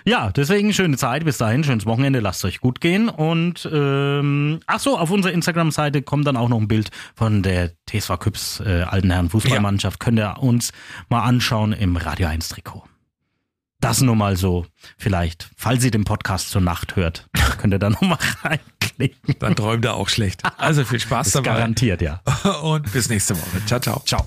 Ja, 0.05 0.31
deswegen 0.31 0.73
schöne 0.73 0.97
Zeit. 0.97 1.25
Bis 1.25 1.38
dahin, 1.38 1.64
schönes 1.64 1.87
Wochenende. 1.87 2.20
Lasst 2.20 2.44
euch 2.44 2.61
gut 2.61 2.81
gehen. 2.81 3.09
Und 3.09 3.68
ähm, 3.73 4.61
ach 4.66 4.79
so, 4.79 4.99
auf 4.99 5.11
unserer 5.11 5.33
Instagram-Seite 5.33 6.03
kommt 6.03 6.27
dann 6.27 6.37
auch 6.37 6.49
noch 6.49 6.61
ein 6.61 6.68
Bild 6.68 6.90
von 7.14 7.42
der 7.42 7.73
TSV 7.88 8.18
Küps 8.20 8.61
äh, 8.61 8.83
alten 8.83 9.11
Herren 9.11 9.31
Fußballmannschaft. 9.31 9.99
Könnt 9.99 10.18
ihr 10.18 10.38
uns 10.38 10.73
mal 11.09 11.23
anschauen 11.23 11.73
im 11.73 11.97
Radio 11.97 12.29
1 12.29 12.51
Trikot. 12.51 12.85
Das 13.85 14.01
nur 14.01 14.16
mal 14.16 14.35
so, 14.35 14.64
vielleicht, 14.97 15.51
falls 15.59 15.85
ihr 15.85 15.90
den 15.90 16.05
Podcast 16.05 16.49
zur 16.49 16.62
Nacht 16.62 16.97
hört, 16.97 17.29
könnt 17.59 17.75
ihr 17.75 17.79
da 17.79 17.90
noch 17.90 18.01
mal 18.01 18.16
reinklicken. 18.42 19.35
Dann 19.40 19.55
träumt 19.55 19.85
er 19.85 19.97
auch 19.97 20.09
schlecht. 20.09 20.40
Also 20.57 20.85
viel 20.85 21.01
Spaß 21.01 21.33
dabei 21.33 21.51
garantiert, 21.51 22.01
ja. 22.01 22.23
und 22.62 22.90
bis 22.94 23.11
nächste 23.11 23.37
Woche. 23.37 23.62
Ciao, 23.66 23.81
ciao. 23.81 24.03
Ciao. 24.07 24.25